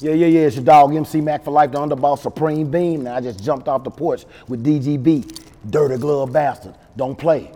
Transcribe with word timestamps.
Yeah, 0.00 0.12
yeah, 0.12 0.26
yeah. 0.26 0.40
It's 0.42 0.54
your 0.54 0.64
dog 0.64 0.94
MC 0.94 1.20
Mack 1.20 1.42
for 1.42 1.50
life, 1.50 1.72
the 1.72 1.78
underboss 1.78 2.20
Supreme 2.20 2.70
Beam. 2.70 3.02
Now 3.02 3.16
I 3.16 3.20
just 3.20 3.42
jumped 3.42 3.66
off 3.66 3.82
the 3.82 3.90
porch 3.90 4.26
with 4.46 4.64
DGB. 4.64 5.44
Dirty 5.68 5.96
glove 5.96 6.32
bastard. 6.32 6.74
Don't 6.96 7.18
play. 7.18 7.50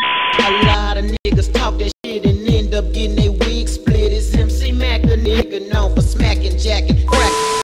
A 0.00 0.64
lot 0.64 0.96
of 0.96 1.04
niggas 1.04 1.52
talk 1.52 1.78
that 1.78 1.92
shit 2.04 2.26
and 2.26 2.48
end 2.48 2.74
up 2.74 2.92
getting 2.92 3.14
their 3.14 3.30
wig 3.30 3.68
split. 3.68 4.12
It's 4.12 4.34
MC 4.34 4.72
Mack, 4.72 5.02
the 5.02 5.16
nigga 5.16 5.72
known 5.72 5.94
for 5.94 6.02
smacking, 6.02 6.58
jacking, 6.58 7.06
cracking. 7.06 7.62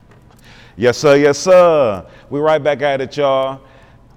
Yes, 0.77 0.97
sir. 0.97 1.17
Yes, 1.17 1.37
sir. 1.37 2.05
We 2.29 2.39
right 2.39 2.63
back 2.63 2.81
at 2.81 3.01
it, 3.01 3.17
y'all. 3.17 3.59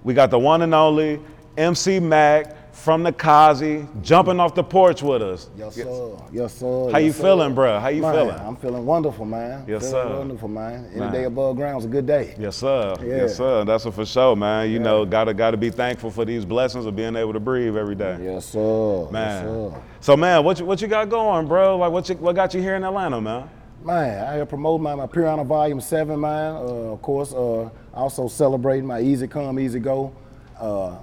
We 0.05 0.15
got 0.15 0.31
the 0.31 0.39
one 0.39 0.63
and 0.63 0.73
only 0.73 1.21
MC 1.57 1.99
Mack 1.99 2.66
from 2.87 3.03
the 3.03 3.11
Kazi 3.11 3.85
jumping 4.01 4.39
off 4.39 4.55
the 4.55 4.63
porch 4.63 5.03
with 5.03 5.21
us. 5.21 5.51
Yes, 5.59 5.75
sir. 5.75 6.17
Yes, 6.33 6.55
sir. 6.55 6.89
How 6.93 6.99
you 6.99 7.11
sir. 7.11 7.21
feeling, 7.21 7.53
bruh? 7.53 7.81
How 7.81 7.89
you 7.89 8.01
Man, 8.01 8.15
feeling? 8.15 8.39
I'm 8.39 8.55
feeling 8.55 8.87
wonderful, 8.87 9.25
man. 9.25 9.65
Yes, 9.67 9.91
feeling 9.91 10.09
sir. 10.09 10.19
Wonderful, 10.19 10.49
man. 10.49 10.89
Any 10.93 11.01
Man. 11.01 11.13
day 11.13 11.25
above 11.25 11.57
ground 11.57 11.67
ground's 11.67 11.85
a 11.85 11.89
good 11.89 12.07
day. 12.07 12.37
Yes, 12.39 12.59
sir. 12.59 12.95
Yeah. 13.01 13.17
Yes, 13.23 13.37
sir. 13.37 13.65
That's 13.65 13.87
a 13.87 13.91
for 13.91 14.07
sure, 14.07 14.37
man. 14.37 14.71
You 14.71 14.79
know, 14.79 15.05
gotta 15.05 15.35
gotta 15.35 15.57
be 15.57 15.69
thankful 15.69 16.13
for 16.13 16.25
these 16.25 16.45
blessings 16.45 16.87
of 16.87 16.95
being 16.95 17.17
able 17.17 17.33
to 17.33 17.41
breathe 17.41 17.77
every 17.77 17.97
day. 17.97 18.21
Yes, 18.23 18.47
sir. 18.47 19.09
Man. 19.11 19.45
Yes, 19.45 19.73
sir. 19.75 19.83
So, 19.99 20.17
man, 20.17 20.45
what 20.45 20.61
you 20.61 20.65
what 20.65 20.81
you 20.81 20.87
got 20.87 21.09
going, 21.09 21.49
bro? 21.49 21.79
Like, 21.79 21.91
what 21.91 22.09
you, 22.09 22.15
what 22.15 22.37
got 22.37 22.55
you 22.55 22.61
here 22.61 22.77
in 22.77 22.85
Atlanta, 22.85 23.21
man? 23.21 23.51
Man, 23.83 24.29
I 24.29 24.35
here 24.37 24.47
promoting 24.47 24.85
my, 24.85 24.95
my 24.95 25.09
Piranha 25.09 25.43
Volume 25.43 25.81
7, 25.81 26.21
man. 26.21 26.55
Uh, 26.55 26.93
of 26.95 27.03
course, 27.03 27.33
uh, 27.33 27.69
also 27.93 28.29
celebrating 28.29 28.87
my 28.87 29.01
Easy 29.01 29.27
Come, 29.27 29.59
Easy 29.59 29.81
Go 29.81 30.15
uh, 30.61 30.99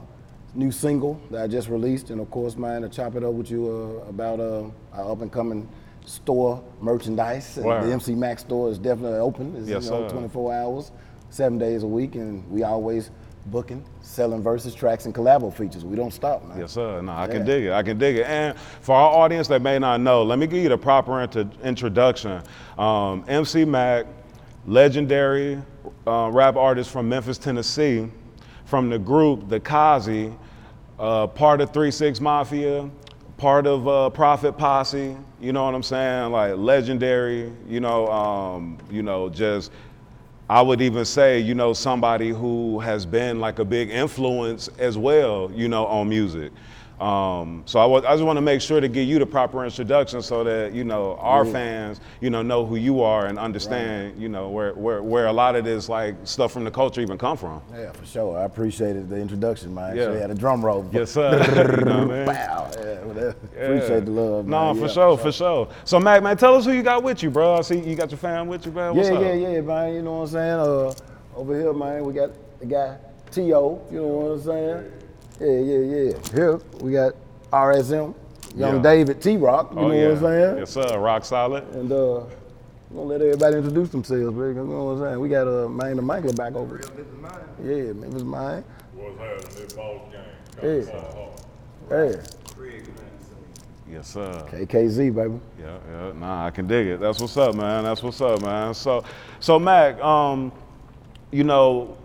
new 0.56 0.72
single 0.72 1.20
that 1.32 1.44
I 1.44 1.48
just 1.48 1.70
released. 1.70 2.10
And 2.10 2.22
of 2.22 2.30
course, 2.30 2.56
man, 2.56 2.82
to 2.82 2.90
chop 2.90 3.16
it 3.16 3.24
up 3.24 3.34
with 3.34 3.50
you 3.50 3.68
uh, 4.06 4.10
about 4.10 4.40
uh, 4.40 4.66
our 4.94 5.12
up 5.12 5.22
and 5.22 5.32
coming 5.32 5.68
store 6.06 6.64
merchandise. 6.82 7.58
And 7.58 7.66
Word. 7.66 7.86
the 7.86 7.94
MC 7.94 8.16
Mack's 8.16 8.42
store 8.42 8.70
is 8.70 8.78
definitely 8.78 9.20
open. 9.20 9.56
It's 9.56 9.68
Yes, 9.68 9.86
you 9.86 9.92
know, 9.92 10.08
sir. 10.08 10.14
24 10.14 10.54
hours, 10.54 10.92
seven 11.30 11.58
days 11.58 11.84
a 11.84 11.88
week. 11.88 12.16
And 12.16 12.50
we 12.50 12.64
always 12.64 13.12
booking, 13.48 13.84
selling 14.02 14.42
verses, 14.42 14.74
tracks, 14.74 15.06
and 15.06 15.14
collabo 15.14 15.54
features. 15.54 15.84
We 15.84 15.96
don't 15.96 16.14
stop, 16.14 16.46
man. 16.46 16.60
Yes, 16.60 16.72
sir. 16.72 17.02
No, 17.02 17.12
I 17.12 17.28
can 17.28 17.46
dig 17.46 17.66
it. 17.66 17.72
I 17.74 17.84
can 17.84 17.98
dig 17.98 18.18
it. 18.18 18.26
And 18.26 18.58
for 18.58 18.96
our 18.96 19.12
audience 19.12 19.48
that 19.50 19.62
may 19.62 19.80
not 19.80 20.00
know, 20.00 20.24
let 20.24 20.40
me 20.40 20.48
give 20.48 20.64
you 20.64 20.70
the 20.70 20.78
proper 20.78 21.22
intro- 21.22 21.50
introduction. 21.64 22.42
Um, 22.78 23.26
MC 23.28 23.66
Mack, 23.66 24.06
legendary 24.66 25.62
uh, 26.08 26.30
rap 26.32 26.56
artist 26.56 26.90
from 26.90 27.10
Memphis, 27.10 27.38
Tennessee, 27.38 28.08
from 28.66 28.90
the 28.90 28.98
group 29.00 29.50
The 29.50 29.60
Kazi, 29.60 30.34
uh, 31.04 31.28
part 31.28 31.60
of 31.60 31.74
3 31.74 31.92
6 31.92 32.22
Mafia, 32.22 32.90
part 33.36 33.68
of 33.68 33.88
uh, 33.90 34.10
Posse. 34.10 35.18
You 35.42 35.52
know 35.52 35.66
what 35.66 35.76
I'm 35.76 35.84
saying? 35.84 36.32
Like 36.32 36.56
legendary. 36.56 37.52
You 37.68 37.82
know, 37.82 38.08
um, 38.08 38.78
you 38.90 39.04
know, 39.04 39.28
just 39.28 39.72
I 40.50 40.62
would 40.62 40.82
even 40.82 41.04
say, 41.04 41.40
you 41.40 41.56
know, 41.56 41.74
somebody 41.74 42.30
who 42.30 42.80
has 42.80 43.06
been 43.06 43.42
like 43.42 43.60
a 43.60 43.66
big 43.66 43.90
influence 43.90 44.70
as 44.78 44.98
well, 44.98 45.52
you 45.54 45.68
know, 45.68 45.86
on 45.88 46.08
music. 46.08 46.54
Um, 47.04 47.64
so 47.66 47.82
I, 47.82 47.86
wa- 47.86 47.98
I 48.08 48.14
just 48.14 48.24
want 48.24 48.38
to 48.38 48.42
make 48.42 48.62
sure 48.62 48.80
to 48.80 48.88
give 48.88 49.06
you 49.06 49.20
the 49.20 49.26
proper 49.26 49.66
introduction 49.66 50.22
so 50.22 50.42
that 50.46 50.72
you 50.72 50.86
know 50.86 51.18
our 51.20 51.44
fans, 51.44 52.00
you 52.22 52.30
know, 52.30 52.42
know 52.42 52.66
who 52.66 52.78
you 52.78 53.02
are 53.02 53.26
and 53.26 53.38
understand, 53.38 54.22
you 54.22 54.30
know, 54.30 54.48
where, 54.48 54.74
where 54.74 55.04
where 55.04 55.26
a 55.26 55.34
lot 55.34 55.58
of 55.58 55.66
this 55.66 55.90
like 55.90 56.16
stuff 56.24 56.54
from 56.54 56.64
the 56.64 56.72
culture 56.72 57.02
even 57.02 57.18
come 57.18 57.36
from. 57.36 57.62
Yeah, 57.74 57.92
for 57.92 58.06
sure. 58.06 58.38
I 58.38 58.46
appreciated 58.46 59.10
the 59.10 59.18
introduction, 59.18 59.74
man. 59.74 59.98
Yeah. 59.98 60.06
So, 60.06 60.14
yeah, 60.14 60.28
the 60.28 60.36
drum 60.36 60.64
roll. 60.64 60.90
Yes, 60.94 61.12
sir. 61.12 61.32
you 61.80 61.86
know 61.86 62.06
what 62.08 62.16
I 62.16 62.16
mean? 62.16 62.26
Wow. 62.34 62.72
Yeah, 62.78 63.34
Yeah. 63.54 63.66
Appreciate 63.66 64.06
the 64.06 64.12
love. 64.12 64.48
No, 64.48 64.74
man. 64.74 64.76
for 64.76 64.88
Yeah, 64.88 64.94
sure, 64.94 65.18
for 65.18 65.32
sure. 65.34 65.68
So 65.84 66.00
Mack, 66.00 66.24
man, 66.24 66.38
tell 66.38 66.56
us 66.56 66.64
who 66.64 66.72
you 66.72 66.84
got 66.84 67.04
with 67.04 67.22
you, 67.22 67.30
bro. 67.30 67.56
I 67.56 67.62
see 67.64 67.80
you 67.82 67.96
got 67.96 68.12
your 68.12 68.18
fam 68.18 68.48
with 68.48 68.66
you, 68.66 68.72
man. 68.72 68.96
What's 68.96 69.10
yeah, 69.10 69.16
up? 69.16 69.22
yeah, 69.22 69.34
yeah, 69.34 69.62
man. 69.62 69.94
You 69.94 70.02
know 70.04 70.20
what 70.20 70.22
I'm 70.22 70.28
saying? 70.30 70.60
Uh, 70.60 70.94
over 71.36 71.60
here, 71.60 71.74
man, 71.74 72.06
we 72.06 72.14
got 72.14 72.32
the 72.62 72.66
guy 72.66 72.98
T.O., 73.32 73.82
you 73.92 73.98
know 73.98 74.08
what 74.08 74.32
I'm 74.32 74.42
saying? 74.42 74.92
Yeah, 75.40 75.60
yeah, 75.60 75.80
yeah. 75.80 76.14
Here, 76.34 76.58
we 76.82 76.92
got 76.94 77.14
RSM, 77.52 78.16
Young 78.56 78.76
Yeah. 78.78 78.82
David 78.82 79.22
T-Rock, 79.22 79.72
you 79.74 79.80
Oh, 79.80 79.88
know 79.90 79.94
yeah. 79.94 80.08
what 80.10 80.18
I'm 80.18 80.24
saying? 80.24 80.58
Yes, 80.60 80.70
sir. 80.72 80.98
Rock 81.00 81.26
solid. 81.26 81.64
And 81.76 81.92
uh, 81.92 81.96
we're 82.90 82.98
gonna 82.98 83.02
let 83.10 83.22
everybody 83.22 83.58
introduce 83.58 83.90
themselves, 83.90 84.36
man. 84.36 84.50
You 84.50 84.64
know 84.66 84.84
what 84.86 84.92
I'm 84.94 85.00
saying? 85.00 85.20
We 85.20 85.30
got 85.30 85.48
uh, 85.48 85.68
man 85.70 85.96
the 85.98 86.02
Michael 86.02 86.34
back 86.34 86.56
over 86.56 86.78
here. 86.78 86.90
Yeah, 87.64 87.94
Memphis 87.94 88.24
Mine. 88.24 88.64
Yeah. 90.62 90.80
Yeah. 91.92 92.16
Yes, 93.92 94.08
sir. 94.10 94.46
KKZ, 94.50 95.14
baby. 95.14 95.40
Yeah, 95.60 95.78
yeah, 95.92 96.12
nah, 96.20 96.48
I 96.48 96.52
can 96.52 96.68
dig 96.68 96.88
it. 96.88 97.00
That's 97.00 97.20
what's 97.20 97.38
up, 97.38 97.56
man. 97.56 97.84
That's 97.84 98.02
what's 98.02 98.22
up, 98.22 98.42
man. 98.42 98.74
So, 98.74 99.04
so 99.40 99.60
Mack, 99.60 100.02
um, 100.02 100.52
you 101.32 101.44
know, 101.44 101.98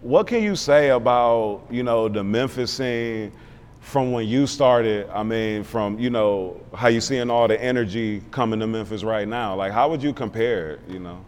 what 0.00 0.26
can 0.26 0.42
you 0.42 0.56
say 0.56 0.90
about 0.90 1.62
you 1.70 1.82
know 1.82 2.08
the 2.08 2.22
Memphis 2.22 2.72
scene 2.72 3.32
from 3.80 4.12
when 4.12 4.26
you 4.26 4.46
started? 4.46 5.08
I 5.10 5.22
mean, 5.22 5.64
from 5.64 5.98
you 5.98 6.10
know 6.10 6.60
how 6.74 6.88
you 6.88 7.00
seeing 7.00 7.30
all 7.30 7.48
the 7.48 7.60
energy 7.60 8.22
coming 8.30 8.60
to 8.60 8.66
Memphis 8.66 9.02
right 9.02 9.26
now. 9.26 9.54
Like, 9.56 9.72
how 9.72 9.88
would 9.90 10.02
you 10.02 10.12
compare 10.12 10.70
it? 10.72 10.80
You 10.88 11.00
know? 11.00 11.24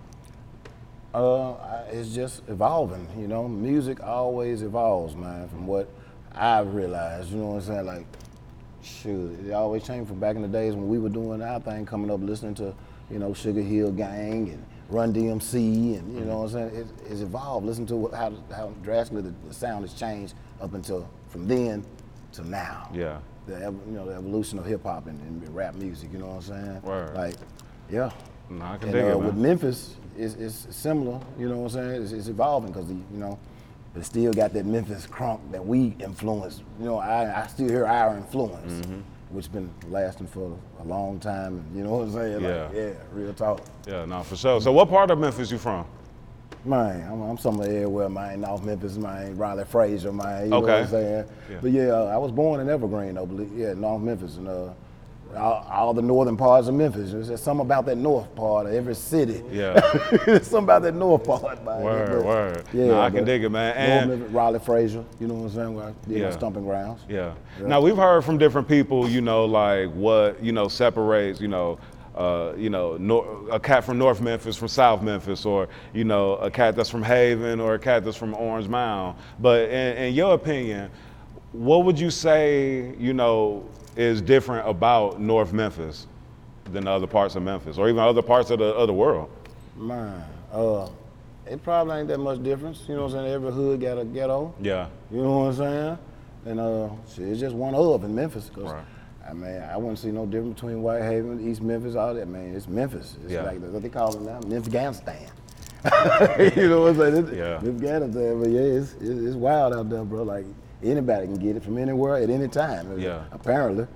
Uh, 1.15 1.85
it's 1.91 2.15
just 2.15 2.43
evolving, 2.49 3.07
you 3.19 3.27
know. 3.27 3.49
Music 3.49 4.03
always 4.03 4.63
evolves, 4.63 5.17
man. 5.17 5.49
From 5.49 5.67
what 5.67 5.89
I've 6.33 6.75
realized, 6.75 7.31
you 7.31 7.39
know 7.39 7.47
what 7.47 7.55
I'm 7.57 7.63
saying. 7.63 7.87
Like, 7.87 8.07
shoot, 8.83 9.39
it 9.47 9.53
always 9.53 9.87
changed 9.87 10.09
from 10.09 10.21
back 10.21 10.37
in 10.37 10.43
the 10.43 10.49
days 10.49 10.75
when 10.75 10.89
we 10.89 10.99
were 10.99 11.09
doing 11.09 11.43
our 11.43 11.61
thing, 11.61 11.87
coming 11.87 12.11
up 12.11 12.21
listening 12.23 12.55
to, 12.57 12.75
you 13.11 13.19
know, 13.19 13.33
Sugar 13.33 13.63
Hill 13.63 13.91
Gang 13.91 14.51
and 14.51 14.65
Run 14.89 15.13
DMC, 15.13 15.99
and 15.99 16.15
you 16.19 16.25
know 16.25 16.39
what 16.39 16.45
I'm 16.55 16.71
saying. 16.71 16.75
It, 16.75 16.87
it's 17.11 17.21
evolved. 17.21 17.67
Listen 17.67 17.85
to 17.87 17.97
what- 17.97 18.15
how 18.15 18.33
how 18.55 18.69
drastically 18.83 19.23
the, 19.23 19.35
the 19.47 19.53
sound 19.55 19.83
has 19.83 19.93
changed 19.93 20.35
up 20.63 20.73
until 20.75 21.09
from 21.29 21.47
then 21.47 21.85
to 22.33 22.49
now. 22.49 22.89
Yeah. 22.95 23.19
The 23.47 23.57
ev- 23.57 23.75
you 23.87 23.93
know 23.93 24.07
the 24.07 24.15
evolution 24.15 24.59
of 24.59 24.65
hip 24.67 24.83
hop 24.85 25.07
and, 25.07 25.21
and 25.23 25.55
rap 25.55 25.75
music. 25.75 26.11
You 26.13 26.19
know 26.21 26.27
what 26.29 26.37
I'm 26.37 26.43
saying. 26.43 26.83
Word. 26.83 27.15
Like, 27.15 27.35
yeah. 27.91 28.11
Nah, 28.51 28.75
I 28.75 28.77
can 28.79 28.89
And 28.89 28.93
dig 28.95 29.05
uh, 29.05 29.09
it, 29.09 29.19
with. 29.21 29.35
Memphis, 29.37 29.97
it's, 30.17 30.35
it's 30.35 30.75
similar. 30.75 31.21
You 31.39 31.51
know 31.51 31.59
what 31.59 31.75
I'm 31.75 31.91
saying? 31.91 32.03
It's, 32.03 32.13
it's 32.13 32.29
evolving 32.29 32.73
because 32.73 32.89
you 32.91 33.05
know, 33.13 33.39
but 33.93 34.01
it 34.01 34.05
still 34.07 34.33
got 34.33 34.55
that 34.55 34.65
Memphis 34.65 35.07
crunk 35.07 35.41
that 35.53 35.65
we 35.67 35.95
influence. 36.01 36.63
You 36.79 36.87
know, 36.87 36.97
I, 36.99 37.43
I 37.43 37.47
still 37.49 37.69
hear 37.69 37.85
our 37.87 38.17
influence, 38.17 38.87
Mm-hmm. 38.87 39.01
Which 39.31 39.53
been 39.53 39.71
lasting 39.91 40.27
for 40.29 40.57
a 40.81 40.85
long 40.85 41.21
time. 41.21 41.63
You 41.75 41.85
know 41.85 41.91
what 41.97 42.03
I'm 42.05 42.13
saying? 42.13 42.41
Yeah. 42.43 42.63
Like, 42.65 42.75
yeah, 42.75 42.91
real 43.13 43.35
talk. 43.35 43.61
Yeah, 43.87 44.07
no, 44.07 44.23
for 44.23 44.37
sure. 44.37 44.61
So, 44.61 44.73
what 44.73 44.89
part 44.89 45.11
of 45.11 45.19
Memphis 45.19 45.51
you 45.51 45.59
from? 45.59 45.85
Man, 46.65 47.07
I'm, 47.11 47.21
I'm 47.23 47.39
somewhere 47.39 47.69
everywhere, 47.69 48.09
man. 48.09 48.41
North 48.41 48.65
Memphis, 48.65 48.97
man. 48.97 49.37
Raleigh 49.37 49.65
Frayser, 49.65 50.13
man. 50.15 50.45
You 50.45 50.51
know 50.51 50.61
what 50.61 50.71
I'm 50.71 50.89
saying? 50.89 51.29
Yeah. 51.51 51.57
But 51.61 51.71
yeah, 51.73 51.89
uh, 51.91 52.05
I 52.07 52.17
was 52.17 52.33
born 52.33 52.61
in 52.61 52.69
Evergreen, 52.71 53.15
though. 53.15 53.27
believe- 53.27 53.57
Yeah, 53.57 53.75
North 53.75 54.03
Memphis, 54.03 54.37
and 54.39 54.49
uh, 54.49 54.71
all, 55.37 55.67
all 55.71 55.95
the 55.95 56.03
northern 56.03 56.37
parts 56.37 56.69
of 56.69 56.75
Memphis. 56.75 57.13
There's 57.13 57.29
just 57.29 57.45
something 57.45 57.65
about 57.67 57.87
that 57.87 57.97
north 57.99 58.35
part 58.35 58.67
of 58.67 58.73
every 58.73 58.95
city. 58.95 59.43
Yeah. 59.51 59.79
There's 60.27 60.47
something 60.47 60.65
about 60.65 60.83
that 60.83 60.95
north 60.95 61.25
part. 61.25 61.63
Word, 61.65 62.09
But, 62.11 62.25
word. 62.25 62.65
Yeah, 62.73 62.87
Nah, 62.87 63.05
I 63.05 63.11
can 63.11 63.25
dig 63.25 63.45
it, 63.45 63.51
man. 63.51 63.77
And- 63.77 64.11
Memphis, 64.11 64.31
Raleigh, 64.33 64.59
Frayser. 64.59 65.05
You 65.21 65.27
know 65.27 65.35
what 65.35 65.45
I'm 65.51 65.55
saying? 65.55 65.75
Where 65.75 65.95
Yeah. 66.07 66.27
my 66.27 66.31
stomping 66.33 66.65
grounds. 66.65 67.03
Yeah. 67.09 67.33
Now 67.61 67.81
we've 67.81 67.97
heard 67.97 68.25
from 68.25 68.39
different 68.39 68.69
people, 68.69 69.09
you 69.09 69.21
know, 69.21 69.45
like 69.45 69.91
what 69.93 70.43
you 70.43 70.53
know 70.53 70.69
separates, 70.69 71.41
you 71.41 71.49
know, 71.49 71.79
uh, 72.17 72.53
you 72.57 72.71
know, 72.71 72.97
nor- 72.99 73.27
a 73.53 73.61
cat 73.61 73.85
from 73.85 73.99
North 73.99 74.21
Memphis 74.21 74.57
from 74.57 74.69
South 74.69 75.03
Memphis, 75.03 75.45
or 75.45 75.69
you 75.93 76.05
know, 76.05 76.35
a 76.37 76.51
cat 76.51 76.75
that's 76.75 76.89
from 76.91 77.03
Haven, 77.03 77.61
or 77.61 77.75
a 77.75 77.79
cat 77.79 78.05
that's 78.05 78.17
from 78.17 78.35
Orange 78.35 78.67
Mound. 78.69 79.17
But 79.41 79.69
in, 79.69 79.97
in 79.99 80.15
your 80.15 80.35
opinion, 80.35 80.91
what 81.53 81.85
would 81.85 81.99
you 81.99 82.11
say, 82.11 82.95
you 82.99 83.13
know, 83.13 83.65
is 83.99 84.23
different 84.23 84.67
about 84.67 85.21
North 85.21 85.53
Memphis 85.53 86.07
than 86.73 86.85
the 86.85 86.91
other 86.91 87.07
parts 87.07 87.35
of 87.35 87.43
Memphis, 87.43 87.77
or 87.79 87.89
even 87.89 88.01
other 88.01 88.23
parts 88.23 88.51
of 88.51 88.61
the 88.61 88.75
other 88.77 88.93
world? 88.93 89.29
Man, 89.77 90.23
uh, 90.53 90.89
it 91.47 91.63
probably 91.63 91.99
ain't 91.99 92.09
that 92.09 92.19
much 92.19 92.43
difference. 92.43 92.85
You 92.89 92.95
know 92.95 93.03
what 93.03 93.15
I'm 93.15 93.19
saying? 93.25 93.33
Every 93.33 93.51
hood 93.53 93.81
got 93.81 93.99
a 93.99 94.05
ghetto. 94.05 94.55
Yeah. 94.61 94.89
You 95.11 95.23
know 95.23 95.39
what 95.41 95.47
I'm 95.49 95.55
saying? 95.57 95.99
And 96.47 96.61
uh, 96.61 96.89
it's 97.19 97.41
just 97.41 97.55
one 97.57 97.75
of 97.75 98.05
in 98.05 98.15
Memphis. 98.15 98.51
Cause, 98.55 98.65
Right. 98.65 98.85
I 99.29 99.33
mean, 99.35 99.61
I 99.61 99.77
wouldn't 99.77 99.99
see 99.99 100.11
no 100.11 100.25
difference 100.25 100.55
between 100.55 100.81
Whitehaven, 100.81 101.47
East 101.47 101.61
Memphis, 101.61 101.97
all 101.97 102.15
that. 102.15 102.29
Man, 102.29 102.55
it's 102.55 102.67
Memphis. 102.69 103.17
It's 103.25 103.33
Yeah. 103.33 103.43
like 103.43 103.61
what 103.61 103.83
they 103.83 103.89
call 103.91 104.15
it 104.17 104.23
now, 104.23 104.41
Memphis 104.49 104.69
Afghanistan. 104.69 105.29
you 106.57 106.69
know 106.69 106.83
what 106.83 106.91
I'm 106.91 106.97
saying? 106.97 107.17
It's, 107.27 107.33
Yeah. 107.33 107.61
Ghetto 107.79 108.09
but 108.41 108.49
yeah, 108.49 108.61
it's, 108.61 108.93
it's, 108.95 109.21
it's 109.21 109.35
wild 109.37 109.75
out 109.75 109.91
there, 109.91 110.05
bro. 110.05 110.23
Like 110.23 110.47
anybody 110.83 111.27
can 111.27 111.37
get 111.37 111.57
it 111.57 111.63
from 111.63 111.79
anywhere 111.79 112.17
at 112.17 112.31
any 112.31 112.49
time. 112.49 112.99
Yeah. 112.99 113.25
Apparently, 113.33 113.87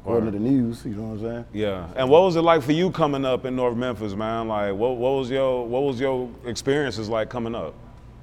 according 0.00 0.26
Word. 0.26 0.32
to 0.32 0.38
the 0.38 0.44
news. 0.44 0.84
You 0.84 0.94
know 0.94 1.02
what 1.02 1.12
I'm 1.14 1.20
saying? 1.20 1.44
Yeah. 1.52 1.88
And 1.96 2.08
what 2.08 2.22
was 2.22 2.36
it 2.36 2.42
like 2.42 2.62
for 2.62 2.72
you 2.72 2.90
coming 2.90 3.24
up 3.24 3.44
in 3.44 3.56
North 3.56 3.76
Memphis, 3.76 4.14
man? 4.14 4.48
Like, 4.48 4.74
what, 4.74 4.96
what 4.96 5.10
was 5.12 5.30
your 5.30 5.66
what 5.66 5.82
was 5.82 6.00
your 6.00 6.30
experiences 6.44 7.08
like 7.08 7.28
coming 7.28 7.54
up? 7.54 7.74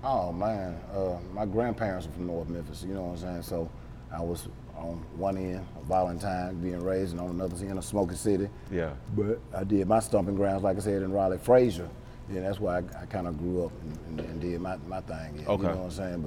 Oh 0.04 0.32
man, 0.32 0.80
uh, 0.94 1.18
my 1.34 1.46
grandparents 1.46 2.06
are 2.08 2.12
from 2.12 2.28
North 2.28 2.48
Memphis. 2.48 2.84
You 2.88 2.94
know 2.94 3.04
what 3.04 3.12
I'm 3.14 3.18
saying? 3.18 3.42
So 3.42 3.70
I 4.12 4.22
was 4.22 4.48
on 4.78 5.04
one 5.18 5.38
end 5.38 5.66
of 5.78 5.88
Valentine, 5.88 6.56
being 6.62 6.84
raised, 6.84 7.14
and 7.14 7.22
on 7.22 7.30
another 7.32 7.56
end 7.66 7.78
of 7.78 7.86
Smokey 7.86 8.16
City. 8.16 8.50
Yeah. 8.72 8.92
But 9.16 9.40
I 9.56 9.64
did 9.64 9.88
my 9.88 10.00
stomping 10.00 10.36
grounds, 10.36 10.64
like 10.64 10.78
I 10.78 10.82
said, 10.82 11.02
in 11.02 11.12
Raleigh, 11.12 11.38
Frayser. 11.38 11.88
Yeah, 12.32 12.42
that's 12.42 12.60
why 12.60 12.78
I, 12.78 13.04
I 13.04 13.06
kind 13.06 13.28
of 13.28 13.38
grew 13.38 13.66
up 13.66 13.72
and, 13.82 14.20
and, 14.20 14.30
and 14.30 14.42
did 14.42 14.60
my, 14.60 14.78
my 14.88 15.02
thing. 15.02 15.40
Yeah, 15.40 15.50
Okay. 15.50 15.64
You 15.64 15.70
know 15.70 15.76
what 15.78 15.84
I'm 15.86 15.92
saying? 15.92 16.22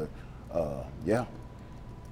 But 0.51 0.57
uh, 0.59 0.85
yeah, 1.05 1.25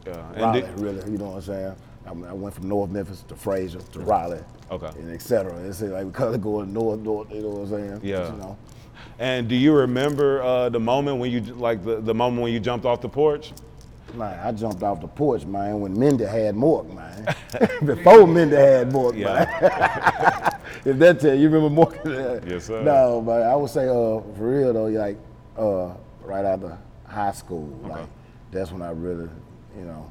Yeah. 0.07 0.29
And 0.33 0.41
Raleigh, 0.43 0.61
did- 0.63 0.81
really. 0.81 1.11
You 1.13 1.19
know 1.19 1.27
what 1.31 1.37
I'm 1.37 1.43
saying? 1.43 1.77
I, 2.07 2.11
I 2.11 2.33
went 2.33 2.55
from 2.55 2.69
North 2.69 2.91
Memphis 2.91 3.25
to 3.29 3.35
Frayser 3.35 3.81
to 3.93 4.01
Raleigh. 4.01 4.45
Okay. 4.71 4.89
And 4.99 5.13
et 5.13 5.21
cetera. 5.23 5.55
It's 5.61 5.81
like 5.83 6.05
we 6.05 6.13
kind 6.13 6.35
of 6.35 6.41
going 6.41 6.73
north, 6.73 7.01
north. 7.01 7.31
You 7.33 7.43
know 7.43 7.49
what 7.51 7.61
I'm 7.63 7.69
saying? 7.71 8.01
Yeah. 8.03 8.31
You 8.33 8.39
know. 8.39 8.57
And 9.19 9.49
do 9.49 9.55
you 9.57 9.73
remember 9.73 10.43
uh, 10.43 10.69
the 10.69 10.81
moment 10.81 11.19
when 11.19 11.31
you 11.31 11.41
like 11.41 11.85
the, 11.85 12.01
the 12.01 12.15
moment 12.15 12.43
when 12.43 12.53
you 12.53 12.61
jumped 12.61 12.85
off 12.87 13.01
the 13.01 13.09
porch? 13.09 13.53
Man, 14.15 14.39
I 14.47 14.53
jumped 14.53 14.83
off 14.83 15.01
the 15.01 15.09
porch, 15.09 15.45
man, 15.45 15.81
when 15.81 15.99
Mindy 15.99 16.25
had 16.25 16.55
Mork, 16.55 16.87
man. 16.95 17.27
Before 17.87 18.27
Mindy 18.27 18.57
had 18.57 18.91
Mork, 18.91 19.15
man. 19.17 19.47
if 20.85 20.97
that 20.99 21.21
tell 21.21 21.35
you, 21.35 21.49
remember 21.51 21.83
Mork? 21.85 22.45
Yes, 22.49 22.67
sir. 22.67 22.83
No, 22.83 23.21
but 23.21 23.43
I 23.43 23.55
would 23.57 23.69
say, 23.69 23.89
uh, 23.89 23.93
for 23.93 24.23
real 24.39 24.73
though, 24.73 24.87
like, 24.87 25.19
uh, 25.59 25.93
right 26.23 26.45
after 26.45 26.79
high 27.07 27.33
school, 27.33 27.67
like, 27.83 28.07
that's 28.53 28.71
when 28.71 28.81
I 28.81 28.91
really, 28.93 29.29
you 29.79 29.85
know, 29.85 30.11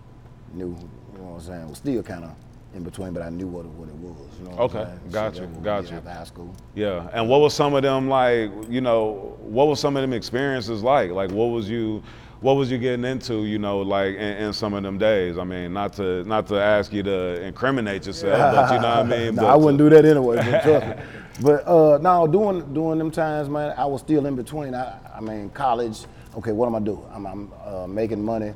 knew, 0.53 0.67
you 1.13 1.19
know 1.19 1.25
what 1.25 1.35
I'm 1.35 1.41
saying? 1.41 1.69
Was 1.69 1.77
still 1.79 2.03
kind 2.03 2.23
of 2.25 2.31
in 2.75 2.83
between, 2.83 3.13
but 3.13 3.21
I 3.23 3.29
knew 3.29 3.47
what 3.47 3.65
it, 3.65 3.71
what 3.71 3.87
it 3.87 3.95
was. 3.95 4.17
You 4.39 4.45
know 4.45 4.55
what 4.55 4.59
Okay, 4.75 4.79
I'm 4.81 4.87
saying? 4.99 5.11
got 5.11 5.35
Shit, 5.35 5.43
you, 5.49 5.55
got 5.63 5.83
yeah, 5.85 5.91
you. 5.91 5.97
After 5.97 6.09
high 6.09 6.23
school. 6.25 6.55
Yeah. 6.75 7.09
And 7.13 7.29
what 7.29 7.39
was 7.41 7.53
some 7.53 7.73
of 7.73 7.83
them 7.83 8.09
like? 8.09 8.51
You 8.69 8.81
know, 8.81 9.37
what 9.41 9.67
was 9.67 9.79
some 9.79 9.95
of 9.95 10.01
them 10.01 10.13
experiences 10.13 10.83
like? 10.83 11.11
Like, 11.11 11.31
what 11.31 11.45
was 11.45 11.69
you, 11.69 12.03
what 12.41 12.53
was 12.53 12.69
you 12.69 12.77
getting 12.77 13.05
into? 13.05 13.45
You 13.45 13.59
know, 13.59 13.79
like 13.79 14.15
in, 14.15 14.37
in 14.37 14.53
some 14.53 14.73
of 14.73 14.83
them 14.83 14.97
days. 14.97 15.37
I 15.37 15.45
mean, 15.45 15.71
not 15.73 15.93
to 15.93 16.23
not 16.25 16.47
to 16.47 16.55
ask 16.61 16.91
you 16.91 17.01
to 17.03 17.41
incriminate 17.41 18.05
yourself, 18.05 18.37
but 18.53 18.73
you 18.75 18.81
know 18.81 18.89
what 18.89 18.97
I 18.97 19.03
mean. 19.25 19.35
no, 19.35 19.41
but 19.43 19.49
I 19.51 19.55
wouldn't 19.55 19.77
to- 19.79 19.89
do 19.89 19.95
that 19.95 20.05
anyway. 20.05 20.35
But 20.37 20.61
trust 20.63 20.87
me. 20.87 21.03
But 21.41 21.67
uh, 21.67 21.97
no, 22.01 22.27
doing 22.27 22.73
doing 22.73 22.97
them 22.97 23.11
times, 23.11 23.49
man, 23.49 23.73
I 23.77 23.85
was 23.85 23.99
still 24.01 24.25
in 24.25 24.37
between. 24.37 24.73
I, 24.73 24.97
I 25.17 25.19
mean, 25.19 25.49
college. 25.49 26.05
Okay, 26.37 26.53
what 26.53 26.67
am 26.67 26.75
I 26.75 26.79
doing? 26.79 27.03
I'm, 27.13 27.25
I'm 27.25 27.51
uh, 27.65 27.87
making 27.87 28.23
money 28.23 28.53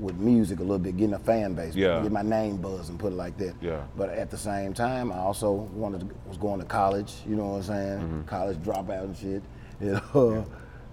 with 0.00 0.16
music 0.16 0.58
a 0.58 0.62
little 0.62 0.78
bit, 0.78 0.96
getting 0.96 1.14
a 1.14 1.18
fan 1.18 1.54
base, 1.54 1.74
Yeah. 1.74 2.02
get 2.02 2.12
my 2.12 2.22
name 2.22 2.56
buzz 2.58 2.88
and 2.90 2.98
put 2.98 3.12
it 3.12 3.16
like 3.16 3.36
that. 3.38 3.54
Yeah. 3.60 3.82
But 3.96 4.10
at 4.10 4.30
the 4.30 4.36
same 4.36 4.74
time, 4.74 5.10
I 5.12 5.18
also 5.18 5.52
wanted 5.52 6.00
to, 6.00 6.08
was 6.26 6.36
going 6.38 6.60
to 6.60 6.66
college. 6.66 7.14
You 7.28 7.36
know 7.36 7.46
what 7.48 7.56
I'm 7.56 7.62
saying? 7.62 7.98
Mm-hmm. 8.00 8.22
College 8.24 8.58
dropout 8.58 9.04
and 9.04 9.16
shit. 9.16 9.42
You 9.80 10.00
know, 10.14 10.46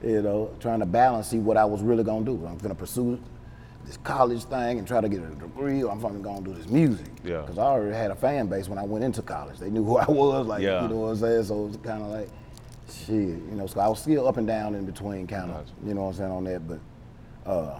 you 0.04 0.22
know, 0.22 0.52
trying 0.60 0.80
to 0.82 0.86
balance, 0.86 1.28
see 1.30 1.40
what 1.40 1.56
I 1.56 1.64
was 1.64 1.82
really 1.82 2.04
gonna 2.04 2.26
do. 2.26 2.46
I'm 2.46 2.58
gonna 2.58 2.76
pursue 2.76 3.18
this 3.86 3.96
college 4.04 4.44
thing 4.44 4.78
and 4.80 4.86
try 4.86 5.00
to 5.00 5.08
get 5.08 5.22
a 5.24 5.28
degree, 5.28 5.82
or 5.84 5.90
I'm 5.92 6.02
fucking 6.02 6.22
gonna 6.22 6.42
do 6.42 6.54
this 6.54 6.68
music. 6.68 7.08
Yeah. 7.24 7.42
Because 7.42 7.58
I 7.58 7.64
already 7.64 7.96
had 7.96 8.12
a 8.12 8.16
fan 8.16 8.48
base 8.48 8.68
when 8.68 8.78
I 8.78 8.84
went 8.84 9.06
into 9.06 9.22
college. 9.22 9.58
They 9.60 9.70
knew 9.70 9.86
who 9.86 9.98
I 10.06 10.06
was, 10.12 10.48
like 10.48 10.62
Yeah. 10.62 10.82
you 10.84 10.90
know 10.90 10.98
what 10.98 11.08
I'm 11.12 11.16
saying. 11.18 11.44
So 11.46 11.64
it 11.64 11.68
was 11.70 11.78
kind 11.78 12.02
of 12.04 12.10
like, 12.10 12.28
shit, 12.90 13.16
you 13.16 13.56
know. 13.56 13.68
So 13.68 13.80
I 13.80 13.88
was 13.88 14.00
still 14.02 14.28
up 14.28 14.36
and 14.36 14.46
down 14.46 14.76
in 14.76 14.86
between, 14.86 15.28
kind 15.28 15.50
of, 15.52 15.58
Gotcha. 15.66 15.72
you 15.88 15.94
know 15.94 16.02
what 16.04 16.08
I'm 16.10 16.14
saying 16.16 16.32
on 16.32 16.44
that. 16.44 16.62
But 16.68 16.80
uh, 17.50 17.80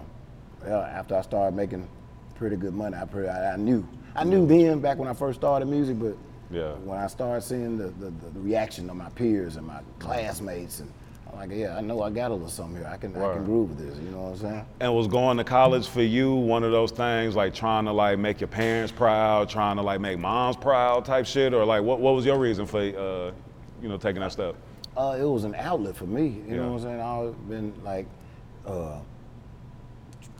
after 0.72 1.16
I 1.16 1.22
started 1.22 1.54
making 1.56 1.88
pretty 2.34 2.56
good 2.56 2.74
money, 2.74 2.96
I 2.96 3.04
pretty, 3.04 3.28
I, 3.28 3.52
I 3.52 3.56
knew, 3.56 3.86
I 4.16 4.24
knew 4.24 4.46
then 4.46 4.80
back 4.80 4.98
when 4.98 5.08
I 5.08 5.12
first 5.14 5.40
started 5.40 5.66
music, 5.66 5.98
but 5.98 6.16
Yeah. 6.50 6.72
when 6.84 6.98
I 6.98 7.06
started 7.06 7.42
seeing 7.42 7.76
the, 7.78 7.88
the, 7.88 8.10
the 8.10 8.40
reaction 8.40 8.88
of 8.90 8.96
my 8.96 9.08
peers 9.10 9.56
and 9.56 9.66
my 9.66 9.80
classmates, 9.98 10.80
and 10.80 10.90
I'm 11.30 11.38
like, 11.38 11.50
yeah, 11.52 11.76
I 11.76 11.80
know 11.80 12.02
I 12.02 12.10
got 12.10 12.30
a 12.30 12.34
little 12.34 12.48
something 12.48 12.76
here. 12.76 12.86
I 12.86 12.96
can, 12.96 13.16
I 13.16 13.34
can 13.34 13.44
groove 13.44 13.70
with 13.70 13.78
this. 13.78 13.98
You 13.98 14.10
know 14.10 14.20
what 14.22 14.30
I'm 14.32 14.36
saying? 14.38 14.66
And 14.80 14.94
was 14.94 15.08
going 15.08 15.36
to 15.38 15.44
college 15.44 15.88
for 15.88 16.02
you 16.02 16.34
one 16.34 16.62
of 16.62 16.70
those 16.70 16.92
things 16.92 17.34
like 17.34 17.54
trying 17.54 17.84
to 17.86 17.92
like 17.92 18.18
make 18.18 18.40
your 18.40 18.48
parents 18.48 18.92
proud, 18.92 19.48
trying 19.48 19.76
to 19.76 19.82
like 19.82 20.00
make 20.00 20.18
moms 20.18 20.56
proud 20.56 21.04
type 21.04 21.26
shit, 21.26 21.52
or 21.54 21.64
like 21.64 21.82
what 21.82 21.98
what 22.00 22.14
was 22.14 22.24
your 22.24 22.38
reason 22.38 22.66
for 22.66 22.78
uh, 22.78 23.32
you 23.82 23.88
know 23.88 23.96
taking 23.96 24.20
that 24.20 24.30
step? 24.32 24.54
Uh, 24.96 25.16
it 25.18 25.24
was 25.24 25.42
an 25.42 25.56
outlet 25.56 25.96
for 25.96 26.04
me. 26.06 26.26
You 26.26 26.44
Yeah. 26.50 26.56
know 26.58 26.72
what 26.72 26.82
I'm 26.82 26.82
saying? 26.82 27.00
I've 27.00 27.48
been 27.48 27.72
like 27.82 28.06
uh, 28.64 28.98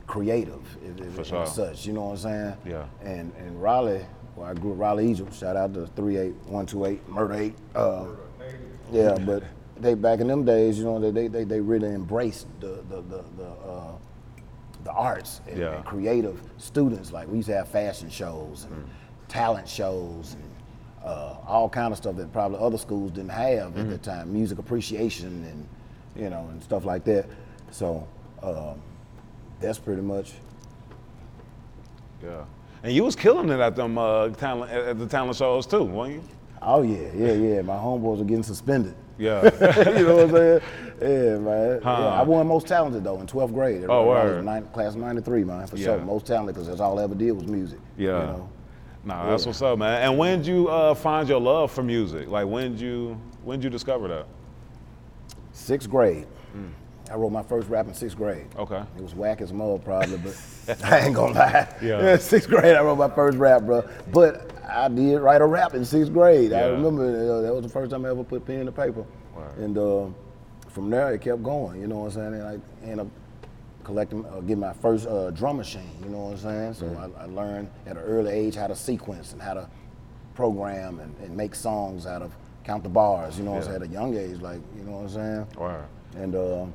creative, 0.07 0.61
if, 0.83 0.99
if, 1.19 1.27
For 1.27 1.35
and 1.37 1.47
such. 1.49 1.85
You 1.85 1.93
know 1.93 2.05
what 2.05 2.11
I'm 2.11 2.17
saying? 2.17 2.57
Yeah. 2.65 2.85
And 3.01 3.33
and 3.37 3.61
Raleigh, 3.61 4.05
where 4.35 4.47
I 4.49 4.53
grew 4.53 4.73
up, 4.73 4.79
Raleigh, 4.79 5.09
Egypt. 5.09 5.33
Shout 5.33 5.55
out 5.55 5.73
to 5.73 5.87
three 5.87 6.17
eight 6.17 6.35
one 6.47 6.65
two 6.65 6.85
eight 6.85 7.07
Murder 7.09 7.33
Eight. 7.35 7.55
Uh, 7.73 8.07
yeah, 8.91 9.17
but 9.17 9.43
they 9.77 9.93
back 9.93 10.19
in 10.19 10.27
them 10.27 10.45
days, 10.45 10.77
you 10.77 10.85
know, 10.85 10.99
they 10.99 11.11
they, 11.11 11.27
they, 11.27 11.43
they 11.43 11.59
really 11.59 11.89
embraced 11.89 12.47
the 12.59 12.83
the 12.89 13.01
the, 13.01 13.23
the 13.37 13.45
uh, 13.67 13.91
the 14.83 14.91
arts 14.91 15.41
and, 15.47 15.57
Yeah. 15.57 15.75
and 15.77 15.85
creative 15.85 16.39
students. 16.57 17.11
Like 17.11 17.27
we 17.27 17.37
used 17.37 17.49
to 17.49 17.55
have 17.55 17.67
fashion 17.67 18.09
shows 18.09 18.65
and 18.69 18.75
Mm. 18.85 18.87
talent 19.27 19.67
shows 19.67 20.35
and 20.35 20.43
uh, 21.03 21.35
all 21.47 21.67
kind 21.69 21.91
of 21.91 21.97
stuff 21.97 22.15
that 22.17 22.31
probably 22.31 22.59
other 22.59 22.77
schools 22.77 23.11
didn't 23.11 23.29
have 23.31 23.77
at 23.77 23.89
the 23.89 23.97
time. 23.97 24.31
Music 24.31 24.59
appreciation 24.59 25.43
and 25.45 25.67
you 26.23 26.29
know 26.29 26.47
and 26.51 26.61
stuff 26.63 26.85
like 26.85 27.03
that. 27.05 27.25
So 27.71 28.07
um, 28.43 28.79
that's 29.59 29.79
pretty 29.79 30.01
much. 30.01 30.33
Yeah. 32.23 32.45
And 32.83 32.93
you 32.93 33.03
was 33.03 33.15
killing 33.15 33.49
it 33.49 33.59
at 33.59 33.75
them 33.75 33.97
uh, 33.97 34.29
talent 34.29 34.71
at 34.71 34.83
at 34.85 34.99
the 34.99 35.07
talent 35.07 35.35
shows 35.37 35.65
too, 35.65 35.83
weren't 35.83 36.13
you? 36.15 36.23
Oh 36.61 36.81
yeah, 36.83 37.09
yeah, 37.15 37.33
yeah. 37.33 37.61
My 37.61 37.75
homeboys 37.75 38.19
were 38.19 38.23
getting 38.25 38.43
suspended. 38.43 38.95
Yeah. 39.17 39.43
you 39.97 40.05
know 40.05 40.15
what 40.15 40.23
I'm 40.25 40.31
saying? 40.31 40.61
Yeah, 41.01 41.37
man. 41.39 41.81
Huh. 41.81 41.97
Yeah, 41.99 42.19
I 42.19 42.21
won 42.23 42.47
most 42.47 42.67
talented 42.67 43.03
though 43.03 43.19
in 43.19 43.27
12th 43.27 43.53
grade. 43.53 43.85
Oh, 43.87 44.07
word. 44.07 44.43
nine- 44.43 44.65
class 44.67 44.95
'93, 44.95 45.43
man, 45.43 45.67
for 45.67 45.77
Yeah. 45.77 45.85
sure. 45.85 45.99
Most 45.99 46.25
talented 46.25 46.55
because 46.55 46.67
that's 46.67 46.81
all 46.81 46.99
I 46.99 47.03
ever 47.03 47.15
did 47.15 47.31
was 47.31 47.45
music. 47.47 47.79
Yeah. 47.97 48.07
You 48.07 48.11
know? 48.27 48.49
Nah, 49.05 49.29
that's 49.29 49.43
Yeah. 49.43 49.49
what's 49.49 49.61
up, 49.61 49.77
man. 49.79 50.01
And 50.01 50.17
when 50.17 50.39
did 50.39 50.47
you 50.47 50.67
uh, 50.67 50.93
find 50.95 51.29
your 51.29 51.39
love 51.39 51.71
for 51.71 51.83
music? 51.83 52.27
Like 52.29 52.47
when 52.47 52.71
did 52.71 52.81
you 52.81 53.19
when 53.43 53.59
did 53.59 53.65
you 53.65 53.69
discover 53.69 54.07
that? 54.09 54.25
Sixth 55.53 55.89
grade. 55.89 56.27
I 57.11 57.15
wrote 57.15 57.31
my 57.31 57.43
first 57.43 57.69
rap 57.69 57.87
in 57.87 57.93
sixth 57.93 58.17
grade. 58.17 58.47
Okay. 58.57 58.81
It 58.97 59.01
was 59.01 59.13
whack 59.15 59.41
as 59.41 59.53
mud, 59.53 59.83
probably, 59.83 60.17
but 60.17 60.83
I 60.83 60.99
ain't 61.05 61.15
gonna 61.15 61.33
lie. 61.33 61.75
Yeah. 61.81 62.17
sixth 62.19 62.49
grade, 62.49 62.75
I 62.75 62.81
wrote 62.81 62.97
my 62.97 63.09
first 63.09 63.37
rap, 63.37 63.63
bro. 63.63 63.87
But 64.11 64.51
I 64.67 64.87
did 64.87 65.19
write 65.19 65.41
a 65.41 65.45
rap 65.45 65.73
in 65.75 65.85
sixth 65.85 66.11
grade. 66.11 66.51
Yeah. 66.51 66.65
I 66.65 66.67
remember 66.69 67.03
uh, 67.05 67.41
that 67.41 67.53
was 67.53 67.63
the 67.63 67.69
first 67.69 67.91
time 67.91 68.05
I 68.05 68.09
ever 68.09 68.23
put 68.23 68.45
pen 68.45 68.65
to 68.65 68.71
paper. 68.71 69.05
Word. 69.35 69.57
And 69.57 69.77
uh, 69.77 70.05
from 70.69 70.89
there, 70.89 71.13
it 71.13 71.21
kept 71.21 71.43
going. 71.43 71.79
You 71.79 71.87
know 71.87 71.99
what 71.99 72.05
I'm 72.05 72.11
saying? 72.11 72.33
And 72.33 72.43
I 72.43 72.59
ended 72.83 72.99
up 72.99 73.07
collecting, 73.83 74.25
uh, 74.25 74.39
getting 74.41 74.59
my 74.59 74.73
first 74.73 75.05
uh, 75.07 75.29
drum 75.31 75.57
machine. 75.57 75.89
You 76.03 76.09
know 76.09 76.17
what 76.25 76.31
I'm 76.31 76.37
saying? 76.39 76.73
So 76.73 76.85
Mm-hmm. 76.85 77.19
I, 77.19 77.23
I 77.23 77.25
learned 77.27 77.69
at 77.85 77.97
an 77.97 78.03
early 78.03 78.31
age 78.31 78.55
how 78.55 78.67
to 78.67 78.75
sequence 78.75 79.31
and 79.33 79.41
how 79.41 79.53
to 79.53 79.69
program 80.33 80.99
and, 80.99 81.15
and 81.19 81.35
make 81.37 81.53
songs 81.55 82.05
out 82.07 82.21
of 82.21 82.35
count 82.63 82.81
the 82.83 82.89
bars. 82.89 83.37
You 83.37 83.43
know 83.45 83.51
what 83.51 83.57
I'm 83.57 83.63
saying? 83.63 83.75
At 83.75 83.83
a 83.83 83.91
young 83.91 84.17
age, 84.17 84.41
like 84.41 84.59
you 84.75 84.83
know 84.83 84.93
what 84.93 85.01
I'm 85.03 85.09
saying? 85.09 85.47
Wow. 85.57 85.85
And 86.15 86.35
uh, 86.35 86.65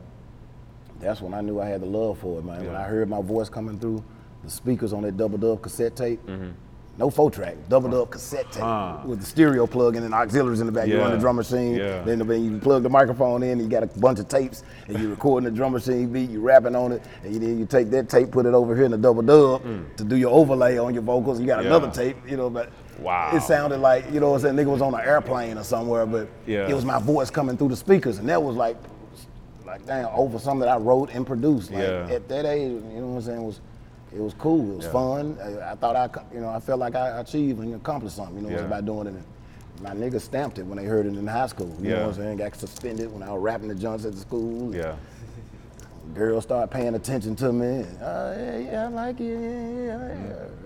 that's 1.00 1.20
when 1.20 1.34
I 1.34 1.40
knew 1.40 1.60
I 1.60 1.66
had 1.66 1.80
the 1.82 1.86
love 1.86 2.18
for 2.18 2.38
it, 2.38 2.44
man. 2.44 2.64
When 2.66 2.76
I 2.76 2.84
heard 2.84 3.08
my 3.08 3.22
voice 3.22 3.48
coming 3.48 3.78
through 3.78 4.02
the 4.44 4.50
speakers 4.50 4.92
on 4.92 5.02
that 5.02 5.16
double 5.16 5.38
dub 5.38 5.62
cassette 5.62 5.96
tape, 5.96 6.24
Mm-hmm. 6.26 6.50
no 6.98 7.08
four 7.10 7.30
track, 7.30 7.56
double 7.68 7.88
dub 7.90 8.10
cassette 8.10 8.50
tape 8.52 9.04
with 9.06 9.20
the 9.20 9.26
stereo 9.26 9.66
plug 9.66 9.96
and 9.96 10.04
then 10.04 10.12
auxiliaries 10.12 10.60
in 10.60 10.66
the 10.66 10.72
back. 10.72 10.88
You 10.88 10.98
run 10.98 11.10
the 11.12 11.18
drum 11.18 11.36
machine, 11.36 11.74
Yeah. 11.74 12.02
then 12.02 12.18
then 12.26 12.44
you 12.44 12.58
plug 12.58 12.82
the 12.82 12.88
microphone 12.90 13.42
in, 13.42 13.58
you 13.60 13.68
got 13.68 13.82
a 13.82 13.86
bunch 13.86 14.18
of 14.18 14.28
tapes, 14.28 14.62
and 14.88 14.98
you're 14.98 15.10
recording 15.10 15.48
the 15.48 15.54
drum 15.56 15.72
machine 15.72 16.12
beat, 16.12 16.28
you 16.30 16.40
rapping 16.40 16.74
on 16.76 16.92
it, 16.92 17.02
and 17.24 17.32
you, 17.32 17.38
then 17.40 17.58
you 17.58 17.66
take 17.66 17.90
that 17.90 18.08
tape, 18.08 18.30
put 18.30 18.44
it 18.46 18.54
over 18.54 18.74
here 18.76 18.84
in 18.84 18.90
the 18.90 18.98
double 18.98 19.22
dub 19.22 19.62
to 19.96 20.04
do 20.04 20.16
your 20.16 20.30
overlay 20.32 20.78
on 20.78 20.92
your 20.94 21.02
vocals. 21.02 21.40
You 21.40 21.46
got 21.46 21.60
Mm. 21.60 21.64
Yeah. 21.64 21.68
another 21.76 21.90
tape, 21.90 22.16
you 22.28 22.36
know, 22.36 22.50
but 22.50 22.70
Wow. 23.00 23.30
it 23.34 23.40
sounded 23.42 23.78
like, 23.78 24.10
you 24.12 24.20
know 24.20 24.30
what 24.30 24.36
I'm 24.44 24.54
saying, 24.54 24.56
nigga 24.56 24.70
was 24.72 24.82
on 24.82 24.92
an 24.94 25.00
airplane 25.00 25.56
or 25.56 25.64
somewhere, 25.64 26.04
but 26.06 26.28
Yeah. 26.46 26.66
it 26.68 26.74
was 26.74 26.84
my 26.84 26.98
voice 26.98 27.30
coming 27.30 27.56
through 27.56 27.68
the 27.68 27.76
speakers, 27.76 28.18
and 28.18 28.28
that 28.28 28.42
was 28.42 28.56
like, 28.56 28.76
like 29.70 29.86
damn, 29.86 30.06
over 30.06 30.38
something 30.38 30.60
that 30.60 30.68
I 30.68 30.76
wrote 30.76 31.10
and 31.10 31.26
produced. 31.26 31.70
Like 31.70 31.82
Yeah. 31.82 32.08
at 32.10 32.28
that 32.28 32.44
age, 32.44 32.70
you 32.72 33.00
know 33.00 33.06
what 33.06 33.16
I'm 33.16 33.22
saying, 33.22 33.42
it 33.42 33.46
was 33.46 33.60
it 34.12 34.18
was 34.20 34.34
cool. 34.34 34.72
It 34.72 34.76
was 34.78 34.84
Yeah. 34.86 34.92
fun. 34.92 35.38
I, 35.40 35.70
I 35.70 35.74
thought 35.76 35.94
I, 35.94 36.08
you 36.34 36.40
know, 36.40 36.48
I 36.48 36.58
felt 36.58 36.80
like 36.80 36.96
I 36.96 37.20
achieved 37.20 37.60
and 37.60 37.74
accomplished 37.76 38.16
something. 38.16 38.42
You 38.44 38.50
know, 38.50 38.56
Yeah. 38.56 38.66
by 38.66 38.80
doing 38.80 39.06
it. 39.06 39.14
And 39.14 39.24
my 39.82 39.90
niggas 39.90 40.22
stamped 40.22 40.58
it 40.58 40.66
when 40.66 40.76
they 40.78 40.84
heard 40.84 41.06
it 41.06 41.10
in 41.16 41.26
high 41.28 41.46
school. 41.46 41.72
You 41.80 41.90
Yeah. 41.90 41.96
know 41.96 42.00
what 42.08 42.16
I'm 42.16 42.22
saying? 42.22 42.36
Got 42.38 42.56
suspended 42.56 43.12
when 43.12 43.22
I 43.22 43.32
was 43.32 43.40
rapping 43.40 43.68
the 43.68 43.76
joints 43.76 44.04
at 44.04 44.12
the 44.12 44.18
school. 44.18 44.74
Yeah. 44.74 44.94
Girls 46.14 46.42
started 46.42 46.72
paying 46.72 46.96
attention 46.96 47.36
to 47.36 47.52
me. 47.52 47.84
Uh, 48.02 48.34
yeah, 48.36 48.58
yeah, 48.58 48.84
I 48.86 48.88
like 48.88 49.20
it. 49.20 49.26
Yeah, 49.40 50.14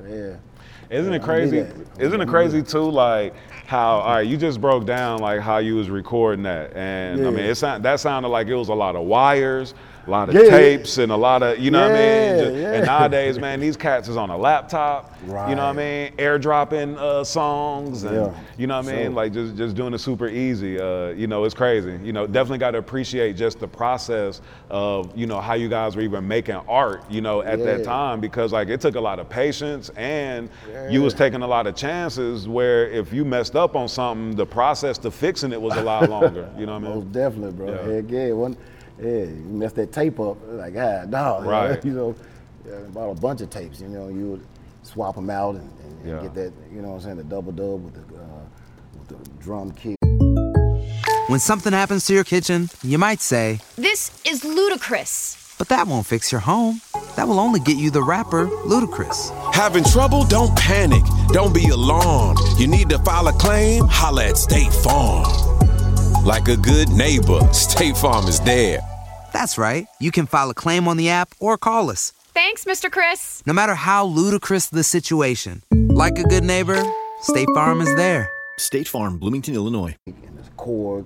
yeah, 0.09 0.15
yeah. 0.17 0.97
Isn't 0.99 1.13
it 1.13 1.23
crazy? 1.23 1.67
Isn't 1.99 2.21
it 2.23 2.29
crazy 2.29 2.63
too? 2.63 2.91
Like 2.91 3.35
how 3.67 3.99
all 4.01 4.15
right, 4.15 4.27
you 4.27 4.37
just 4.37 4.61
broke 4.61 4.85
down 4.85 5.21
like 5.21 5.41
how 5.41 5.59
you 5.59 5.77
was 5.77 5.91
recording 5.91 6.43
that, 6.45 6.77
and 6.77 7.27
I 7.27 7.31
mean, 7.31 7.45
it 7.45 7.55
sound, 7.55 7.85
that 7.85 8.01
sounded 8.01 8.29
like 8.29 8.47
it 8.49 8.55
was 8.55 8.69
a 8.69 8.75
lot 8.75 8.97
of 8.97 9.05
wires, 9.05 9.75
a 10.07 10.11
lot 10.11 10.29
of 10.29 10.35
Yeah, 10.35 10.43
yeah. 10.43 10.51
tapes, 10.51 10.99
and 10.99 11.11
a 11.13 11.17
lot 11.17 11.43
of 11.43 11.59
you 11.59 11.71
know 11.71 11.81
what 11.83 11.93
I 11.93 11.95
mean. 11.95 12.45
Just- 12.45 12.55
yeah. 12.57 12.73
And 12.75 12.87
nowadays, 12.87 13.39
man, 13.39 13.61
these 13.61 13.77
cats 13.77 14.09
is 14.09 14.17
on 14.17 14.31
a 14.31 14.37
laptop. 14.37 15.13
Right. 15.27 15.49
You 15.49 15.55
know 15.55 15.65
what 15.65 15.79
I 15.79 16.09
mean? 16.09 16.13
Airdropping 16.19 16.97
uh, 16.99 17.25
songs, 17.25 18.05
and 18.05 18.17
Yeah, 18.17 18.35
you 18.59 18.67
know 18.67 18.77
what 18.79 18.89
I 18.89 18.93
mean? 18.93 19.05
sure. 19.07 19.11
Like 19.13 19.33
just 19.33 19.57
just 19.57 19.75
doing 19.75 19.95
it 19.95 19.99
super 19.99 20.29
easy. 20.29 20.79
Uh, 20.79 21.09
you 21.09 21.27
know, 21.27 21.45
it's 21.45 21.55
crazy. 21.55 21.99
You 22.03 22.13
know, 22.13 22.27
definitely 22.27 22.59
got 22.59 22.73
to 22.73 22.79
appreciate 22.79 23.37
just 23.37 23.59
the 23.61 23.69
process 23.69 24.41
of 24.71 25.17
you 25.17 25.27
know 25.27 25.41
how 25.41 25.55
you 25.55 25.69
guys 25.69 25.97
were 25.97 26.03
even 26.03 26.27
making 26.29 26.57
art. 26.69 27.03
You 27.11 27.21
know, 27.23 27.41
at 27.43 27.59
that 27.61 27.85
time 27.85 28.21
because 28.21 28.53
like 28.53 28.69
it 28.69 28.81
took 28.81 28.97
a 28.97 29.01
lot 29.01 29.19
of 29.19 29.29
patience 29.29 29.91
and 29.97 30.49
you 30.91 31.03
was 31.03 31.15
taking 31.15 31.43
a 31.43 31.47
lot 31.47 31.67
of 31.67 31.75
chances. 31.75 32.47
Where 32.47 32.89
if 32.91 33.13
you 33.13 33.25
messed 33.25 33.57
up 33.57 33.77
on 33.77 33.89
something, 33.89 34.37
the 34.37 34.47
process 34.47 34.99
to 34.99 35.11
fixing 35.11 35.53
it 35.53 35.61
was 35.61 35.77
a 35.77 35.83
lot 35.83 36.11
longer. 36.11 36.51
You 36.59 36.67
know 36.67 36.73
what 36.79 36.85
I 36.85 36.87
mean? 36.89 36.95
Most 36.97 37.13
definitely, 37.13 37.53
bro. 37.53 37.69
Yeah. 37.71 37.95
Heck 37.95 38.11
yeah. 38.11 38.33
One, 38.33 38.57
yeah, 39.01 39.09
you 39.25 39.45
messed 39.49 39.77
that 39.77 39.93
tape 39.93 40.19
up, 40.21 40.37
like, 40.49 40.75
ah, 40.77 41.05
dog. 41.11 41.45
Right. 41.47 41.85
You 41.85 41.93
know, 41.93 42.15
yeah, 42.67 42.79
bought 42.93 43.11
a 43.11 43.21
bunch 43.21 43.41
of 43.41 43.51
tapes, 43.51 43.81
you 43.81 43.89
know, 43.89 44.09
you 44.09 44.31
would 44.33 44.47
swap 44.83 45.15
them 45.17 45.31
out 45.31 45.55
and, 45.57 45.71
and, 45.85 46.09
and 46.11 46.23
get 46.23 46.35
that, 46.35 46.53
you 46.73 46.81
know 46.83 46.89
what 46.91 46.95
I'm 46.97 47.01
saying, 47.03 47.17
the 47.17 47.25
double 47.25 47.53
dub 47.53 47.85
with 47.85 47.95
the, 47.95 48.17
uh, 48.17 48.27
with 48.99 49.09
the 49.09 49.43
drum 49.43 49.73
kit. 49.73 49.97
When 51.29 51.41
something 51.41 51.73
happens 51.73 52.05
to 52.07 52.15
your 52.15 52.25
kitchen, 52.25 52.69
you 52.83 52.99
might 52.99 53.21
say, 53.21 53.61
This 53.77 54.11
is 54.27 54.45
ludicrous. 54.45 55.55
but 55.59 55.69
that 55.69 55.87
won't 55.87 56.07
fix 56.07 56.31
your 56.31 56.43
home. 56.43 56.81
That 57.17 57.27
will 57.29 57.39
only 57.41 57.61
get 57.61 57.77
you 57.79 57.91
the 57.91 58.03
rapper, 58.03 58.47
Ludacris. 58.47 59.31
Having 59.55 59.85
trouble? 59.85 60.25
Don't 60.25 60.55
panic. 60.59 61.03
Don't 61.29 61.55
be 61.55 61.69
alarmed. 61.69 62.39
You 62.59 62.67
need 62.67 62.91
to 62.91 62.99
file 62.99 63.29
a 63.29 63.33
claim? 63.33 63.85
Holla 63.89 64.27
at 64.27 64.37
State 64.37 64.73
Farm. 64.73 65.25
Like 66.25 66.49
a 66.49 66.57
good 66.57 66.89
neighbor, 66.89 67.41
State 67.53 67.97
Farm 67.99 68.27
is 68.29 68.41
there. 68.41 68.81
That's 69.35 69.59
right. 69.59 69.87
You 70.01 70.11
can 70.11 70.27
file 70.27 70.49
a 70.49 70.55
claim 70.55 70.89
on 70.89 70.97
the 70.97 71.11
app 71.11 71.35
or 71.39 71.59
call 71.59 71.91
us. 71.91 72.13
Thanks, 72.33 72.65
Mr. 72.65 72.91
Chris. 72.91 73.43
No 73.47 73.53
matter 73.53 73.75
how 73.75 74.07
ludicrous 74.07 74.69
the 74.69 74.83
situation, 74.85 75.63
like 75.73 76.19
a 76.19 76.23
good 76.23 76.43
neighbor, 76.43 76.83
State 77.21 77.49
Farm 77.55 77.81
is 77.83 77.95
there. 77.97 78.31
State 78.57 78.89
Farm, 78.89 79.19
Bloomington, 79.19 79.55
Illinois. 79.55 79.97
and 80.07 80.39
this 80.39 80.49
chord 80.57 81.05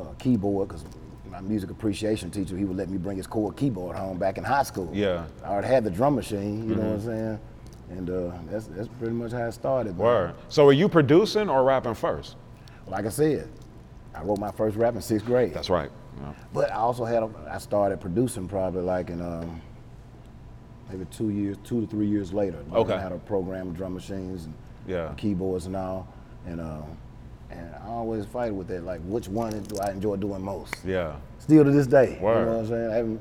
uh, 0.00 0.04
keyboard 0.18 0.68
because 0.68 0.84
my 1.30 1.40
music 1.40 1.70
appreciation 1.70 2.30
teacher 2.30 2.56
he 2.56 2.64
would 2.64 2.76
let 2.76 2.88
me 2.88 2.96
bring 2.96 3.16
his 3.18 3.26
chord 3.26 3.56
keyboard 3.56 3.96
home 3.96 4.18
back 4.18 4.38
in 4.38 4.44
high 4.44 4.62
school. 4.62 4.88
Yeah. 4.94 5.26
I 5.44 5.48
already 5.48 5.68
had 5.68 5.84
the 5.84 5.90
drum 5.90 6.14
machine, 6.14 6.68
you 6.68 6.74
know 6.76 6.82
what 6.82 6.92
I'm 6.92 7.00
saying, 7.02 7.40
and 7.90 8.10
uh, 8.10 8.30
that's 8.50 8.66
that's 8.68 8.88
pretty 8.98 9.12
much 9.14 9.32
how 9.32 9.44
it 9.44 9.52
started. 9.52 9.98
man. 9.98 10.06
Word. 10.06 10.34
So 10.48 10.64
were 10.64 10.72
you 10.72 10.88
producing 10.88 11.50
or 11.50 11.64
rapping 11.64 11.94
first? 11.94 12.36
Like 12.86 13.06
I 13.06 13.10
said, 13.10 13.48
I 14.14 14.22
wrote 14.22 14.38
my 14.38 14.50
first 14.52 14.76
rap 14.76 14.94
in 14.94 15.02
sixth 15.02 15.26
grade. 15.26 15.52
That's 15.54 15.70
right. 15.70 15.90
Yeah. 16.20 16.32
But 16.52 16.70
I 16.70 16.76
also 16.76 17.04
had 17.04 17.22
a, 17.22 17.30
I 17.50 17.58
started 17.58 18.00
producing 18.00 18.46
probably 18.48 18.82
like 18.82 19.10
in 19.10 19.20
um, 19.20 19.60
maybe 20.90 21.04
two 21.06 21.30
years, 21.30 21.56
two 21.64 21.80
to 21.80 21.86
three 21.86 22.06
years 22.06 22.32
later. 22.32 22.58
I 22.72 22.76
Okay. 22.76 22.96
had 22.98 23.12
a 23.12 23.18
program 23.18 23.68
of 23.68 23.76
drum 23.76 23.94
machines 23.94 24.44
and 24.44 24.54
Yeah. 24.86 25.12
keyboards 25.16 25.66
and 25.66 25.74
all, 25.76 26.06
and 26.46 26.60
uh, 26.60 26.82
and 27.50 27.74
I 27.84 27.88
always 27.88 28.24
fight 28.26 28.54
with 28.54 28.68
that 28.68 28.84
like 28.84 29.00
which 29.02 29.28
one 29.28 29.50
do 29.62 29.76
I 29.78 29.90
enjoy 29.90 30.16
doing 30.16 30.42
most. 30.42 30.74
Yeah. 30.84 31.16
Still 31.38 31.64
to 31.64 31.70
this 31.70 31.86
day. 31.86 32.18
Word. 32.20 32.40
You 32.40 32.46
know 32.46 32.52
what 32.52 32.60
I'm 32.60 32.66
saying? 32.68 32.90
I 32.90 32.94
haven't 32.96 33.20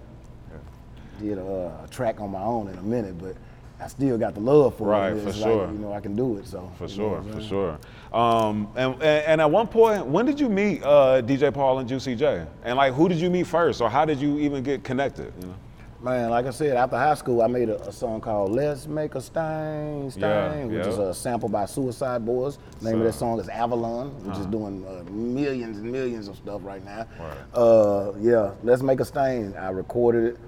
did 1.19 1.37
a, 1.37 1.81
a 1.83 1.87
track 1.89 2.19
on 2.19 2.31
my 2.31 2.41
own 2.41 2.67
in 2.69 2.77
a 2.77 2.81
minute, 2.83 3.17
but 3.17 3.35
I 3.83 3.87
still 3.87 4.17
got 4.17 4.33
the 4.33 4.39
love 4.39 4.77
for 4.77 4.87
Right, 4.87 5.13
it. 5.13 5.21
for 5.23 5.29
It's 5.29 5.37
sure. 5.39 5.65
Like, 5.67 5.73
you 5.75 5.79
know, 5.81 5.93
I 5.93 5.99
can 5.99 6.15
do 6.15 6.37
it. 6.37 6.47
So 6.47 6.71
For 6.77 6.87
sure, 6.87 7.21
for 7.23 7.33
saying? 7.33 7.47
sure. 7.49 7.79
Um, 8.13 8.67
and, 8.75 9.01
and 9.01 9.41
at 9.41 9.49
one 9.51 9.67
point, 9.67 10.05
when 10.05 10.25
did 10.25 10.39
you 10.39 10.47
meet 10.49 10.81
uh, 10.83 11.21
DJ 11.21 11.53
Paul 11.53 11.79
and 11.79 11.89
Juicy 11.89 12.15
J? 12.15 12.45
And 12.63 12.77
like, 12.77 12.93
who 12.93 13.09
did 13.09 13.17
you 13.17 13.29
meet 13.29 13.47
first, 13.47 13.81
or 13.81 13.89
how 13.89 14.05
did 14.05 14.19
you 14.19 14.39
even 14.39 14.63
get 14.63 14.83
connected? 14.83 15.33
You 15.41 15.47
know? 15.47 15.53
Man, 16.01 16.29
like 16.31 16.45
I 16.45 16.49
said, 16.49 16.75
after 16.75 16.97
high 16.97 17.13
school, 17.13 17.41
I 17.41 17.47
made 17.47 17.69
a, 17.69 17.81
a 17.87 17.91
song 17.93 18.19
called 18.19 18.51
"Let's 18.51 18.87
Make 18.87 19.15
a 19.15 19.21
Stain 19.21 20.11
Stain," 20.11 20.21
Yeah, 20.21 20.65
which 20.65 20.85
yeah. 20.85 20.91
is 20.91 20.97
a 20.97 21.13
sample 21.13 21.47
by 21.47 21.65
Suicide 21.65 22.25
Boys. 22.25 22.57
The 22.81 22.89
name 22.91 22.99
of 22.99 23.05
that 23.05 23.13
song 23.13 23.39
is 23.39 23.47
Avalon, 23.47 24.09
which 24.25 24.37
is 24.37 24.45
doing 24.47 24.85
uh, 24.85 25.09
millions 25.09 25.77
and 25.77 25.89
millions 25.89 26.27
of 26.27 26.35
stuff 26.35 26.59
right 26.65 26.83
now. 26.83 27.07
Uh, 27.53 28.11
yeah, 28.19 28.51
"Let's 28.63 28.81
Make 28.81 28.99
a 28.99 29.05
Stain." 29.05 29.53
I 29.57 29.69
recorded 29.69 30.25
it, 30.33 30.39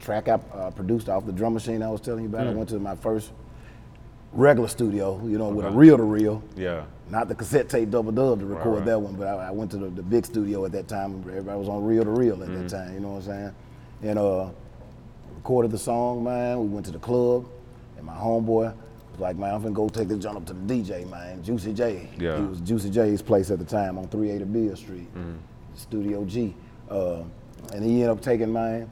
track 0.00 0.28
I 0.28 0.34
uh, 0.54 0.70
produced 0.70 1.08
off 1.08 1.26
the 1.26 1.32
drum 1.32 1.54
machine 1.54 1.82
I 1.82 1.88
was 1.88 2.00
telling 2.00 2.24
you 2.24 2.28
about. 2.30 2.46
I 2.46 2.50
went 2.52 2.68
to 2.70 2.78
my 2.78 2.96
first 2.96 3.30
regular 4.32 4.68
studio, 4.68 5.20
you 5.26 5.38
know, 5.38 5.48
with 5.48 5.66
a 5.66 5.70
reel 5.70 5.96
to 5.96 6.02
reel. 6.02 6.42
Yeah. 6.56 6.84
Not 7.10 7.28
the 7.28 7.34
cassette 7.34 7.68
tape 7.68 7.90
double 7.90 8.12
dub 8.12 8.38
to 8.40 8.46
record 8.46 8.78
right. 8.78 8.84
that 8.86 8.98
one, 9.00 9.14
but 9.16 9.26
I, 9.26 9.48
I 9.48 9.50
went 9.50 9.70
to 9.72 9.76
the, 9.78 9.88
the 9.90 10.02
big 10.02 10.24
studio 10.24 10.64
at 10.64 10.72
that 10.72 10.86
time. 10.86 11.20
Everybody 11.26 11.58
was 11.58 11.68
on 11.68 11.84
reel 11.84 12.04
to 12.04 12.10
reel 12.10 12.40
at 12.42 12.48
Mm-hmm. 12.48 12.62
that 12.62 12.68
time, 12.70 12.94
you 12.94 13.00
know 13.00 13.08
what 13.10 13.16
I'm 13.16 13.22
saying? 13.22 13.54
And 14.02 14.18
uh, 14.18 14.50
recorded 15.34 15.72
the 15.72 15.78
song, 15.78 16.22
man. 16.22 16.60
We 16.60 16.68
went 16.68 16.86
to 16.86 16.92
the 16.92 16.98
club, 17.00 17.46
and 17.96 18.06
my 18.06 18.14
homeboy 18.14 18.72
was 19.12 19.18
like, 19.20 19.36
man, 19.36 19.52
I'm 19.52 19.60
finna 19.62 19.74
go 19.74 19.88
take 19.88 20.06
this 20.06 20.18
joint 20.20 20.36
up 20.36 20.46
to 20.46 20.52
the 20.52 20.60
DJ, 20.74 21.08
man, 21.10 21.42
Juicy 21.42 21.72
J. 21.72 22.08
Yeah. 22.18 22.36
He 22.36 22.42
was 22.44 22.60
Juicy 22.60 22.90
J's 22.90 23.20
place 23.22 23.50
at 23.50 23.58
the 23.58 23.64
time 23.64 23.98
on 23.98 24.06
380 24.08 24.44
Beale 24.52 24.76
Street, 24.76 25.12
Mm-hmm. 25.16 25.32
Studio 25.74 26.24
G. 26.24 26.54
Uh, 26.88 27.22
and 27.74 27.84
he 27.84 27.94
ended 28.02 28.10
up 28.10 28.20
taking 28.20 28.52
the 28.52 28.86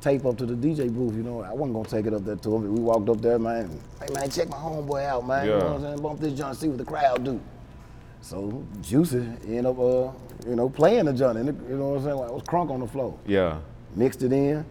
tape 0.00 0.24
up 0.26 0.36
to 0.38 0.46
the 0.46 0.54
DJ 0.54 0.92
booth, 0.92 1.14
you 1.14 1.22
know. 1.22 1.42
I 1.42 1.52
wasn't 1.52 1.74
gonna 1.74 1.88
take 1.88 2.06
it 2.06 2.14
up 2.14 2.24
there 2.24 2.36
to 2.36 2.56
him. 2.56 2.74
We 2.74 2.80
walked 2.80 3.08
up 3.08 3.20
there, 3.20 3.38
man. 3.38 3.78
Hey 4.00 4.12
man, 4.14 4.30
check 4.30 4.48
my 4.48 4.56
homeboy 4.56 5.04
out, 5.06 5.26
man. 5.26 5.46
You 5.46 5.52
Yeah. 5.52 5.58
know 5.58 5.64
what 5.66 5.74
I'm 5.76 5.82
saying? 5.82 6.02
Bump 6.02 6.20
this 6.20 6.32
joint, 6.34 6.56
see 6.56 6.68
what 6.68 6.78
the 6.78 6.84
crowd 6.84 7.24
do. 7.24 7.40
So 8.20 8.62
Juicy 8.82 9.18
ended 9.46 9.66
up, 9.66 9.78
uh, 9.78 10.10
you 10.48 10.56
know, 10.56 10.68
playing 10.68 11.06
the 11.06 11.12
joint. 11.12 11.38
And 11.38 11.46
you 11.68 11.76
know 11.76 11.90
what 11.90 11.96
I'm 11.98 12.04
saying? 12.04 12.18
I 12.18 12.30
was 12.32 12.42
crunk 12.42 12.70
on 12.70 12.80
the 12.80 12.86
floor. 12.86 13.14
Yeah. 13.26 13.58
Mixed 13.94 14.22
it 14.22 14.32
in. 14.32 14.64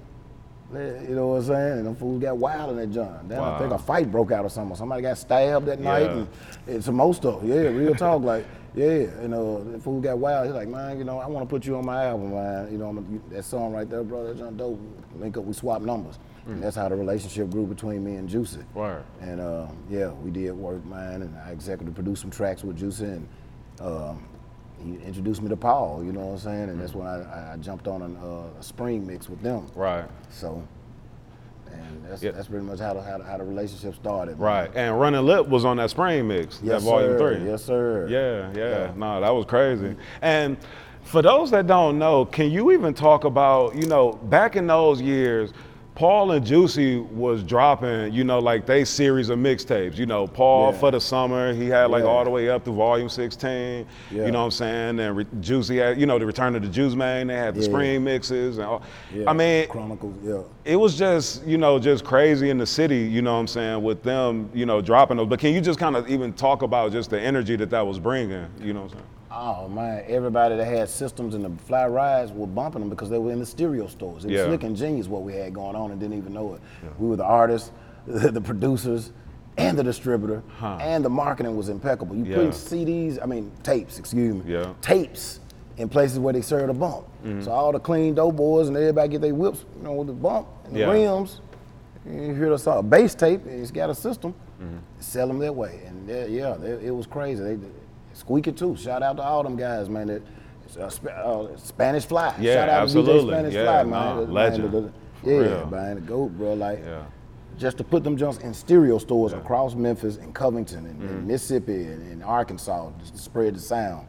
You 0.74 1.16
know 1.16 1.28
what 1.28 1.36
I'm 1.38 1.44
saying? 1.44 1.72
And 1.80 1.86
them 1.88 1.96
fools 1.96 2.22
got 2.22 2.38
wild 2.38 2.72
in 2.72 2.78
that 2.78 2.88
joint. 2.92 3.30
Then 3.30 3.40
I 3.40 3.58
think 3.58 3.72
a 3.72 3.78
fight 3.78 4.12
broke 4.12 4.32
out 4.34 4.44
or 4.44 4.50
something. 4.50 4.76
Somebody 4.76 5.02
got 5.02 5.18
stabbed 5.18 5.66
that 5.68 5.80
night 5.80 6.02
Yeah. 6.04 6.12
and, 6.12 6.28
and 6.68 6.84
some 6.84 6.96
more 6.96 7.14
stuff. 7.14 7.40
Yeah, 7.44 7.56
real 7.70 7.96
talk. 7.96 8.22
Like, 8.22 8.46
yeah, 8.78 9.22
you 9.22 9.28
know, 9.28 9.64
the 9.64 9.80
fool 9.80 10.00
got 10.00 10.20
wild. 10.20 10.46
He's 10.46 10.56
like, 10.56 10.68
man, 10.68 11.00
you 11.00 11.04
know, 11.04 11.18
I 11.18 11.26
want 11.26 11.48
to 11.48 11.50
put 11.50 11.66
you 11.66 11.78
on 11.78 11.86
my 11.86 12.06
album, 12.06 12.34
man. 12.34 12.72
You 12.72 12.78
know, 12.78 12.90
I'm 12.90 12.98
a, 13.00 13.34
that 13.34 13.44
song 13.44 13.74
right 13.74 13.90
there, 13.90 14.04
bro, 14.04 14.28
that 14.28 14.38
joint 14.38 14.58
dope. 14.58 14.80
Link 15.16 15.36
up, 15.36 15.46
we 15.46 15.54
swap 15.54 15.82
numbers. 15.82 16.20
And 16.46 16.64
that's 16.64 16.78
how 16.78 16.88
the 16.88 16.96
relationship 16.96 17.50
grew 17.50 17.66
between 17.66 18.06
me 18.06 18.16
and 18.16 18.30
Juicy. 18.30 18.62
Word. 18.74 19.04
And 19.20 19.42
uh, 19.42 19.68
yeah, 19.90 20.12
we 20.12 20.32
did 20.32 20.54
work, 20.54 20.86
man, 20.86 21.24
and 21.24 21.38
I 21.40 21.52
executive 21.52 21.94
produced 21.94 22.22
some 22.22 22.32
tracks 22.32 22.64
with 22.64 22.78
Juicy, 22.78 23.04
and 23.04 23.28
um, 23.82 24.26
he 24.82 24.94
introduced 25.04 25.42
me 25.42 25.50
to 25.50 25.58
Paul. 25.58 26.04
You 26.06 26.14
know 26.14 26.22
what 26.22 26.34
I'm 26.34 26.38
saying? 26.38 26.70
And 26.70 26.80
that's 26.80 26.94
when 26.94 27.08
I, 27.08 27.54
I 27.54 27.58
jumped 27.58 27.88
on 27.88 28.02
an, 28.02 28.16
uh, 28.18 28.60
a 28.60 28.64
spring 28.64 29.06
mix 29.06 29.28
with 29.28 29.42
them. 29.42 29.68
Right. 29.76 30.06
So, 30.30 30.66
and 31.74 32.06
that's 32.08 32.22
that's 32.22 32.48
pretty 32.48 32.66
much 32.66 32.80
how 32.80 32.94
the, 32.94 33.02
how 33.02 33.18
the, 33.18 33.24
how 33.24 33.38
the 33.38 33.44
relationship 33.44 33.96
started. 33.96 34.40
man. 34.40 34.48
Right. 34.48 34.72
And 34.76 35.00
Running 35.00 35.26
Lip 35.26 35.48
was 35.48 35.66
on 35.66 35.78
that 35.78 35.90
spring 35.90 36.28
mix, 36.28 36.60
Yes, 36.64 36.82
that 36.84 36.90
volume 36.90 37.18
sir. 37.18 37.36
three. 37.38 37.46
Yes, 37.50 37.64
sir. 37.64 38.08
Yeah, 38.10 38.52
yeah. 38.60 38.70
Yeah. 38.88 38.94
No, 38.96 39.22
that 39.22 39.30
was 39.30 39.46
crazy. 39.46 39.96
And 40.22 40.58
for 41.04 41.22
those 41.22 41.52
that 41.52 41.68
don't 41.68 41.98
know, 41.98 42.26
can 42.26 42.52
you 42.52 42.72
even 42.72 42.94
talk 42.94 43.24
about, 43.24 43.76
you 43.76 43.88
know, 43.88 44.14
back 44.14 44.56
in 44.56 44.68
those 44.68 45.02
years, 45.02 45.52
Paul 45.98 46.30
and 46.34 46.46
Juicy 46.46 47.00
was 47.00 47.42
dropping, 47.42 48.14
you 48.14 48.24
know, 48.24 48.38
like 48.38 48.68
they 48.68 48.86
series 48.86 49.30
of 49.30 49.40
mixtapes. 49.40 49.98
You 49.98 50.06
know, 50.06 50.28
Paul 50.28 50.72
Yeah. 50.72 50.78
for 50.78 50.92
the 50.92 51.02
summer, 51.02 51.54
he 51.54 51.70
had 51.70 51.90
like 51.90 52.04
Yeah. 52.04 52.10
all 52.10 52.24
the 52.24 52.30
way 52.30 52.52
up 52.52 52.64
to 52.66 52.72
volume 52.72 53.10
16. 53.10 53.88
Yeah. 54.12 54.26
You 54.28 54.32
know 54.32 54.38
what 54.42 54.46
I'm 54.46 54.52
saying? 54.52 55.00
And 55.00 55.18
Re- 55.18 55.26
Juicy 55.42 55.78
had, 55.78 56.00
you 56.00 56.06
know, 56.06 56.20
the 56.20 56.28
Return 56.28 56.56
of 56.56 56.62
the 56.62 56.68
Juice 56.68 56.94
Man, 56.94 57.26
they 57.26 57.34
had 57.36 57.56
the 57.56 57.64
spring 57.64 58.04
mixes. 58.04 58.60
And 58.60 58.68
all. 58.68 58.84
Yeah. 59.12 59.24
I 59.28 59.34
mean, 59.34 59.68
Chronicles. 59.70 60.14
Yeah. 60.24 60.42
it 60.66 60.76
was 60.76 60.96
just 60.96 61.44
you 61.48 61.58
know 61.58 61.80
just 61.80 62.04
crazy 62.04 62.52
in 62.52 62.60
the 62.60 62.66
city 62.68 63.00
you 63.00 63.22
know 63.24 63.34
what 63.34 63.40
i'm 63.40 63.48
saying 63.48 63.82
with 63.82 64.04
them 64.04 64.50
you 64.54 64.66
know 64.66 64.82
dropping 64.82 65.16
those 65.18 65.28
but 65.28 65.40
can 65.40 65.54
you 65.54 65.62
just 65.62 65.80
kind 65.80 65.96
of 65.96 66.08
even 66.10 66.32
talk 66.34 66.62
about 66.62 66.92
just 66.92 67.10
the 67.10 67.20
energy 67.20 67.56
that 67.56 67.70
that 67.70 67.86
was 67.88 67.98
bringing 68.00 68.46
you 68.62 68.74
know 68.74 68.82
what 68.82 68.92
i'm 68.92 68.98
saying 68.98 69.04
Oh 69.30 69.68
man, 69.68 70.04
everybody 70.08 70.56
that 70.56 70.66
had 70.66 70.88
systems 70.90 71.36
in 71.36 71.44
the 71.44 71.50
fly 71.66 71.86
rides 71.88 72.32
were 72.32 72.48
bumping 72.48 72.80
them 72.82 72.90
because 72.90 73.10
they 73.10 73.18
were 73.18 73.32
in 73.32 73.40
the 73.40 73.46
stereo 73.46 73.88
stores. 73.88 74.24
It 74.24 74.30
was 74.32 74.38
Yeah. 74.40 74.46
slick 74.46 74.64
and 74.64 74.76
genius 74.76 75.08
what 75.08 75.24
we 75.24 75.34
had 75.34 75.54
going 75.54 75.76
on 75.76 75.92
and 75.92 76.00
didn't 76.00 76.18
even 76.18 76.34
know 76.34 76.54
it. 76.54 76.62
We 76.98 77.08
were 77.10 77.18
the 77.18 77.26
artists, 77.26 77.72
the 78.08 78.40
producers, 78.42 79.12
and 79.58 79.78
the 79.78 79.84
distributor, 79.84 80.44
and 80.62 81.04
the 81.04 81.10
marketing 81.10 81.58
was 81.58 81.68
impeccable. 81.68 82.16
You 82.16 82.24
Yeah. 82.26 82.36
putting 82.36 82.52
CDs, 82.52 83.20
I 83.22 83.26
mean 83.26 83.52
tapes, 83.64 84.00
excuse 84.00 84.34
me, 84.36 84.44
Yeah. 84.54 84.74
tapes 84.82 85.42
in 85.78 85.90
places 85.90 86.20
where 86.20 86.32
they 86.34 86.42
served 86.42 86.70
a 86.70 86.74
bump. 86.74 87.06
Mm-hmm. 87.26 87.42
So 87.42 87.52
all 87.52 87.72
the 87.74 87.80
clean 87.80 88.16
dope 88.16 88.36
boys 88.38 88.68
and 88.70 88.78
everybody 88.78 89.10
get 89.10 89.22
their 89.22 89.36
whips, 89.36 89.66
you 89.78 89.84
know, 89.84 89.94
with 89.94 90.08
the 90.08 90.14
bump 90.14 90.48
and 90.66 90.76
the 90.76 90.80
Yeah. 90.82 90.92
rims. 90.92 91.42
You 92.06 92.34
hear 92.34 92.50
the 92.50 92.58
song, 92.58 92.88
bass 92.88 93.14
tape. 93.14 93.46
It's 93.46 93.72
got 93.72 93.90
a 93.90 93.96
system. 93.96 94.34
Mm-hmm. 94.62 94.78
Sell 95.00 95.28
them 95.28 95.40
that 95.40 95.54
way, 95.54 95.82
and 95.86 96.08
yeah, 96.08 96.26
yeah 96.26 96.56
it 96.82 96.96
was 96.96 97.06
crazy. 97.06 97.44
They, 97.44 97.58
squeaky 98.18 98.52
too. 98.52 98.76
Shout 98.76 99.04
out 99.04 99.18
to 99.18 99.24
all 99.24 99.44
them 99.44 99.56
guys, 99.56 99.90
man. 99.90 100.08
That 100.08 100.22
uh, 100.80 100.90
uh, 101.10 101.58
Spanish 101.58 102.06
Fly. 102.06 102.36
Yeah, 102.40 102.54
Shout 102.56 102.70
out 102.70 102.84
absolutely. 102.84 103.14
to 103.14 103.20
DJ 103.20 103.28
Spanish 103.32 103.54
Yeah, 103.54 103.64
Fly, 103.64 103.84
nah, 103.84 104.16
man. 104.16 104.18
Man, 104.26 104.34
legend. 104.34 104.72
the- 104.72 104.92
yeah, 105.24 105.34
real. 105.38 105.66
man, 105.68 105.96
the 105.96 106.02
goat, 106.02 106.30
bro. 106.38 106.54
Like, 106.54 106.80
Yeah. 106.86 107.04
just 107.58 107.78
to 107.78 107.84
put 107.84 108.04
them 108.04 108.18
junks 108.18 108.38
in 108.40 108.54
stereo 108.54 108.98
stores 108.98 109.34
across 109.34 109.74
Memphis 109.76 110.18
and 110.18 110.34
Covington 110.36 110.86
and, 110.86 111.00
Mm-hmm. 111.00 111.08
and 111.08 111.28
Mississippi 111.28 111.84
and, 111.86 112.12
and 112.12 112.24
Arkansas, 112.24 112.92
just 113.00 113.16
to 113.16 113.20
spread 113.22 113.56
the 113.56 113.60
sound. 113.60 114.08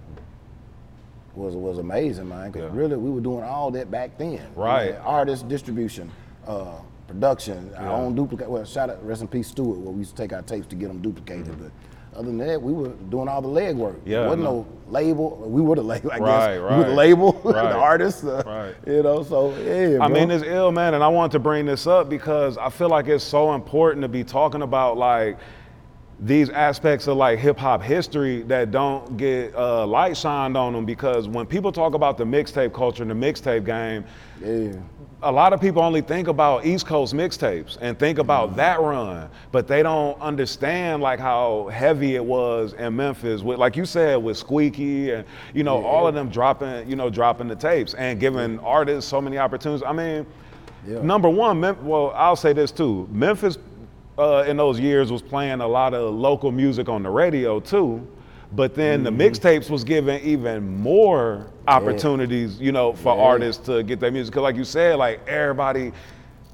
Was 1.35 1.55
was 1.55 1.79
amazing, 1.79 2.29
man. 2.29 2.51
Because 2.51 2.73
Yeah. 2.73 2.79
really, 2.79 2.97
we 2.97 3.11
were 3.11 3.21
doing 3.21 3.45
all 3.45 3.71
that 3.71 3.91
back 3.91 4.19
then. 4.19 4.41
Right. 4.57 4.97
artist 5.05 5.47
distribution, 5.49 6.11
uh, 6.47 6.79
production, 7.07 7.71
our 7.77 7.93
own 7.93 8.15
duplicate. 8.17 8.51
Well, 8.51 8.65
shout 8.65 8.91
out, 8.91 9.05
rest 9.07 9.23
in 9.23 9.29
peace, 9.29 9.49
Stewart, 9.49 9.79
where 9.79 9.93
we 9.93 10.01
used 10.01 10.17
to 10.17 10.23
take 10.23 10.33
our 10.33 10.43
tapes 10.43 10.67
to 10.69 10.77
get 10.77 10.89
them 10.89 11.01
duplicated. 11.01 11.57
But 11.59 11.71
other 12.15 12.27
than 12.27 12.39
that, 12.39 12.61
we 12.61 12.73
were 12.73 12.89
doing 13.11 13.29
all 13.29 13.41
the 13.43 13.49
legwork. 13.49 13.97
Yeah, 14.05 14.21
there 14.21 14.29
wasn't 14.29 14.45
no. 14.45 14.51
no 14.63 14.67
label. 14.89 15.37
We 15.49 15.61
were 15.63 15.77
the 15.77 15.83
label, 15.83 16.11
I 16.13 16.19
Right, 16.19 16.49
guess. 16.49 16.57
We 16.57 16.63
were 16.63 16.69
the 16.71 16.89
right. 16.89 16.91
label, 16.97 17.33
Right. 17.45 17.69
the 17.69 17.77
artist. 17.77 18.25
uh, 18.25 18.43
Right. 18.47 18.75
You 18.87 19.03
know, 19.03 19.23
so 19.23 19.55
yeah. 19.57 19.97
I 20.03 20.09
bro. 20.09 20.09
mean, 20.09 20.31
it's 20.31 20.45
ill, 20.45 20.73
man, 20.73 20.95
and 20.95 21.05
I 21.05 21.09
want 21.09 21.33
to 21.33 21.39
bring 21.39 21.67
this 21.67 21.87
up 21.87 22.09
because 22.09 22.57
I 22.59 22.71
feel 22.71 22.89
like 22.89 23.07
it's 23.09 23.25
so 23.25 23.55
important 23.55 24.03
to 24.03 24.09
be 24.09 24.25
talking 24.25 24.63
about 24.63 24.97
like 24.97 25.39
these 26.21 26.51
aspects 26.51 27.07
of 27.07 27.17
like 27.17 27.39
hip 27.39 27.57
hop 27.57 27.81
history 27.81 28.43
that 28.43 28.73
don't 28.73 29.17
get 29.17 29.55
uh, 29.55 29.87
light 29.87 30.17
shined 30.17 30.57
on 30.57 30.73
them 30.73 30.85
because 30.85 31.29
when 31.29 31.47
people 31.47 31.71
talk 31.71 31.95
about 31.95 32.19
the 32.19 32.25
mixtape 32.25 32.73
culture 32.73 33.03
and 33.05 33.11
the 33.11 33.15
mixtape 33.15 33.65
game, 33.65 34.05
yeah. 34.43 34.73
a 35.23 35.31
lot 35.31 35.53
of 35.53 35.61
people 35.61 35.81
only 35.81 36.01
think 36.01 36.27
about 36.27 36.67
East 36.67 36.87
Coast 36.87 37.15
mixtapes 37.15 37.79
and 37.81 37.97
think 37.97 38.19
about 38.19 38.57
that 38.57 38.81
run, 38.81 39.31
but 39.53 39.69
they 39.69 39.81
don't 39.81 40.21
understand 40.21 41.01
like 41.03 41.21
how 41.21 41.69
heavy 41.73 42.17
it 42.17 42.25
was 42.25 42.73
in 42.73 42.97
Memphis 42.97 43.43
with, 43.43 43.59
like 43.61 43.77
you 43.77 43.85
said, 43.85 44.17
with 44.17 44.37
Squeaky 44.37 45.13
and 45.13 45.25
you 45.55 45.63
know 45.63 45.85
all 45.85 46.09
of 46.09 46.15
them 46.15 46.29
dropping, 46.31 46.89
you 46.91 46.97
know, 46.97 47.09
dropping 47.11 47.47
the 47.47 47.57
tapes 47.57 47.95
and 47.95 48.19
giving 48.19 48.59
artists 48.61 49.09
so 49.09 49.21
many 49.21 49.39
opportunities. 49.39 49.85
I 49.87 49.93
mean, 49.93 50.27
Yeah. 50.85 51.01
number 51.03 51.29
one, 51.29 51.61
Mem- 51.61 51.85
well, 51.87 52.13
I'll 52.17 52.35
say 52.37 52.53
this 52.53 52.73
too. 52.73 53.09
Memphis 53.13 53.57
uh, 54.19 54.45
in 54.47 54.57
those 54.57 54.81
years 54.81 55.13
was 55.13 55.23
playing 55.23 55.61
a 55.61 55.67
lot 55.69 55.95
of 55.95 56.13
local 56.15 56.51
music 56.51 56.89
on 56.89 57.03
the 57.03 57.11
radio 57.11 57.61
too. 57.61 58.07
But 58.53 58.75
then 58.75 59.03
the 59.03 59.11
mixtapes 59.11 59.69
was 59.69 59.85
giving 59.85 60.21
even 60.23 60.81
more 60.81 61.51
opportunities, 61.69 62.59
you 62.59 62.73
know, 62.73 62.95
for 62.95 63.15
Yeah. 63.15 63.23
artists 63.23 63.67
to 63.67 63.83
get 63.83 64.01
their 64.01 64.11
music. 64.11 64.33
Cause 64.35 64.43
like 64.43 64.57
you 64.57 64.65
said, 64.65 64.97
like 64.97 65.21
everybody, 65.29 65.93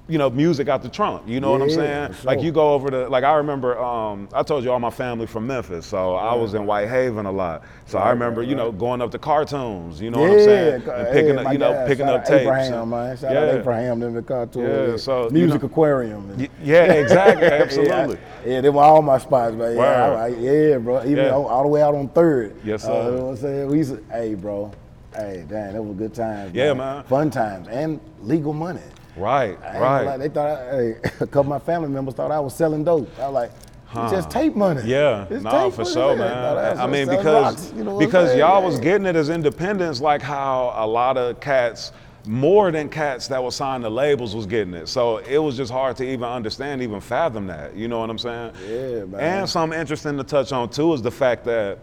you 0.06 0.18
know, 0.18 0.28
music 0.28 0.68
out 0.68 0.82
the 0.82 0.88
trunk. 0.88 1.22
You 1.26 1.40
know 1.40 1.52
what 1.52 1.62
I'm 1.62 1.70
saying? 1.70 2.12
for 2.12 2.26
Like 2.26 2.42
you 2.42 2.52
go 2.52 2.74
over 2.74 2.90
to, 2.90 3.08
like 3.08 3.24
I 3.24 3.36
remember, 3.36 3.78
um, 3.78 4.28
I 4.34 4.42
told 4.42 4.62
you 4.62 4.70
all 4.70 4.78
my 4.78 4.90
family 4.90 5.26
from 5.26 5.46
Memphis, 5.46 5.86
so 5.86 6.14
I 6.14 6.34
was 6.34 6.52
in 6.52 6.66
Whitehaven 6.66 7.24
a 7.24 7.32
lot. 7.32 7.62
So 7.86 7.98
I 7.98 8.10
remember, 8.10 8.42
you 8.42 8.54
know, 8.54 8.70
going 8.70 9.00
up 9.00 9.10
to 9.12 9.18
cartoons. 9.18 10.02
You 10.02 10.10
know 10.10 10.18
yeah, 10.22 10.28
what 10.28 10.38
I'm 10.38 10.44
saying? 10.44 10.74
And 10.74 11.08
picking 11.12 11.34
yeah, 11.36 11.40
up, 11.42 11.52
you 11.52 11.58
know, 11.58 11.84
picking 11.86 12.06
shout 12.06 12.14
up 12.16 12.24
tapes. 12.26 12.42
Abraham, 12.42 12.72
and- 12.82 12.90
man. 12.90 13.16
Shout 13.16 13.32
yeah. 13.32 13.38
out 13.40 13.48
Abraham, 13.54 14.00
them 14.00 14.14
the 14.14 14.22
cartoon. 14.22 14.62
Yeah, 14.90 14.96
so, 14.98 15.24
you 15.24 15.30
music 15.30 15.62
know- 15.62 15.66
aquarium. 15.68 16.36
Y- 16.38 16.48
Yeah, 16.62 16.84
exactly, 16.92 17.46
Yeah, 17.46 17.52
absolutely. 17.62 18.18
Yeah, 18.44 18.60
they 18.60 18.68
were 18.70 18.82
all 18.82 19.00
my 19.00 19.16
spots, 19.18 19.54
man. 19.54 19.74
Yeah. 19.74 19.82
I, 19.82 20.24
I, 20.24 20.26
yeah, 20.28 20.76
bro. 20.78 21.00
Even 21.02 21.16
Yeah. 21.16 21.30
all, 21.30 21.46
all 21.46 21.62
the 21.62 21.68
way 21.68 21.80
out 21.82 21.94
on 21.94 22.08
third. 22.08 22.56
Yes, 22.62 22.84
Uh, 22.84 22.88
sir. 22.88 22.92
you 23.10 23.16
know 23.16 23.24
what 23.24 23.30
I'm 23.30 23.36
saying? 23.38 23.68
We 23.68 23.78
used 23.78 23.90
to, 23.96 24.04
hey, 24.12 24.34
bro. 24.34 24.70
Hey, 25.16 25.44
damn, 25.48 25.72
that 25.72 25.82
was 25.82 25.92
a 25.92 25.94
good 25.98 26.12
times. 26.14 26.52
Yeah, 26.54 26.74
man. 26.74 27.04
Fun 27.04 27.30
times 27.30 27.68
and 27.68 28.00
legal 28.22 28.52
money. 28.52 28.80
Right, 29.16 29.58
I 29.62 29.78
right. 29.78 30.16
they 30.16 30.28
thought, 30.28 30.58
I, 30.58 30.70
hey, 30.76 30.90
a 31.20 31.26
couple 31.26 31.40
of 31.40 31.46
my 31.46 31.58
family 31.58 31.88
members 31.88 32.14
thought 32.14 32.30
I 32.30 32.40
was 32.40 32.54
selling 32.54 32.84
dope. 32.84 33.08
I 33.18 33.28
was 33.28 33.34
like, 33.34 33.50
it's 33.96 34.12
just 34.12 34.30
tape 34.30 34.56
money. 34.56 34.82
Yeah, 34.84 35.26
It's 35.30 35.44
no, 35.44 35.50
tape 35.50 35.74
for 35.74 35.84
sure, 35.84 36.16
man. 36.16 36.54
was 36.56 36.78
I 36.78 36.86
mean, 36.88 37.08
because 37.08 37.56
rocks, 37.60 37.72
you 37.76 37.84
know 37.84 37.98
because 37.98 38.36
y'all 38.36 38.62
was 38.62 38.80
getting 38.80 39.06
it 39.06 39.14
as 39.14 39.28
independents, 39.28 40.00
like 40.00 40.20
how 40.20 40.72
a 40.76 40.86
lot 40.86 41.16
of 41.16 41.38
cats, 41.38 41.92
more 42.26 42.72
than 42.72 42.88
cats 42.88 43.28
that 43.28 43.42
were 43.42 43.52
signed 43.52 43.84
to 43.84 43.90
labels, 43.90 44.34
was 44.34 44.46
getting 44.46 44.74
it. 44.74 44.88
So 44.88 45.18
it 45.18 45.38
was 45.38 45.56
just 45.56 45.70
hard 45.70 45.96
to 45.98 46.04
even 46.04 46.24
understand, 46.24 46.82
even 46.82 47.00
fathom 47.00 47.46
that. 47.46 47.76
You 47.76 47.86
know 47.86 48.00
what 48.00 48.10
I'm 48.10 48.18
saying? 48.18 48.52
Yeah, 48.68 49.04
man. 49.04 49.20
And 49.20 49.48
something 49.48 49.78
interesting 49.78 50.16
to 50.16 50.24
touch 50.24 50.50
on 50.50 50.70
too 50.70 50.92
is 50.92 51.00
the 51.02 51.12
fact 51.12 51.44
that 51.44 51.78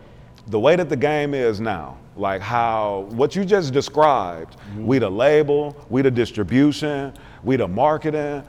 the 0.47 0.59
way 0.59 0.75
that 0.75 0.89
the 0.89 0.95
game 0.97 1.33
is 1.33 1.59
now, 1.59 1.97
like 2.17 2.41
how 2.41 3.05
what 3.11 3.35
you 3.35 3.45
just 3.45 3.73
described, 3.73 4.55
Mm-hmm. 4.71 4.85
we 4.85 4.99
the 4.99 5.09
label, 5.09 5.75
we 5.89 6.01
the 6.01 6.11
distribution, 6.11 7.13
we 7.43 7.55
the 7.55 7.67
marketing. 7.67 8.43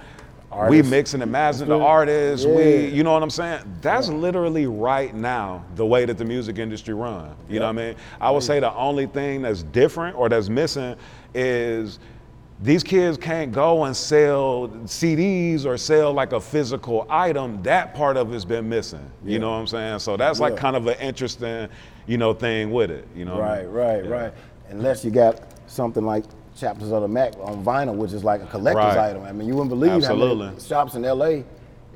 We 0.51 0.59
Artists. 0.59 0.91
mixing 0.91 1.23
and 1.23 1.33
mastering 1.33 1.71
the 1.71 1.79
Yeah. 1.79 1.85
artists. 1.85 2.45
We, 2.45 2.89
you 2.89 3.03
know 3.03 3.15
what 3.15 3.23
I'm 3.23 3.31
saying? 3.31 3.63
That's 3.81 4.11
literally 4.11 4.67
right 4.67 5.15
now 5.15 5.65
the 5.77 5.87
way 5.87 6.05
that 6.05 6.19
the 6.19 6.27
music 6.27 6.59
industry 6.59 6.93
run. 6.93 7.35
You 7.49 7.59
know 7.59 7.65
what 7.73 7.79
I 7.79 7.87
mean? 7.87 7.95
I 8.21 8.31
would 8.31 8.43
say 8.43 8.61
the 8.61 8.71
only 8.75 9.07
thing 9.07 9.41
that's 9.41 9.63
different 9.63 10.15
or 10.15 10.29
that's 10.29 10.51
missing 10.51 10.95
is 11.33 11.99
these 12.63 12.85
kids 12.85 13.19
can't 13.19 13.51
go 13.51 13.85
and 13.85 13.97
sell 13.97 14.69
CDs 14.85 15.67
or 15.67 15.77
sell 15.77 16.13
like 16.13 16.33
a 16.33 16.41
physical 16.41 17.07
item. 17.11 17.61
That 17.63 17.93
part 17.95 18.17
of 18.17 18.33
it's 18.33 18.45
been 18.45 18.69
missing. 18.69 19.05
You 19.25 19.41
know 19.41 19.51
what 19.51 19.57
I'm 19.57 19.67
saying? 19.67 19.99
So 19.99 20.17
that's 20.17 20.39
like 20.39 20.53
Yeah. 20.55 20.61
kind 20.61 20.77
of 20.77 20.87
an 20.87 20.97
interesting, 21.01 21.69
you 22.07 22.19
know, 22.19 22.33
thing 22.33 22.71
with 22.71 22.91
it. 22.91 23.07
You 23.17 23.25
know? 23.25 23.35
what 23.35 23.43
I 23.43 23.47
Right, 23.49 23.65
mean? 23.65 23.73
right, 23.75 24.05
Yeah. 24.05 24.11
right. 24.11 24.33
Unless 24.71 25.05
you 25.05 25.11
got 25.11 25.41
something 25.67 26.05
like 26.07 26.25
Chapters 26.55 26.93
of 26.93 27.03
the 27.03 27.09
Mac 27.09 27.33
on 27.43 27.65
vinyl, 27.65 27.97
which 27.97 28.13
is 28.13 28.23
like 28.23 28.43
a 28.43 28.47
collector's 28.47 28.95
Right. 28.95 29.11
item. 29.11 29.25
I 29.25 29.33
mean, 29.33 29.49
you 29.49 29.55
wouldn't 29.55 29.71
believe 29.71 30.05
how 30.05 30.15
many 30.15 30.61
shops 30.61 30.95
in 30.95 31.05
LA, 31.05 31.45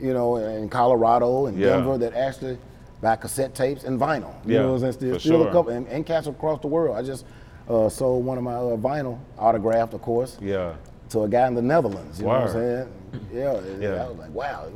you 0.01 0.15
know, 0.15 0.37
in 0.37 0.69
Colorado 0.69 1.47
and 1.47 1.57
Yeah. 1.59 1.77
Denver 1.77 1.99
that 1.99 2.15
actually 2.15 2.59
buy 3.03 3.15
cassette 3.17 3.55
tapes 3.55 3.85
and 3.85 4.01
vinyl. 4.01 4.33
You 4.47 4.55
Yeah, 4.55 4.63
know 4.63 4.69
what 4.69 4.75
I'm 4.75 4.81
saying? 4.81 4.93
Still, 4.95 5.13
for 5.15 5.19
still 5.21 5.39
sure. 5.43 5.49
a 5.49 5.53
couple, 5.53 5.73
and, 5.73 5.87
and 5.89 6.05
cats 6.07 6.27
across 6.27 6.61
the 6.61 6.67
world. 6.69 6.97
I 6.97 7.03
just 7.03 7.25
uh, 7.69 7.89
sold 7.89 8.25
one 8.25 8.39
of 8.39 8.45
my 8.45 8.55
uh, 8.55 8.77
vinyl 8.77 9.19
autographed, 9.39 9.95
of 9.95 10.03
course, 10.03 10.39
Yeah. 10.41 10.75
to 11.11 11.23
a 11.23 11.29
guy 11.29 11.47
in 11.47 11.55
the 11.55 11.63
Netherlands. 11.63 12.19
You 12.19 12.27
know 12.27 12.33
what 12.33 12.43
I'm 12.43 12.53
saying? 12.53 12.89
Yeah, 13.33 13.61
Yeah. 13.81 14.05
I 14.05 14.09
was 14.09 14.19
like, 14.19 14.31
wow, 14.35 14.67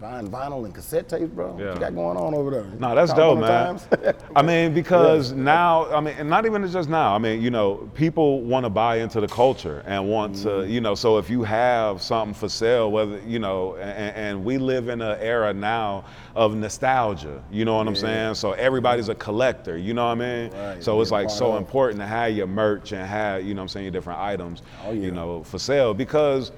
buying 0.00 0.26
vinyl 0.30 0.64
and 0.64 0.74
cassette 0.74 1.08
tapes, 1.10 1.28
bro. 1.28 1.52
What 1.52 1.58
you 1.74 1.78
got 1.80 1.94
going 1.94 2.16
on 2.16 2.34
over 2.34 2.50
there? 2.50 2.64
No, 2.78 2.94
that's 2.94 3.10
Top 3.10 3.18
dope, 3.18 3.40
man. 3.40 3.78
I 4.36 4.40
mean, 4.40 4.72
because 4.72 5.32
now, 5.32 5.92
I 5.92 6.00
mean, 6.00 6.14
and 6.18 6.28
not 6.30 6.46
even 6.46 6.66
just 6.70 6.88
now. 6.88 7.14
I 7.14 7.18
mean, 7.18 7.42
you 7.42 7.50
know, 7.50 7.90
people 7.94 8.40
want 8.40 8.64
to 8.64 8.70
buy 8.70 8.96
into 8.96 9.20
the 9.20 9.28
culture 9.28 9.82
and 9.86 10.08
want 10.08 10.36
to, 10.36 10.48
Mm-hmm. 10.48 10.70
you 10.70 10.80
know. 10.80 10.94
So 10.94 11.18
if 11.18 11.28
you 11.28 11.42
have 11.42 12.00
something 12.02 12.32
for 12.34 12.48
sale, 12.48 12.90
whether 12.90 13.20
you 13.26 13.38
know, 13.38 13.76
and, 13.76 14.16
and 14.16 14.44
we 14.44 14.56
live 14.58 14.88
in 14.88 15.02
an 15.02 15.18
era 15.20 15.52
now 15.52 16.04
of 16.34 16.54
nostalgia. 16.56 17.42
You 17.50 17.64
know 17.66 17.76
what 17.76 17.86
I'm 17.86 17.96
saying? 17.96 18.34
So 18.36 18.52
everybody's 18.52 19.08
a 19.10 19.14
collector. 19.14 19.76
You 19.76 19.92
know 19.94 20.06
what 20.06 20.12
I 20.12 20.14
mean? 20.14 20.50
Right, 20.52 20.82
So 20.82 21.00
it's 21.02 21.10
like 21.10 21.28
so 21.28 21.56
important 21.56 22.00
to 22.00 22.06
have 22.06 22.32
your 22.32 22.46
merch 22.46 22.92
and 22.92 23.06
have, 23.06 23.44
you 23.44 23.52
know, 23.54 23.60
what 23.60 23.64
I'm 23.64 23.68
saying, 23.68 23.84
your 23.84 23.92
different 23.92 24.20
items, 24.20 24.62
Oh, 24.86 24.92
yeah. 24.92 25.02
you 25.02 25.10
know, 25.10 25.42
for 25.44 25.58
sale 25.58 25.92
because 25.92 26.52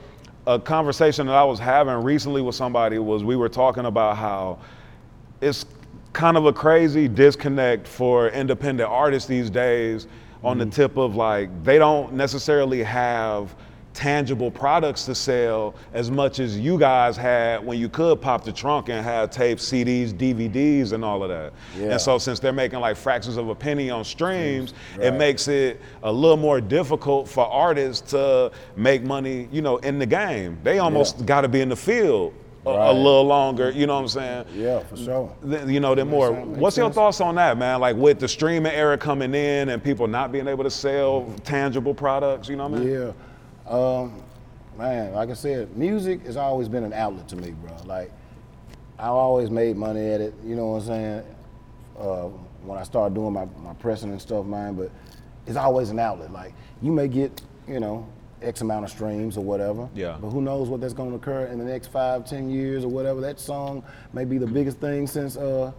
a 0.47 0.59
conversation 0.59 1.27
that 1.27 1.35
I 1.35 1.45
was 1.45 1.59
having 1.59 1.95
recently 1.95 2.43
with 2.43 2.55
somebody 2.55 2.99
was 2.99 3.23
we 3.23 3.37
were 3.37 3.49
talking 3.49 3.87
about 3.87 4.17
how 4.17 4.59
it's 5.41 5.65
kind 6.13 6.37
of 6.37 6.47
a 6.47 6.53
crazy 6.53 7.09
disconnect 7.09 7.87
for 7.87 8.29
independent 8.29 8.89
artists 8.89 9.29
these 9.29 9.51
days 9.51 10.07
on 10.43 10.59
Mm-hmm. 10.59 10.69
the 10.71 10.75
tip 10.75 10.97
of 10.97 11.15
like 11.15 11.49
they 11.63 11.79
don't 11.79 12.13
necessarily 12.15 12.83
have 12.83 13.55
tangible 13.95 14.51
products 14.51 15.05
to 15.05 15.15
sell 15.15 15.75
as 15.93 16.11
much 16.11 16.39
as 16.41 16.59
you 16.59 16.79
guys 16.79 17.17
had 17.17 17.65
when 17.65 17.79
you 17.79 17.89
could 17.89 18.21
pop 18.21 18.45
the 18.45 18.53
trunk 18.53 18.89
and 18.89 19.05
have 19.05 19.31
tapes, 19.31 19.65
CDs, 19.71 20.13
DVDs, 20.13 20.93
and 20.93 21.05
all 21.05 21.23
of 21.23 21.29
that. 21.29 21.53
Yeah. 21.79 21.93
And 21.93 22.01
so 22.01 22.19
since 22.19 22.39
they're 22.41 22.53
making 22.53 22.81
like 22.81 22.97
fractions 22.97 23.37
of 23.37 23.49
a 23.49 23.55
penny 23.55 23.91
on 23.91 24.05
streams, 24.05 24.73
mm, 24.97 25.03
it 25.03 25.13
makes 25.15 25.49
it 25.49 25.81
a 26.03 26.13
little 26.13 26.37
more 26.37 26.61
difficult 26.61 27.29
for 27.29 27.47
artists 27.47 28.11
to 28.13 28.51
make 28.77 29.03
money, 29.03 29.49
you 29.53 29.63
know, 29.63 29.77
in 29.79 29.99
the 29.99 30.07
game. 30.07 30.59
They 30.63 30.79
almost 30.79 31.27
got 31.27 31.43
to 31.43 31.49
be 31.49 31.61
in 31.61 31.69
the 31.69 31.77
field 31.77 32.35
a, 32.65 32.71
a 32.71 32.93
little 32.93 33.25
longer, 33.25 33.71
you 33.73 33.87
know 33.89 33.95
what 33.97 34.03
I'm 34.03 34.09
saying? 34.09 34.45
yeah, 34.55 34.79
for 34.85 34.97
sure. 34.97 35.37
Th- 35.49 35.67
You 35.67 35.81
know, 35.81 35.95
then 35.97 36.09
more. 36.09 36.33
What's 36.33 36.77
your 36.77 36.87
sense. 36.87 36.95
thoughts 36.95 37.21
on 37.21 37.35
that, 37.35 37.59
man? 37.59 37.81
Like 37.81 37.97
with 37.97 38.21
the 38.21 38.29
streaming 38.29 38.73
era 38.73 38.97
coming 38.97 39.35
in 39.35 39.69
and 39.71 39.83
people 39.83 40.07
not 40.07 40.31
being 40.31 40.47
able 40.47 40.63
to 40.63 40.71
sell 40.71 41.27
tangible 41.45 41.93
products, 41.93 42.49
you 42.49 42.55
know 42.57 42.69
what 42.69 42.81
I 42.81 42.85
mean? 42.85 42.93
Yeah. 42.93 43.13
Um, 43.73 44.23
man, 44.77 45.15
like 45.15 45.31
I 45.31 45.35
said, 45.35 45.75
music 45.77 46.27
has 46.27 46.37
always 46.37 46.69
been 46.69 46.85
an 46.85 46.93
outlet 46.93 47.27
to 47.29 47.37
me, 47.37 47.53
bro. 47.53 47.75
Like, 47.87 48.13
I 48.99 49.07
always 49.07 49.51
made 49.51 49.77
money 49.77 50.11
at 50.11 50.21
it, 50.21 50.35
you 50.45 50.55
know 50.55 50.67
what 50.69 50.83
I'm 50.83 50.87
saying? 50.87 51.23
Uh, 51.99 52.29
when 52.65 52.79
I 52.79 52.83
started 52.85 53.15
doing 53.15 53.33
my, 53.33 53.47
my 53.63 53.73
pressing 53.75 54.11
and 54.11 54.21
stuff, 54.21 54.45
man, 54.45 54.75
but 54.75 54.91
it's 55.47 55.57
always 55.57 55.89
an 55.91 55.99
outlet. 55.99 56.33
Like, 56.33 56.53
you 56.83 56.93
may 56.93 57.09
get, 57.09 57.41
you 57.67 57.81
know, 57.81 58.07
X 58.43 58.61
amount 58.61 58.85
of 58.85 58.91
streams 58.91 59.37
or 59.37 59.45
whatever. 59.45 59.89
Yeah. 59.95 60.19
But 60.21 60.31
who 60.31 60.43
knows 60.43 60.69
what 60.69 60.81
that's 60.81 60.93
gonna 60.93 61.15
occur 61.15 61.47
in 61.47 61.59
the 61.59 61.65
next 61.65 61.89
five, 61.89 62.27
ten 62.27 62.51
years 62.51 62.85
or 62.85 62.89
whatever. 62.89 63.21
That 63.21 63.41
song 63.41 63.83
may 64.13 64.25
be 64.25 64.37
the 64.37 64.47
biggest 64.47 64.79
thing 64.79 65.07
since 65.07 65.37
uh, 65.37 65.73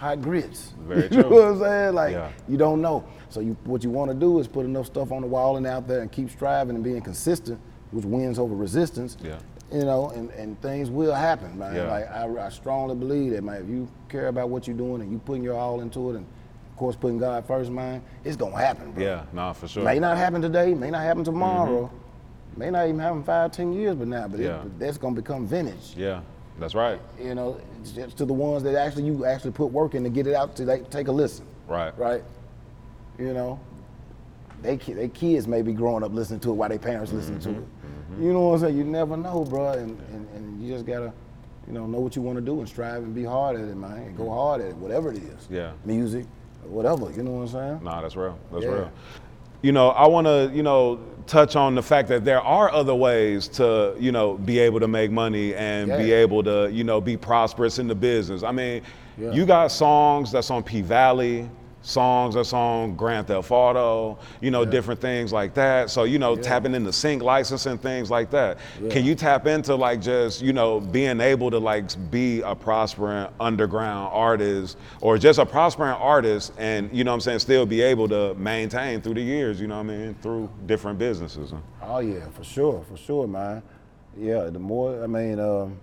Hot 0.00 0.22
Grits. 0.22 0.72
Very 0.80 1.02
you 1.02 1.08
true. 1.10 1.22
know 1.22 1.28
what 1.28 1.44
I'm 1.44 1.58
saying? 1.60 1.94
Like, 1.94 2.12
Yeah. 2.12 2.30
you 2.48 2.56
don't 2.56 2.80
know. 2.80 3.04
So 3.28 3.40
you, 3.40 3.54
what 3.64 3.84
you 3.84 3.90
want 3.90 4.10
to 4.10 4.16
do 4.16 4.38
is 4.38 4.48
put 4.48 4.64
enough 4.64 4.86
stuff 4.86 5.12
on 5.12 5.20
the 5.20 5.28
wall 5.28 5.58
and 5.58 5.66
out 5.66 5.86
there 5.86 6.00
and 6.00 6.10
keep 6.10 6.30
striving 6.30 6.74
and 6.74 6.82
being 6.82 7.02
consistent, 7.02 7.60
which 7.90 8.06
wins 8.06 8.38
over 8.38 8.54
resistance. 8.54 9.18
Yeah. 9.22 9.36
You 9.70 9.84
know, 9.84 10.08
and, 10.10 10.30
and 10.30 10.60
things 10.62 10.90
will 10.90 11.14
happen, 11.14 11.58
man. 11.58 11.76
Yeah. 11.76 11.90
Like 11.90 12.10
I, 12.10 12.46
I 12.46 12.48
strongly 12.48 12.94
believe 12.96 13.32
that, 13.32 13.44
man. 13.44 13.62
If 13.62 13.68
you 13.68 13.88
care 14.08 14.28
about 14.28 14.48
what 14.48 14.66
you're 14.66 14.76
doing 14.76 15.02
and 15.02 15.12
you 15.12 15.18
putting 15.18 15.44
your 15.44 15.54
all 15.54 15.82
into 15.82 16.10
it, 16.10 16.16
and 16.16 16.24
of 16.70 16.76
course 16.76 16.96
putting 16.96 17.18
God 17.18 17.46
first, 17.46 17.70
man, 17.70 18.02
it's 18.24 18.36
gonna 18.36 18.56
happen, 18.56 18.92
bro. 18.92 19.04
Yeah, 19.04 19.24
nah, 19.34 19.52
for 19.52 19.68
sure. 19.68 19.84
May 19.84 19.98
not 19.98 20.16
happen 20.16 20.40
today, 20.40 20.72
may 20.72 20.90
not 20.90 21.02
happen 21.02 21.22
mm-hmm. 21.22 21.32
tomorrow, 21.32 21.90
may 22.56 22.70
not 22.70 22.88
even 22.88 22.98
happen 22.98 23.22
five, 23.22 23.52
ten 23.52 23.72
years, 23.74 23.94
but 23.94 24.08
now, 24.08 24.26
but 24.26 24.40
Yeah. 24.40 24.62
it, 24.62 24.78
that's 24.78 24.96
gonna 24.98 25.14
become 25.14 25.46
vintage. 25.46 25.94
Yeah. 25.94 26.22
That's 26.60 26.74
right. 26.74 27.00
You 27.18 27.34
know, 27.34 27.58
just 27.94 28.18
to 28.18 28.24
the 28.26 28.32
ones 28.34 28.62
that 28.64 28.74
actually 28.76 29.04
you 29.04 29.24
actually 29.24 29.52
put 29.52 29.72
work 29.72 29.94
in 29.94 30.04
to 30.04 30.10
get 30.10 30.26
it 30.26 30.34
out 30.34 30.54
to 30.56 30.64
like, 30.64 30.90
take 30.90 31.08
a 31.08 31.12
listen. 31.12 31.46
Right. 31.66 31.96
Right. 31.98 32.22
You 33.18 33.32
know, 33.32 33.58
they 34.62 34.76
they 34.76 35.08
kids 35.08 35.48
may 35.48 35.62
be 35.62 35.72
growing 35.72 36.04
up 36.04 36.12
listening 36.12 36.40
to 36.40 36.50
it 36.50 36.54
while 36.54 36.68
their 36.68 36.78
parents 36.78 37.12
listening 37.12 37.40
to 37.40 37.50
it. 37.50 37.54
Mm-hmm. 37.56 38.22
You 38.22 38.32
know 38.32 38.40
what 38.48 38.54
I'm 38.56 38.60
saying? 38.60 38.76
You 38.76 38.84
never 38.84 39.16
know, 39.16 39.44
bro, 39.44 39.72
and, 39.72 39.98
and, 40.12 40.28
and 40.34 40.62
you 40.62 40.72
just 40.72 40.84
gotta, 40.84 41.12
you 41.66 41.72
know, 41.72 41.86
know 41.86 41.98
what 42.00 42.14
you 42.14 42.22
want 42.22 42.36
to 42.36 42.44
do 42.44 42.58
and 42.58 42.68
strive 42.68 43.02
and 43.02 43.14
be 43.14 43.24
hard 43.24 43.56
at 43.56 43.62
it, 43.62 43.76
man. 43.76 43.92
And 43.92 44.16
go 44.16 44.28
hard 44.30 44.60
at 44.60 44.68
it, 44.68 44.76
whatever 44.76 45.10
it 45.10 45.18
is. 45.18 45.48
Yeah. 45.48 45.72
Music, 45.84 46.26
whatever. 46.64 47.10
You 47.10 47.22
know 47.22 47.30
what 47.32 47.42
I'm 47.42 47.48
saying? 47.48 47.84
Nah, 47.84 48.02
that's 48.02 48.16
real. 48.16 48.38
That's 48.52 48.64
Yeah. 48.64 48.70
real. 48.70 48.92
You 49.62 49.72
know, 49.72 49.90
I 49.90 50.06
want 50.08 50.26
to, 50.26 50.50
you 50.54 50.62
know, 50.62 51.00
touch 51.30 51.54
on 51.54 51.76
the 51.76 51.82
fact 51.82 52.08
that 52.08 52.24
there 52.24 52.40
are 52.40 52.72
other 52.72 52.94
ways 52.94 53.46
to, 53.46 53.94
you 54.00 54.10
know, 54.10 54.34
be 54.34 54.58
able 54.58 54.80
to 54.80 54.88
make 54.88 55.12
money 55.12 55.54
and 55.54 55.86
be 55.96 56.06
Yeah. 56.08 56.16
able 56.16 56.42
to, 56.42 56.68
you 56.72 56.82
know, 56.82 57.00
be 57.00 57.16
prosperous 57.16 57.78
in 57.78 57.86
the 57.86 57.94
business. 57.94 58.42
I 58.42 58.50
mean, 58.50 58.82
Yeah. 59.16 59.30
you 59.30 59.46
got 59.46 59.70
songs 59.70 60.32
that's 60.32 60.50
on 60.50 60.64
P 60.64 60.82
Valley, 60.82 61.48
songs 61.82 62.34
that's 62.34 62.52
on 62.52 62.94
Grand 62.94 63.26
Theft 63.26 63.50
Auto, 63.50 64.18
you 64.40 64.50
know, 64.50 64.64
different 64.64 65.00
things 65.00 65.32
like 65.32 65.54
that. 65.54 65.90
So, 65.90 66.04
you 66.04 66.18
know, 66.18 66.36
tapping 66.36 66.74
into 66.74 66.92
sync 66.92 67.22
licensing, 67.22 67.78
things 67.78 68.10
like 68.10 68.30
that. 68.30 68.58
Can 68.90 69.04
you 69.04 69.14
tap 69.14 69.46
into 69.46 69.74
like 69.74 70.00
just, 70.00 70.42
you 70.42 70.52
know, 70.52 70.80
being 70.80 71.20
able 71.20 71.50
to 71.50 71.58
like 71.58 72.10
be 72.10 72.40
a 72.42 72.54
prospering 72.54 73.28
underground 73.40 74.10
artist 74.12 74.76
or 75.00 75.18
just 75.18 75.38
a 75.38 75.46
prospering 75.46 75.92
artist 75.92 76.52
and, 76.58 76.90
you 76.92 77.04
know 77.04 77.12
what 77.12 77.16
I'm 77.16 77.20
saying, 77.20 77.38
still 77.40 77.66
be 77.66 77.80
able 77.80 78.08
to 78.08 78.34
maintain 78.34 79.00
through 79.00 79.14
the 79.14 79.22
years, 79.22 79.60
you 79.60 79.66
know 79.66 79.76
what 79.76 79.92
I 79.92 79.96
mean, 79.96 80.14
through 80.22 80.50
different 80.66 80.98
businesses. 80.98 81.52
Oh 81.82 81.98
yeah, 82.00 82.28
for 82.30 82.44
sure, 82.44 82.84
for 82.88 82.96
sure, 82.96 83.26
man. 83.26 83.62
Yeah, 84.16 84.44
the 84.44 84.58
more 84.58 85.02
I 85.02 85.06
mean, 85.06 85.38
um, 85.38 85.78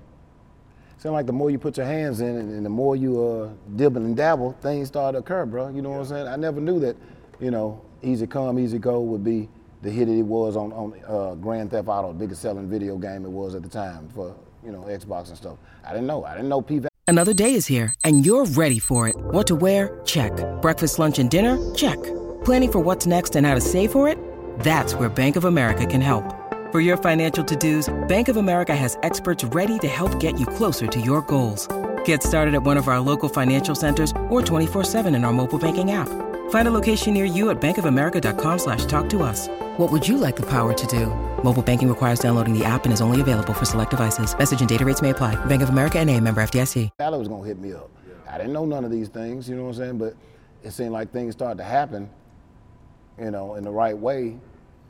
seems 0.98 1.14
like 1.14 1.26
the 1.26 1.34
more 1.34 1.50
you 1.50 1.60
put 1.60 1.78
your 1.78 1.86
hands 1.86 2.22
in 2.22 2.38
and, 2.38 2.52
and 2.52 2.66
the 2.66 2.70
more 2.70 2.96
you 2.96 3.24
uh, 3.24 3.50
dibble 3.76 4.04
and 4.04 4.16
dabble, 4.16 4.54
things 4.62 4.88
start 4.88 5.14
to 5.14 5.20
occur, 5.20 5.46
bro. 5.46 5.70
You 5.70 5.82
know 5.82 5.92
what 5.92 6.00
I'm 6.00 6.06
saying? 6.06 6.28
I 6.28 6.36
never 6.36 6.60
knew 6.60 6.80
that, 6.80 6.96
you 7.40 7.52
know, 7.52 7.82
Easy 8.02 8.28
Come, 8.28 8.60
Easy 8.60 8.80
Go 8.80 9.02
would 9.02 9.24
be 9.24 9.50
the 9.82 9.92
hit 9.92 10.10
it 10.10 10.24
was 10.24 10.56
on, 10.56 10.74
on 10.74 10.94
uh, 11.08 11.36
Grand 11.36 11.72
Theft 11.72 11.88
Auto, 11.88 12.12
the 12.12 12.20
biggest 12.20 12.42
selling 12.42 12.70
video 12.70 12.98
game 12.98 13.26
it 13.26 13.30
was 13.30 13.56
at 13.56 13.64
the 13.64 13.70
time 13.70 14.10
for, 14.10 14.36
you 14.66 14.72
know, 14.72 14.82
Xbox 14.82 15.30
and 15.30 15.38
stuff. 15.38 15.58
I 15.86 15.92
didn't 15.92 16.08
know. 16.08 16.26
I 16.26 16.34
didn't 16.36 16.50
know 16.50 16.62
P 16.62 16.82
Another 17.10 17.34
day 17.34 17.54
is 17.54 17.66
here, 17.66 17.94
and 18.04 18.26
you're 18.26 18.46
ready 18.46 18.80
for 18.80 19.08
it. 19.08 19.16
What 19.16 19.48
to 19.48 19.56
wear? 19.56 20.02
Check. 20.04 20.34
Breakfast, 20.62 21.00
lunch, 21.00 21.20
and 21.20 21.30
dinner? 21.30 21.74
Check. 21.74 21.98
Planning 22.44 22.72
for 22.72 22.80
what's 22.80 23.06
next 23.06 23.38
and 23.38 23.46
how 23.46 23.56
to 23.56 23.62
save 23.62 23.94
for 23.94 24.10
it? 24.10 24.18
That's 24.60 24.94
where 24.94 25.08
Bank 25.08 25.38
of 25.38 25.46
America 25.46 25.86
can 25.86 26.02
help. 26.02 26.37
For 26.70 26.82
your 26.82 26.98
financial 26.98 27.46
to-dos, 27.46 27.88
Bank 28.10 28.28
of 28.28 28.36
America 28.36 28.76
has 28.76 28.98
experts 29.02 29.42
ready 29.56 29.80
to 29.80 29.88
help 29.88 30.20
get 30.20 30.38
you 30.38 30.46
closer 30.46 30.86
to 30.86 31.00
your 31.00 31.22
goals. 31.22 31.66
Get 32.04 32.22
started 32.22 32.54
at 32.56 32.62
one 32.62 32.76
of 32.76 32.90
our 32.90 33.00
local 33.00 33.30
financial 33.30 33.74
centers 33.74 34.12
or 34.28 34.42
24-7 34.42 35.06
in 35.16 35.24
our 35.24 35.32
mobile 35.32 35.58
banking 35.58 35.92
app. 35.92 36.10
Find 36.50 36.68
a 36.68 36.72
location 36.72 37.14
near 37.14 37.24
you 37.24 37.52
at 37.52 37.62
bankofamerica.com 37.62 38.60
slash 38.60 38.84
talk 38.84 39.08
to 39.12 39.24
us. 39.24 39.48
What 39.78 39.94
would 39.94 40.06
you 40.06 40.18
like 40.18 40.36
the 40.36 40.50
power 40.50 40.74
to 40.74 40.88
do? 40.88 41.06
Mobile 41.42 41.62
banking 41.64 41.88
requires 41.88 42.20
downloading 42.20 42.54
the 42.54 42.66
app 42.66 42.84
and 42.84 42.92
is 42.92 43.00
only 43.00 43.22
available 43.22 43.54
for 43.54 43.64
select 43.64 43.92
devices. 43.92 44.38
Message 44.38 44.60
and 44.60 44.68
data 44.68 44.84
rates 44.84 45.02
may 45.02 45.12
apply. 45.12 45.36
Bank 45.46 45.62
of 45.62 45.70
America 45.70 45.98
and 46.00 46.10
a 46.10 46.20
member 46.20 46.42
FDIC. 46.42 46.90
Valley 46.98 47.18
was 47.18 47.30
gonna 47.30 47.48
hit 47.48 47.60
me 47.60 47.72
up. 47.72 47.90
I 48.30 48.38
didn't 48.38 48.52
know 48.52 48.66
none 48.66 48.84
of 48.84 48.92
these 48.92 49.08
things, 49.08 49.48
you 49.48 49.56
know 49.56 49.64
what 49.64 49.70
I'm 49.70 49.76
saying? 49.76 49.98
But 50.00 50.16
it 50.64 50.72
seemed 50.72 50.92
like 50.92 51.14
things 51.14 51.34
started 51.34 51.60
to 51.60 51.64
happen, 51.64 52.10
you 53.18 53.32
know, 53.32 53.56
in 53.56 53.64
the 53.64 53.72
right 53.72 53.98
way 53.98 54.38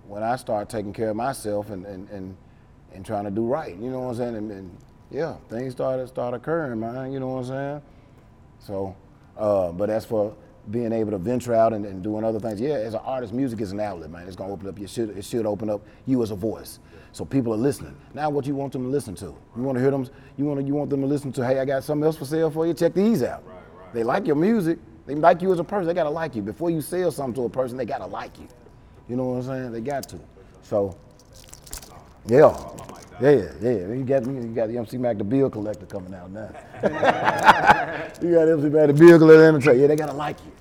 when 0.07 0.23
I 0.23 0.35
started 0.35 0.69
taking 0.69 0.93
care 0.93 1.09
of 1.09 1.15
myself 1.15 1.69
and 1.69 1.85
and, 1.85 2.09
and, 2.09 2.37
and 2.93 3.05
trying 3.05 3.25
to 3.25 3.31
do 3.31 3.45
right. 3.45 3.75
You 3.75 3.89
know 3.89 4.01
what 4.01 4.09
I'm 4.09 4.15
saying? 4.15 4.35
And, 4.35 4.51
and 4.51 4.77
yeah, 5.11 5.35
things 5.49 5.73
started 5.73 6.07
start 6.07 6.33
occurring, 6.33 6.79
man. 6.79 7.11
You 7.11 7.19
know 7.19 7.27
what 7.29 7.39
I'm 7.39 7.45
saying? 7.45 7.81
So, 8.59 8.95
uh, 9.37 9.71
but 9.71 9.89
as 9.89 10.05
for 10.05 10.35
being 10.69 10.91
able 10.91 11.11
to 11.11 11.17
venture 11.17 11.53
out 11.53 11.71
and, 11.71 11.85
and 11.85 12.03
doing 12.03 12.25
other 12.25 12.39
things, 12.39 12.59
yeah, 12.59 12.73
as 12.73 12.93
an 12.93 12.99
artist, 13.03 13.33
music 13.33 13.61
is 13.61 13.71
an 13.71 13.79
outlet, 13.79 14.09
man. 14.09 14.27
It's 14.27 14.35
gonna 14.35 14.51
open 14.51 14.67
up. 14.67 14.79
You 14.79 14.87
should 14.87 15.17
it 15.17 15.25
should 15.25 15.45
open 15.45 15.69
up 15.69 15.81
you 16.05 16.21
as 16.23 16.31
a 16.31 16.35
voice. 16.35 16.79
So 17.13 17.25
people 17.25 17.53
are 17.53 17.57
listening. 17.57 17.95
Now, 18.13 18.29
what 18.29 18.45
you 18.45 18.53
want 18.53 18.73
them 18.73 18.83
to 18.83 18.89
listen 18.89 19.15
to? 19.15 19.25
You 19.55 19.63
want 19.63 19.77
to 19.77 19.81
hear 19.81 19.91
them? 19.91 20.07
You 20.37 20.45
want 20.45 20.59
to 20.59 20.65
you 20.65 20.73
want 20.73 20.89
them 20.89 21.01
to 21.01 21.07
listen 21.07 21.31
to? 21.33 21.45
Hey, 21.45 21.59
I 21.59 21.65
got 21.65 21.83
something 21.83 22.05
else 22.05 22.17
for 22.17 22.25
sale 22.25 22.51
for 22.51 22.67
you. 22.67 22.73
Check 22.73 22.93
these 22.93 23.23
out. 23.23 23.43
They 23.93 24.03
like 24.03 24.27
your 24.27 24.35
music. 24.35 24.79
They 25.05 25.15
like 25.15 25.41
you 25.41 25.51
as 25.53 25.59
a 25.59 25.63
person. 25.63 25.87
They 25.87 25.93
gotta 25.93 26.09
like 26.09 26.35
you. 26.35 26.41
Before 26.41 26.69
you 26.69 26.81
sell 26.81 27.11
something 27.11 27.35
to 27.35 27.45
a 27.45 27.49
person, 27.49 27.77
they 27.77 27.85
gotta 27.85 28.05
like 28.05 28.37
you. 28.37 28.47
You 29.09 29.15
know 29.15 29.25
what 29.25 29.37
I'm 29.37 29.43
saying? 29.43 29.71
They 29.71 29.81
got 29.81 30.07
to. 30.09 30.19
So, 30.63 30.97
yeah, 32.27 32.55
yeah, 33.21 33.51
yeah. 33.61 33.71
You 33.71 34.03
got 34.03 34.25
you 34.25 34.53
got 34.53 34.67
the 34.67 34.77
MC 34.77 34.97
Mack 34.97 35.17
the 35.17 35.23
bill 35.23 35.49
collector 35.49 35.85
coming 35.85 36.13
out 36.13 36.29
now. 36.29 36.49
you 38.21 38.33
got 38.33 38.47
MC 38.47 38.69
Mack 38.69 38.87
the 38.87 38.93
bill 38.93 39.17
collector 39.17 39.49
in 39.49 39.55
the 39.55 39.61
tray. 39.61 39.79
Yeah, 39.79 39.87
they 39.87 39.95
gotta 39.95 40.13
like 40.13 40.37
you. 40.45 40.51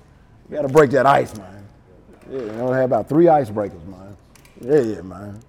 You 0.49 0.55
gotta 0.55 0.69
break 0.69 0.91
that 0.91 1.05
ice, 1.05 1.37
man. 1.37 1.67
Yeah, 2.31 2.39
you 2.39 2.45
know, 2.53 2.71
they 2.71 2.77
have 2.77 2.85
about 2.91 3.09
three 3.09 3.25
icebreakers, 3.25 3.85
man. 3.85 4.17
Yeah, 4.61 4.79
yeah, 4.79 5.01
man. 5.01 5.39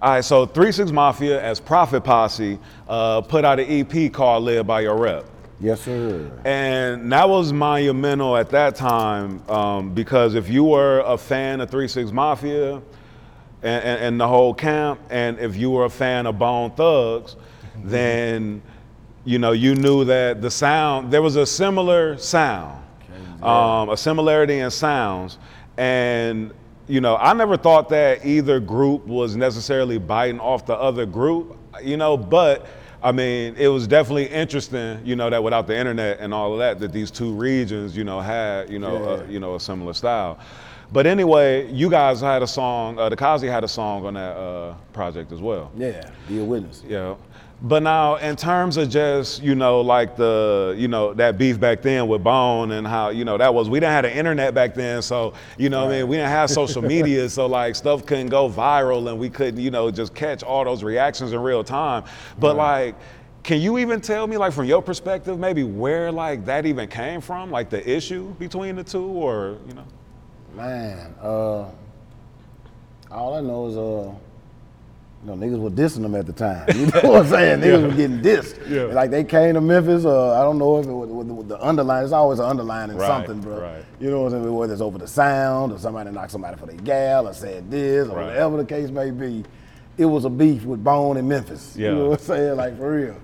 All 0.00 0.12
right, 0.12 0.24
so 0.24 0.46
36 0.46 0.92
Mafia 0.92 1.42
as 1.42 1.58
Prophet 1.58 2.02
Posse 2.02 2.58
uh, 2.88 3.20
put 3.20 3.44
out 3.44 3.58
an 3.58 3.66
EP 3.68 4.12
called 4.12 4.44
Live 4.44 4.66
by 4.66 4.82
Your 4.82 4.96
Rep. 4.96 5.24
Yes, 5.60 5.80
sir. 5.80 6.30
And 6.44 7.10
that 7.12 7.28
was 7.28 7.52
monumental 7.52 8.36
at 8.36 8.50
that 8.50 8.76
time 8.76 9.48
um, 9.50 9.92
because 9.92 10.34
if 10.34 10.48
you 10.48 10.62
were 10.62 11.00
a 11.00 11.18
fan 11.18 11.60
of 11.60 11.68
Three 11.68 11.88
Six 11.88 12.12
Mafia 12.12 12.76
and, 12.76 12.84
and, 13.62 14.02
and 14.02 14.20
the 14.20 14.28
whole 14.28 14.54
camp, 14.54 15.00
and 15.10 15.38
if 15.40 15.56
you 15.56 15.70
were 15.70 15.84
a 15.84 15.90
fan 15.90 16.26
of 16.26 16.38
Bone 16.38 16.70
Thugs, 16.72 17.34
then 17.84 18.62
you 19.24 19.38
know 19.38 19.50
you 19.50 19.74
knew 19.74 20.04
that 20.04 20.40
the 20.40 20.50
sound 20.50 21.12
there 21.12 21.22
was 21.22 21.34
a 21.34 21.46
similar 21.46 22.16
sound, 22.18 22.80
um, 23.42 23.90
a 23.90 23.96
similarity 23.96 24.60
in 24.60 24.70
sounds, 24.70 25.38
and 25.76 26.52
you 26.86 27.00
know 27.00 27.16
I 27.16 27.32
never 27.32 27.56
thought 27.56 27.88
that 27.88 28.24
either 28.24 28.60
group 28.60 29.06
was 29.06 29.34
necessarily 29.34 29.98
biting 29.98 30.38
off 30.38 30.66
the 30.66 30.76
other 30.76 31.04
group, 31.04 31.56
you 31.82 31.96
know, 31.96 32.16
but 32.16 32.66
I 33.02 33.12
mean, 33.12 33.54
it 33.56 33.68
was 33.68 33.86
definitely 33.86 34.26
interesting, 34.26 35.00
you 35.04 35.14
know, 35.14 35.30
that 35.30 35.42
without 35.42 35.66
the 35.66 35.76
internet 35.78 36.18
and 36.20 36.34
all 36.34 36.52
of 36.52 36.58
that, 36.58 36.80
that 36.80 36.92
these 36.92 37.10
two 37.10 37.32
regions, 37.32 37.96
you 37.96 38.02
know, 38.04 38.20
had, 38.20 38.70
you 38.70 38.78
know, 38.80 38.94
Yeah. 39.00 39.08
uh, 39.10 39.22
you 39.28 39.38
know, 39.40 39.54
a 39.54 39.60
similar 39.60 39.92
style. 39.92 40.38
But 40.90 41.06
anyway, 41.06 41.70
you 41.70 41.90
guys 41.90 42.20
had 42.20 42.42
a 42.42 42.46
song. 42.46 42.98
Uh, 42.98 43.08
the 43.08 43.16
Kazi 43.16 43.46
had 43.46 43.62
a 43.62 43.68
song 43.68 44.06
on 44.06 44.14
that 44.14 44.36
uh, 44.36 44.74
project 44.92 45.32
as 45.32 45.40
well. 45.40 45.70
Yeah, 45.76 46.10
be 46.26 46.40
a 46.40 46.44
witness. 46.44 46.82
Yeah. 46.88 47.14
But 47.60 47.82
now, 47.82 48.16
in 48.16 48.36
terms 48.36 48.76
of 48.76 48.88
just 48.88 49.42
you 49.42 49.56
know, 49.56 49.80
like 49.80 50.16
the 50.16 50.76
you 50.78 50.86
know 50.86 51.12
that 51.14 51.38
beef 51.38 51.58
back 51.58 51.82
then 51.82 52.06
with 52.06 52.22
Bone 52.22 52.70
and 52.70 52.86
how 52.86 53.08
you 53.08 53.24
know 53.24 53.36
that 53.36 53.52
was 53.52 53.68
we 53.68 53.80
didn't 53.80 53.92
have 53.92 54.04
the 54.04 54.16
internet 54.16 54.54
back 54.54 54.74
then, 54.74 55.02
so 55.02 55.34
you 55.56 55.68
know 55.68 55.84
what 55.84 55.92
I 55.92 55.98
mean 55.98 56.08
we 56.08 56.16
didn't 56.16 56.30
have 56.30 56.50
social 56.50 56.82
media, 56.96 57.28
so 57.28 57.46
like 57.46 57.74
stuff 57.74 58.06
couldn't 58.06 58.28
go 58.28 58.48
viral 58.48 59.08
and 59.10 59.18
we 59.18 59.28
couldn't 59.28 59.60
you 59.60 59.72
know 59.72 59.90
just 59.90 60.14
catch 60.14 60.44
all 60.44 60.64
those 60.64 60.84
reactions 60.84 61.32
in 61.32 61.40
real 61.40 61.64
time. 61.64 62.04
But 62.38 62.56
like, 62.56 62.94
can 63.42 63.60
you 63.60 63.78
even 63.78 64.00
tell 64.00 64.28
me 64.28 64.36
like 64.36 64.52
from 64.52 64.66
your 64.66 64.80
perspective 64.80 65.36
maybe 65.36 65.64
where 65.64 66.12
like 66.12 66.44
that 66.44 66.64
even 66.64 66.88
came 66.88 67.20
from, 67.20 67.50
like 67.50 67.70
the 67.70 67.88
issue 67.90 68.34
between 68.34 68.76
the 68.76 68.84
two, 68.84 69.04
or 69.04 69.58
you 69.66 69.74
know? 69.74 69.84
Man, 70.54 71.12
uh, 71.20 71.64
all 73.10 73.34
I 73.34 73.40
know 73.40 73.66
is, 73.66 73.76
uh, 73.76 74.27
you 75.28 75.36
know, 75.36 75.46
niggas 75.46 75.60
were 75.60 75.70
dissing 75.70 76.02
them 76.02 76.14
at 76.14 76.26
the 76.26 76.32
time. 76.32 76.66
You 76.74 76.86
know 76.86 77.10
what 77.10 77.22
I'm 77.22 77.28
saying? 77.28 77.60
Niggas 77.60 77.82
were 77.82 77.94
getting 77.96 78.20
dissed. 78.20 78.68
Yeah. 78.68 78.84
Like 78.94 79.10
they 79.10 79.24
came 79.24 79.54
to 79.54 79.60
Memphis. 79.60 80.04
Uh, 80.04 80.32
I 80.40 80.42
don't 80.42 80.58
know 80.58 80.78
if 80.78 80.86
it 80.86 80.92
was 80.92 81.08
with, 81.10 81.26
with 81.28 81.48
the 81.48 81.62
underline. 81.64 82.04
It's 82.04 82.12
always 82.12 82.38
an 82.38 82.46
underline 82.46 82.90
in 82.90 82.96
Right, 82.96 83.06
something, 83.06 83.40
bro. 83.40 83.60
right. 83.60 83.84
You 84.00 84.10
know 84.10 84.22
what 84.22 84.32
I'm 84.32 84.42
saying? 84.42 84.54
Whether 84.54 84.72
it's 84.72 84.82
over 84.82 84.98
the 84.98 85.06
sound 85.08 85.72
or 85.72 85.78
somebody 85.78 86.10
knocked 86.10 86.30
somebody 86.32 86.56
for 86.56 86.66
their 86.66 86.76
gal 86.76 87.28
or 87.28 87.34
said 87.34 87.70
this 87.70 88.08
or 88.08 88.16
Right. 88.16 88.26
whatever 88.26 88.56
the 88.58 88.64
case 88.64 88.90
may 88.90 89.10
be. 89.10 89.44
It 89.98 90.04
was 90.06 90.24
a 90.24 90.30
beef 90.30 90.64
with 90.64 90.82
Bone 90.84 91.16
in 91.16 91.26
Memphis. 91.28 91.74
Yeah. 91.76 91.90
You 91.90 91.94
know 91.96 92.08
what 92.10 92.20
I'm 92.20 92.24
saying? 92.26 92.56
Like 92.56 92.78
for 92.78 92.92
real. 92.92 93.16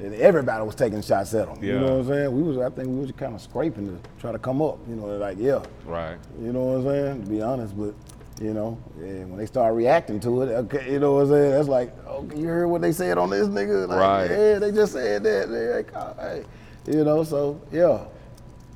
And 0.00 0.14
everybody 0.14 0.64
was 0.64 0.74
taking 0.74 1.02
shots 1.02 1.34
at 1.34 1.46
them. 1.46 1.62
You 1.62 1.78
know 1.78 1.82
what 1.82 1.92
I'm 2.00 2.08
saying? 2.08 2.32
We 2.34 2.42
was, 2.42 2.58
I 2.58 2.70
think 2.70 2.88
we 2.88 2.94
was 3.00 3.12
kind 3.12 3.34
of 3.34 3.40
scraping 3.42 3.86
to 3.86 3.98
try 4.20 4.32
to 4.32 4.38
come 4.38 4.60
up. 4.62 4.78
You 4.88 4.96
know, 4.96 5.06
like 5.18 5.36
yeah. 5.38 5.62
Right. 5.86 6.16
You 6.40 6.52
know 6.52 6.64
what 6.64 6.76
I'm 6.78 6.84
saying? 6.84 7.24
To 7.24 7.30
be 7.30 7.42
honest, 7.42 7.78
but 7.78 7.94
you 8.40 8.54
know, 8.54 8.78
and 8.98 9.28
when 9.30 9.38
they 9.38 9.46
start 9.46 9.74
reacting 9.74 10.18
to 10.20 10.42
it, 10.42 10.46
okay, 10.52 10.92
you 10.92 10.98
know 10.98 11.12
what 11.14 11.20
I'm 11.24 11.28
saying? 11.30 11.50
That's 11.52 11.68
like, 11.68 11.94
you 12.34 12.46
heard 12.46 12.66
what 12.68 12.80
they 12.80 12.92
said 12.92 13.18
on 13.18 13.30
this 13.30 13.46
nigga? 13.48 13.86
Like, 13.88 13.98
Right. 13.98 14.30
Yeah, 14.30 14.58
they 14.58 14.72
just 14.72 14.92
said 14.92 15.22
that. 15.24 15.48
They 15.50 15.68
like, 15.76 15.94
oh, 15.94 16.14
hey. 16.20 16.44
You 16.86 17.04
know, 17.04 17.22
so 17.22 17.60
yeah, 17.70 18.04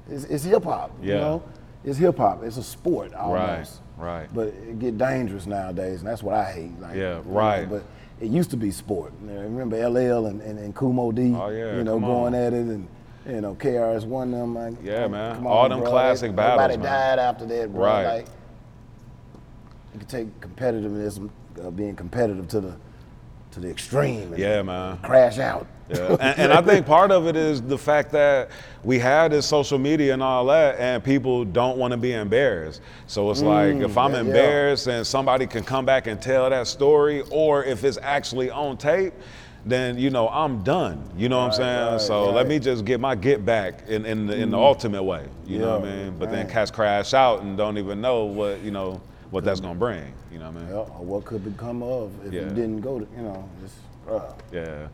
it's, 0.08 0.24
it's 0.24 0.44
hip 0.44 0.64
hop. 0.64 0.92
You 1.02 1.14
know, 1.14 1.42
it's 1.84 1.98
hip 1.98 2.16
hop. 2.18 2.44
It's 2.44 2.56
a 2.58 2.62
sport 2.62 3.12
almost. 3.14 3.80
Right, 3.96 4.20
right. 4.20 4.28
But 4.34 4.48
it 4.48 4.78
get 4.78 4.98
dangerous 4.98 5.46
nowadays, 5.46 6.00
and 6.00 6.08
that's 6.08 6.22
what 6.22 6.34
I 6.34 6.44
hate. 6.52 6.78
Like, 6.80 6.94
Yeah, 6.94 7.18
you 7.18 7.24
know, 7.24 7.30
right. 7.30 7.68
but 7.68 7.82
it 8.20 8.28
used 8.30 8.50
to 8.50 8.56
be 8.56 8.70
sport. 8.70 9.12
You 9.22 9.30
know, 9.32 9.40
remember 9.40 9.76
LL 9.88 10.26
and, 10.26 10.40
and, 10.42 10.58
and 10.60 10.74
Kool 10.74 10.92
Moe 10.92 11.10
Dee? 11.12 11.34
Oh, 11.34 11.48
yeah, 11.48 11.76
You 11.76 11.82
know, 11.84 11.98
going 11.98 12.34
on. 12.34 12.34
at 12.34 12.52
it 12.52 12.58
and. 12.66 12.88
You 13.28 13.40
know, 13.40 13.56
KRS 13.56 14.04
One 14.06 14.30
them, 14.30 14.52
man. 14.52 14.78
Yeah, 14.84 15.08
man. 15.08 15.34
come 15.34 15.48
All 15.48 15.68
them 15.68 15.80
bro. 15.80 15.90
classic 15.90 16.30
They- 16.30 16.36
battles, 16.36 16.58
Nobody 16.60 16.76
man. 16.76 16.84
died 16.86 17.18
after 17.18 17.44
that, 17.46 17.72
bro. 17.72 17.82
Right. 17.84 18.04
Like, 18.18 18.26
you 19.96 20.06
can 20.06 20.08
take 20.08 20.40
competitiveness, 20.40 21.30
uh, 21.62 21.70
being 21.70 21.96
competitive 21.96 22.48
to 22.48 22.60
the 22.60 22.76
to 23.52 23.60
the 23.60 23.70
extreme. 23.70 24.32
And 24.32 24.38
Yeah, 24.38 24.62
man. 24.62 24.98
Crash 24.98 25.38
out. 25.38 25.66
Yeah. 25.88 26.16
and, 26.20 26.38
and 26.38 26.52
I 26.52 26.60
think 26.60 26.84
part 26.84 27.10
of 27.10 27.26
it 27.26 27.36
is 27.36 27.62
the 27.62 27.78
fact 27.78 28.10
that 28.12 28.50
we 28.82 28.98
have 28.98 29.30
this 29.30 29.46
social 29.46 29.78
media 29.78 30.12
and 30.12 30.22
all 30.22 30.44
that, 30.46 30.78
and 30.78 31.02
people 31.02 31.44
don't 31.44 31.78
want 31.78 31.92
to 31.92 31.96
be 31.96 32.12
embarrassed. 32.12 32.82
So 33.06 33.30
it's 33.30 33.40
like 33.40 33.76
if 33.76 33.96
I'm 33.96 34.10
yeah, 34.10 34.16
yeah. 34.16 34.26
embarrassed 34.26 34.88
and 34.88 35.06
somebody 35.06 35.46
can 35.46 35.64
come 35.64 35.86
back 35.86 36.06
and 36.06 36.20
tell 36.20 36.50
that 36.50 36.66
story, 36.66 37.22
or 37.30 37.64
if 37.64 37.84
it's 37.84 37.98
actually 38.02 38.50
on 38.50 38.76
tape, 38.76 39.14
then 39.64 39.98
you 39.98 40.10
know 40.10 40.28
I'm 40.28 40.62
done. 40.62 41.08
You 41.16 41.28
know 41.30 41.38
what 41.38 41.46
I'm 41.46 41.52
saying? 41.52 41.92
right, 41.92 42.00
so 42.00 42.30
let 42.30 42.46
me 42.46 42.58
just 42.58 42.84
get 42.84 43.00
my 43.00 43.14
get 43.14 43.44
back 43.46 43.88
in, 43.88 44.04
in 44.04 44.26
the 44.26 44.36
in 44.36 44.50
the 44.50 44.58
ultimate 44.58 45.02
way. 45.02 45.26
You 45.46 45.60
know 45.60 45.78
what 45.78 45.88
I 45.88 45.92
mean? 45.92 46.18
But 46.18 46.30
then 46.30 46.44
right. 46.44 46.52
cats 46.52 46.70
crash 46.70 47.14
out 47.14 47.40
and 47.42 47.56
don't 47.56 47.78
even 47.78 48.00
know 48.02 48.24
what 48.24 48.60
you 48.60 48.70
know 48.70 49.00
what 49.30 49.44
that's 49.44 49.60
gonna 49.60 49.74
bring. 49.78 50.12
You 50.32 50.38
know 50.38 50.50
what 50.50 50.56
I 50.56 50.60
mean? 50.60 50.68
Yeah, 50.68 50.76
or 50.76 51.04
what 51.04 51.24
could 51.24 51.44
become 51.44 51.82
of 51.82 52.10
if 52.26 52.32
Yeah. 52.32 52.42
you 52.42 52.48
didn't 52.50 52.80
go 52.80 52.98
to, 53.00 53.06
you 53.16 53.22
know, 53.22 53.48
just, 53.62 53.74
uh, 54.10 54.20
Yeah. 54.52 54.86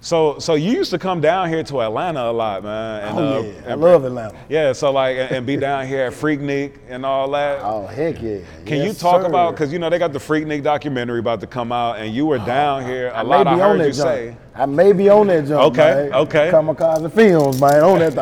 So 0.00 0.38
so 0.38 0.54
you 0.54 0.70
used 0.72 0.90
to 0.92 0.98
come 0.98 1.20
down 1.20 1.48
here 1.48 1.62
to 1.64 1.80
Atlanta 1.82 2.30
a 2.30 2.32
lot, 2.32 2.62
man. 2.62 3.02
And, 3.08 3.18
oh 3.18 3.38
uh, 3.38 3.42
yeah, 3.42 3.72
I 3.72 3.74
love 3.74 4.04
Atlanta. 4.04 4.36
Yeah, 4.48 4.72
so 4.72 4.92
like 4.92 5.16
and, 5.16 5.30
and 5.32 5.46
be 5.46 5.56
down 5.56 5.86
here 5.86 6.02
at 6.06 6.12
Freaknik 6.12 6.74
and 6.88 7.04
all 7.04 7.28
that. 7.32 7.60
Oh 7.62 7.86
heck 7.86 8.22
yeah. 8.22 8.38
Can 8.66 8.82
you 8.84 8.92
talk 8.92 9.22
sir. 9.22 9.26
about 9.28 9.52
because 9.52 9.72
you 9.72 9.78
know 9.78 9.90
they 9.90 9.98
got 9.98 10.12
the 10.12 10.18
Freaknik 10.20 10.62
documentary 10.62 11.18
about 11.18 11.40
to 11.40 11.46
come 11.48 11.72
out, 11.72 11.98
and 11.98 12.14
you 12.14 12.26
were 12.26 12.38
down 12.38 12.84
here. 12.84 13.08
A 13.08 13.14
I 13.18 13.22
lot 13.22 13.46
I 13.46 13.58
heard 13.58 13.78
you 13.80 13.86
jump. 13.86 13.94
say. 13.96 14.36
I 14.54 14.66
may 14.66 14.92
be 14.92 15.08
on 15.08 15.28
that 15.28 15.46
jump. 15.46 15.62
Okay, 15.72 16.08
man. 16.10 16.12
okay. 16.14 16.50
Kamikaze 16.52 17.10
Films, 17.12 17.60
man, 17.60 17.82
on 17.82 17.98
that 18.00 18.14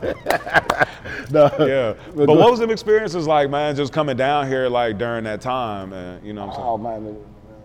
thing. 0.00 0.86
Nah. 1.32 1.50
Yeah, 1.64 1.94
but 2.14 2.26
go- 2.26 2.34
what 2.34 2.50
was 2.50 2.58
them 2.60 2.70
experiences 2.70 3.26
like, 3.26 3.50
man? 3.50 3.74
Just 3.76 3.92
coming 3.92 4.16
down 4.16 4.46
here 4.48 4.68
like 4.68 4.98
during 4.98 5.24
that 5.24 5.40
time, 5.40 5.92
and 5.92 6.24
you 6.26 6.32
know 6.32 6.46
what 6.46 6.50
I'm 6.50 6.54
saying? 6.56 6.66
Oh 6.68 6.78
man, 6.78 7.02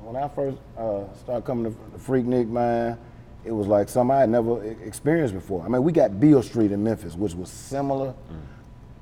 when 0.03 0.15
I 0.15 0.27
first 0.29 0.57
uh, 0.77 1.01
started 1.15 1.45
coming 1.45 1.71
to 1.73 1.97
Freaknik, 1.99 2.47
man, 2.47 2.97
it 3.43 3.51
was 3.51 3.67
like 3.67 3.89
something 3.89 4.15
I 4.15 4.21
had 4.21 4.29
never 4.29 4.63
experienced 4.83 5.33
before. 5.33 5.63
I 5.65 5.67
mean, 5.67 5.83
we 5.83 5.91
got 5.91 6.19
Beale 6.19 6.43
Street 6.43 6.71
in 6.71 6.83
Memphis, 6.83 7.15
which 7.15 7.33
was 7.33 7.49
similar, 7.49 8.13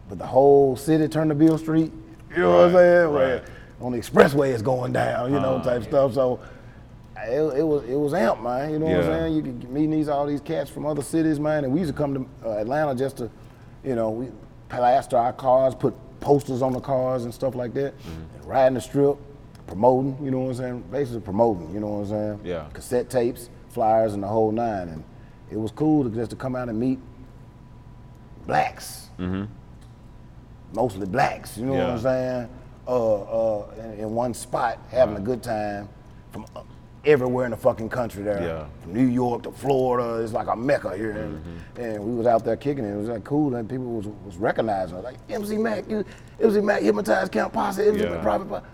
but 0.09 0.17
the 0.17 0.25
whole 0.27 0.75
city 0.75 1.07
turned 1.07 1.29
to 1.31 1.35
Beale 1.35 1.57
Street. 1.57 1.91
You 2.35 2.37
know 2.43 2.49
what 2.51 2.59
I'm 2.67 2.73
Right, 2.73 2.79
saying? 2.81 3.13
Where 3.13 3.45
on 3.81 3.91
the 3.91 3.97
expressway 3.97 4.53
it's 4.53 4.61
going 4.61 4.93
down, 4.93 5.33
you 5.33 5.39
know, 5.39 5.55
Uh, 5.55 5.63
type 5.63 5.83
stuff. 5.83 6.13
So 6.13 6.39
it, 7.17 7.39
it 7.59 7.63
was 7.63 7.83
it 7.83 7.95
was 7.95 8.13
amp, 8.13 8.41
man. 8.41 8.71
You 8.71 8.79
know 8.79 8.85
what 8.85 8.95
I'm 8.97 9.03
saying? 9.03 9.35
You 9.35 9.41
could 9.41 9.69
meet 9.69 9.87
these 9.91 10.07
all 10.09 10.25
these 10.25 10.41
cats 10.41 10.69
from 10.69 10.85
other 10.85 11.01
cities, 11.01 11.39
man, 11.39 11.63
and 11.65 11.73
we 11.73 11.81
used 11.81 11.91
to 11.91 11.97
come 11.97 12.13
to 12.43 12.49
uh, 12.49 12.57
Atlanta 12.61 12.95
just 12.95 13.17
to, 13.17 13.29
you 13.83 13.95
know, 13.95 14.09
we 14.09 14.27
plaster 14.77 15.17
our 15.17 15.33
cars, 15.33 15.75
put 15.75 15.93
posters 16.19 16.61
on 16.61 16.73
the 16.73 16.79
cars 16.79 17.23
and 17.25 17.33
stuff 17.33 17.55
like 17.55 17.73
that, 17.73 17.97
Mm-hmm. 17.97 18.35
and 18.37 18.45
riding 18.45 18.73
the 18.75 18.81
strip, 18.81 19.17
promoting. 19.67 20.17
You 20.23 20.31
know 20.31 20.39
what 20.39 20.49
I'm 20.49 20.55
saying? 20.55 20.83
Basically 20.91 21.21
promoting. 21.21 21.73
You 21.73 21.79
know 21.79 21.87
what 21.87 21.99
I'm 22.01 22.07
saying? 22.09 22.39
Yeah. 22.43 22.65
Cassette 22.73 23.09
tapes, 23.09 23.49
flyers, 23.69 24.13
and 24.13 24.23
the 24.23 24.27
whole 24.27 24.51
nine, 24.51 24.89
and 24.89 25.03
it 25.51 25.57
was 25.57 25.71
cool 25.71 26.03
to 26.03 26.09
just 26.09 26.31
to 26.31 26.35
come 26.35 26.55
out 26.55 26.69
and 26.69 26.79
meet 26.79 26.99
blacks. 28.47 29.09
Mostly 30.73 31.05
blacks. 31.05 31.57
You 31.57 31.65
know 31.65 31.73
what 31.73 31.81
Mm-hmm. 31.81 31.91
I'm 31.91 31.99
saying? 32.01 32.49
Uh, 32.85 33.21
uh, 33.61 33.65
in, 33.77 33.91
in 33.99 34.13
one 34.15 34.33
spot, 34.33 34.77
having 34.89 35.15
a 35.15 35.19
good 35.21 35.41
time 35.41 35.87
from 36.31 36.45
uh, 36.55 36.61
everywhere 37.05 37.45
in 37.45 37.51
the 37.51 37.57
fucking 37.57 37.89
country 37.89 38.23
there. 38.23 38.41
Yeah. 38.41 38.65
From 38.81 38.93
New 38.93 39.05
York 39.07 39.43
to 39.43 39.51
Florida, 39.51 40.23
it's 40.23 40.33
like 40.33 40.47
a 40.47 40.55
mecca 40.55 40.95
here. 40.95 41.11
And, 41.11 41.33
Mm-hmm. 41.37 41.81
and 41.81 42.03
we 42.03 42.15
was 42.15 42.27
out 42.27 42.45
there 42.45 42.55
kicking 42.55 42.85
it. 42.85 42.93
It 42.93 42.97
was 42.97 43.09
like 43.09 43.23
cool, 43.23 43.55
and 43.55 43.67
people 43.69 43.85
was, 43.85 44.07
was 44.25 44.37
recognizing 44.37 44.95
us. 44.97 45.03
Like 45.03 45.15
MC 45.29 45.57
Mack, 45.57 45.89
you, 45.89 46.05
MC 46.39 46.61
Mack 46.61 46.81
Hypnotize 46.81 47.29
Camp 47.29 47.51
Posse, 47.53 47.83
MC 47.87 48.03
Yeah. 48.03 48.09
Mack 48.09 48.21
Prophet 48.21 48.47
Posse. 48.49 48.65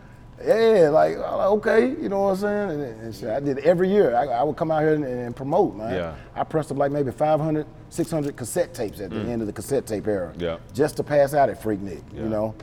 Yeah, 0.46 0.88
like, 0.94 1.18
like, 1.18 1.26
okay, 1.28 1.90
you 1.90 2.08
know 2.08 2.22
what 2.22 2.30
I'm 2.30 2.36
saying? 2.38 2.70
And, 2.72 2.82
and 3.02 3.14
shit, 3.16 3.30
I 3.30 3.42
did 3.42 3.58
every 3.60 3.90
year. 3.90 4.16
I, 4.16 4.24
I 4.26 4.44
would 4.44 4.56
come 4.56 4.72
out 4.72 4.84
here 4.84 4.94
and, 4.94 5.04
and 5.04 5.36
promote, 5.36 5.76
man. 5.76 5.94
Yeah. 5.94 6.16
I 6.34 6.46
pressed 6.46 6.72
up 6.72 6.78
like 6.78 6.94
maybe 6.94 7.12
500, 7.12 7.66
600 7.90 8.38
cassette 8.38 8.74
tapes 8.74 9.02
at 9.02 9.10
the 9.10 9.20
end 9.20 9.42
of 9.42 9.48
the 9.48 9.54
cassette 9.54 9.86
tape 9.86 10.08
era. 10.08 10.32
Mm. 10.38 10.42
Yeah. 10.42 10.58
Just 10.74 10.96
to 10.96 11.04
pass 11.04 11.34
out 11.34 11.50
at 11.50 11.62
Freaknik, 11.62 12.04
Yeah. 12.14 12.22
you 12.22 12.30
know? 12.30 12.56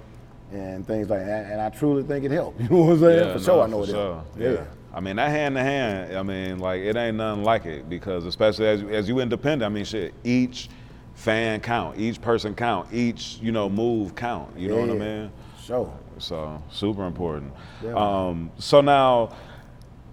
And 0.52 0.86
things 0.86 1.10
like 1.10 1.26
that. 1.26 1.50
And 1.52 1.60
I 1.60 1.68
truly 1.68 2.02
think 2.02 2.24
it 2.24 2.30
helped. 2.30 2.58
You 2.62 2.68
know 2.70 2.76
what 2.78 2.92
I'm 2.92 3.00
saying? 3.00 3.26
Yeah, 3.26 3.32
for 3.34 3.40
sure, 3.40 3.62
I 3.62 3.66
know 3.66 3.78
for 3.84 3.90
it 3.90 3.92
sure. 3.92 4.14
helped. 4.14 4.38
Yeah. 4.40 4.64
I 4.96 5.00
mean, 5.00 5.16
that 5.16 5.30
hand 5.30 5.56
to 5.56 5.62
hand, 5.62 6.16
I 6.16 6.22
mean, 6.22 6.58
like, 6.58 6.80
it 6.80 6.96
ain't 6.96 7.18
nothing 7.18 7.44
like 7.44 7.66
it 7.66 7.86
because, 7.86 8.24
especially 8.24 8.66
as, 8.66 8.82
as 8.84 9.08
you 9.08 9.20
independent, 9.20 9.62
I 9.62 9.68
mean, 9.68 9.84
shit, 9.84 10.14
each 10.24 10.70
fan 11.12 11.60
count, 11.60 11.98
each 11.98 12.18
person 12.18 12.54
count, 12.54 12.88
each, 12.94 13.38
you 13.42 13.52
know, 13.52 13.68
move 13.68 14.14
count. 14.14 14.58
You 14.58 14.68
know 14.68 14.80
what 14.80 14.88
I 14.88 14.94
mean? 14.94 15.32
Sure. 15.62 15.92
So, 16.16 16.62
super 16.70 17.04
important. 17.04 17.52
Yeah. 17.84 17.92
Um, 17.92 18.50
so 18.58 18.80
now, 18.80 19.36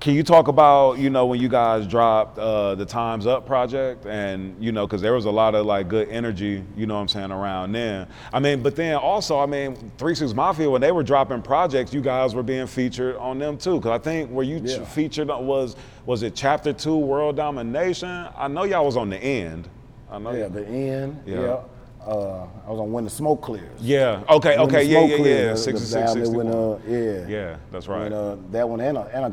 can 0.04 0.14
you 0.14 0.22
talk 0.22 0.50
about, 0.50 0.98
you 1.00 1.10
know, 1.10 1.26
when 1.26 1.40
you 1.40 1.48
guys 1.48 1.88
dropped 1.88 2.38
uh, 2.38 2.76
the 2.76 2.86
Times 2.86 3.26
Up 3.26 3.46
project 3.46 4.06
and, 4.06 4.54
you 4.62 4.74
know, 4.74 4.86
because 4.86 5.02
there 5.02 5.14
was 5.14 5.24
a 5.24 5.32
lot 5.32 5.56
of 5.56 5.66
like 5.66 5.88
good 5.88 6.10
energy, 6.10 6.62
you 6.76 6.86
know 6.86 6.96
what 6.96 7.00
I'm 7.00 7.08
saying, 7.08 7.32
around 7.32 7.72
then. 7.72 8.08
I 8.34 8.42
mean, 8.42 8.62
but 8.62 8.76
then 8.76 8.96
also, 8.98 9.40
I 9.40 9.46
mean, 9.46 9.94
Three 9.98 10.14
Six 10.14 10.34
Mafia, 10.34 10.70
when 10.70 10.82
they 10.82 10.92
were 10.92 11.04
dropping 11.04 11.42
projects, 11.42 11.94
you 11.94 12.02
guys 12.02 12.36
were 12.36 12.44
being 12.44 12.68
featured 12.68 13.16
on 13.16 13.40
them 13.40 13.58
too. 13.58 13.76
Because 13.78 13.92
I 13.92 13.98
think 13.98 14.30
where 14.30 14.44
you 14.44 14.60
ch- 14.60 14.86
featured 14.90 15.30
was, 15.30 15.78
was 16.06 16.22
it 16.22 16.36
Chapter 16.36 16.74
Two 16.74 16.98
World 16.98 17.38
Domination? 17.38 18.28
I 18.36 18.50
know 18.50 18.66
y'all 18.66 18.84
was 18.86 18.98
on 18.98 19.10
the 19.10 19.18
end. 19.18 19.70
I 20.12 20.20
know. 20.20 20.34
Yeah, 20.34 20.50
the 20.50 20.68
end. 20.68 21.24
Yeah. 21.26 21.40
Yeah. 21.44 21.60
Uh, 22.06 22.46
I 22.68 22.70
was 22.70 22.80
on 22.82 22.92
When 22.92 23.06
the 23.06 23.10
Smoke 23.10 23.42
Clears. 23.42 23.80
Yeah. 23.80 24.22
Okay. 24.30 24.58
When 24.58 24.68
Okay. 24.68 24.84
Yeah. 24.84 25.06
Yeah. 25.06 25.16
Yeah. 25.16 25.24
the- 25.46 25.50
the 25.52 25.56
66, 25.56 25.94
band 25.94 26.26
that 26.26 26.30
went, 26.30 26.50
61. 26.50 26.54
uh, 26.54 26.80
yeah. 26.90 27.28
Yeah. 27.30 27.58
That's 27.72 27.88
right. 27.88 28.12
And, 28.12 28.52
that 28.52 28.68
one 28.68 28.82
and, 28.82 28.98
and 28.98 29.26
uh, 29.28 29.32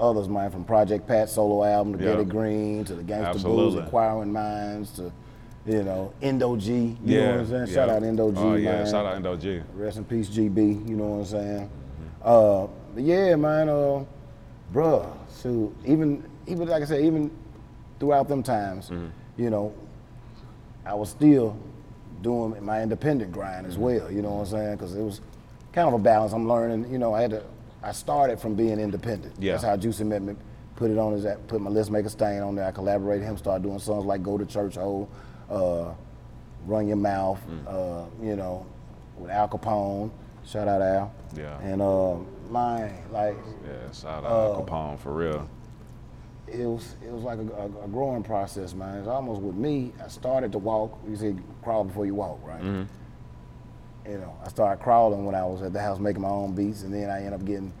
others, 0.00 0.28
man, 0.28 0.50
from 0.50 0.64
Project 0.64 1.06
Pat 1.06 1.28
solo 1.28 1.64
album 1.64 1.98
to 1.98 2.04
Yeah. 2.04 2.18
It 2.18 2.28
Green 2.28 2.84
to 2.84 2.94
the 2.94 3.02
Gangsta 3.02 3.42
Blues, 3.42 3.74
Enquiring 3.74 4.32
Minds 4.32 4.90
to, 4.92 5.12
you 5.66 5.82
know, 5.82 6.12
Indo 6.20 6.56
G. 6.56 6.72
You 6.72 6.96
yeah. 7.04 7.20
know 7.20 7.30
what 7.30 7.40
I'm 7.40 7.46
saying? 7.48 7.66
Shout 7.74 7.88
out 7.88 8.02
Indo 8.02 8.30
G, 8.32 8.38
Oh 8.38 8.54
yeah. 8.54 8.72
man. 8.72 8.86
Shout 8.86 9.06
out 9.06 9.16
Indo 9.16 9.36
G. 9.36 9.60
Rest 9.74 9.98
in 9.98 10.04
peace, 10.04 10.28
GB. 10.28 10.88
You 10.88 10.96
know 10.96 11.06
what 11.06 11.18
I'm 11.18 11.24
saying? 11.26 11.70
Uh, 12.22 12.66
but 12.94 13.02
yeah, 13.02 13.34
man. 13.36 13.68
Uh, 13.68 14.04
bruh, 14.72 15.06
so 15.28 15.72
even 15.84 16.24
even 16.46 16.68
like 16.68 16.82
I 16.82 16.86
said, 16.86 17.04
even 17.04 17.30
throughout 18.00 18.28
them 18.28 18.42
times, 18.42 18.90
you 19.36 19.50
know, 19.50 19.74
I 20.86 20.94
was 20.94 21.10
still 21.10 21.56
doing 22.22 22.62
my 22.64 22.82
independent 22.82 23.30
grind 23.32 23.66
as 23.66 23.76
well. 23.78 24.10
You 24.10 24.22
know 24.22 24.30
what 24.34 24.40
I'm 24.40 24.46
saying? 24.46 24.76
Because 24.76 24.94
it 24.96 25.02
was 25.02 25.20
kind 25.72 25.86
of 25.88 25.94
a 25.94 25.98
balance. 25.98 26.32
I'm 26.32 26.48
learning. 26.48 26.90
You 26.90 26.98
know, 26.98 27.14
I 27.14 27.22
had 27.22 27.30
to. 27.32 27.42
I 27.82 27.92
started 27.92 28.40
from 28.40 28.54
being 28.54 28.78
independent. 28.80 29.34
Yeah. 29.38 29.52
That's 29.52 29.64
how 29.64 29.76
Juicy 29.76 30.04
met 30.04 30.22
me. 30.22 30.34
Put 30.76 30.90
it 30.90 30.98
on 30.98 31.12
his. 31.12 31.26
Put 31.46 31.60
my 31.60 31.70
Let's 31.70 31.90
Make 31.90 32.06
a 32.06 32.10
Stain 32.10 32.42
on 32.42 32.54
there. 32.54 32.66
I 32.66 32.70
collaborated 32.70 33.26
him. 33.26 33.36
Started 33.36 33.62
doing 33.64 33.78
songs 33.78 34.04
like 34.04 34.22
Go 34.22 34.38
to 34.38 34.46
Church, 34.46 34.76
Oh, 34.78 35.08
uh, 35.50 35.92
Run 36.66 36.86
Your 36.88 36.96
Mouth. 36.96 37.40
Uh, 37.66 38.04
you 38.22 38.36
know, 38.36 38.66
with 39.16 39.30
Al 39.30 39.48
Capone. 39.48 40.10
Shout 40.46 40.68
out 40.68 40.80
Al. 40.82 41.12
Yeah. 41.36 41.58
And 41.60 41.82
uh, 41.82 42.16
mine, 42.48 42.94
like 43.12 43.36
Yeah. 43.66 43.92
Shout 43.92 44.24
out 44.24 44.30
Uh, 44.30 44.60
Capone 44.60 44.98
for 44.98 45.12
real. 45.12 45.48
it 46.46 46.64
was 46.66 46.94
it 47.04 47.10
was 47.12 47.22
like 47.24 47.38
a, 47.38 47.42
a, 47.42 47.84
a 47.84 47.88
growing 47.88 48.22
process, 48.22 48.72
man. 48.74 48.98
It's 48.98 49.08
almost 49.08 49.42
with 49.42 49.56
me. 49.56 49.92
I 50.04 50.08
started 50.08 50.52
to 50.52 50.58
walk. 50.58 50.98
You 51.08 51.16
say 51.16 51.34
crawl 51.62 51.84
before 51.84 52.06
you 52.06 52.14
walk, 52.14 52.38
right? 52.44 52.62
Mm-hmm. 52.62 52.84
You 54.08 54.18
know, 54.18 54.34
I 54.44 54.48
started 54.48 54.82
crawling 54.82 55.24
when 55.26 55.34
I 55.34 55.44
was 55.44 55.60
at 55.62 55.72
the 55.72 55.80
house 55.80 55.98
making 55.98 56.22
my 56.22 56.28
own 56.30 56.54
beats, 56.54 56.82
and 56.82 56.92
then 56.94 57.10
I 57.10 57.18
ended 57.18 57.34
up 57.34 57.44
getting 57.44 57.72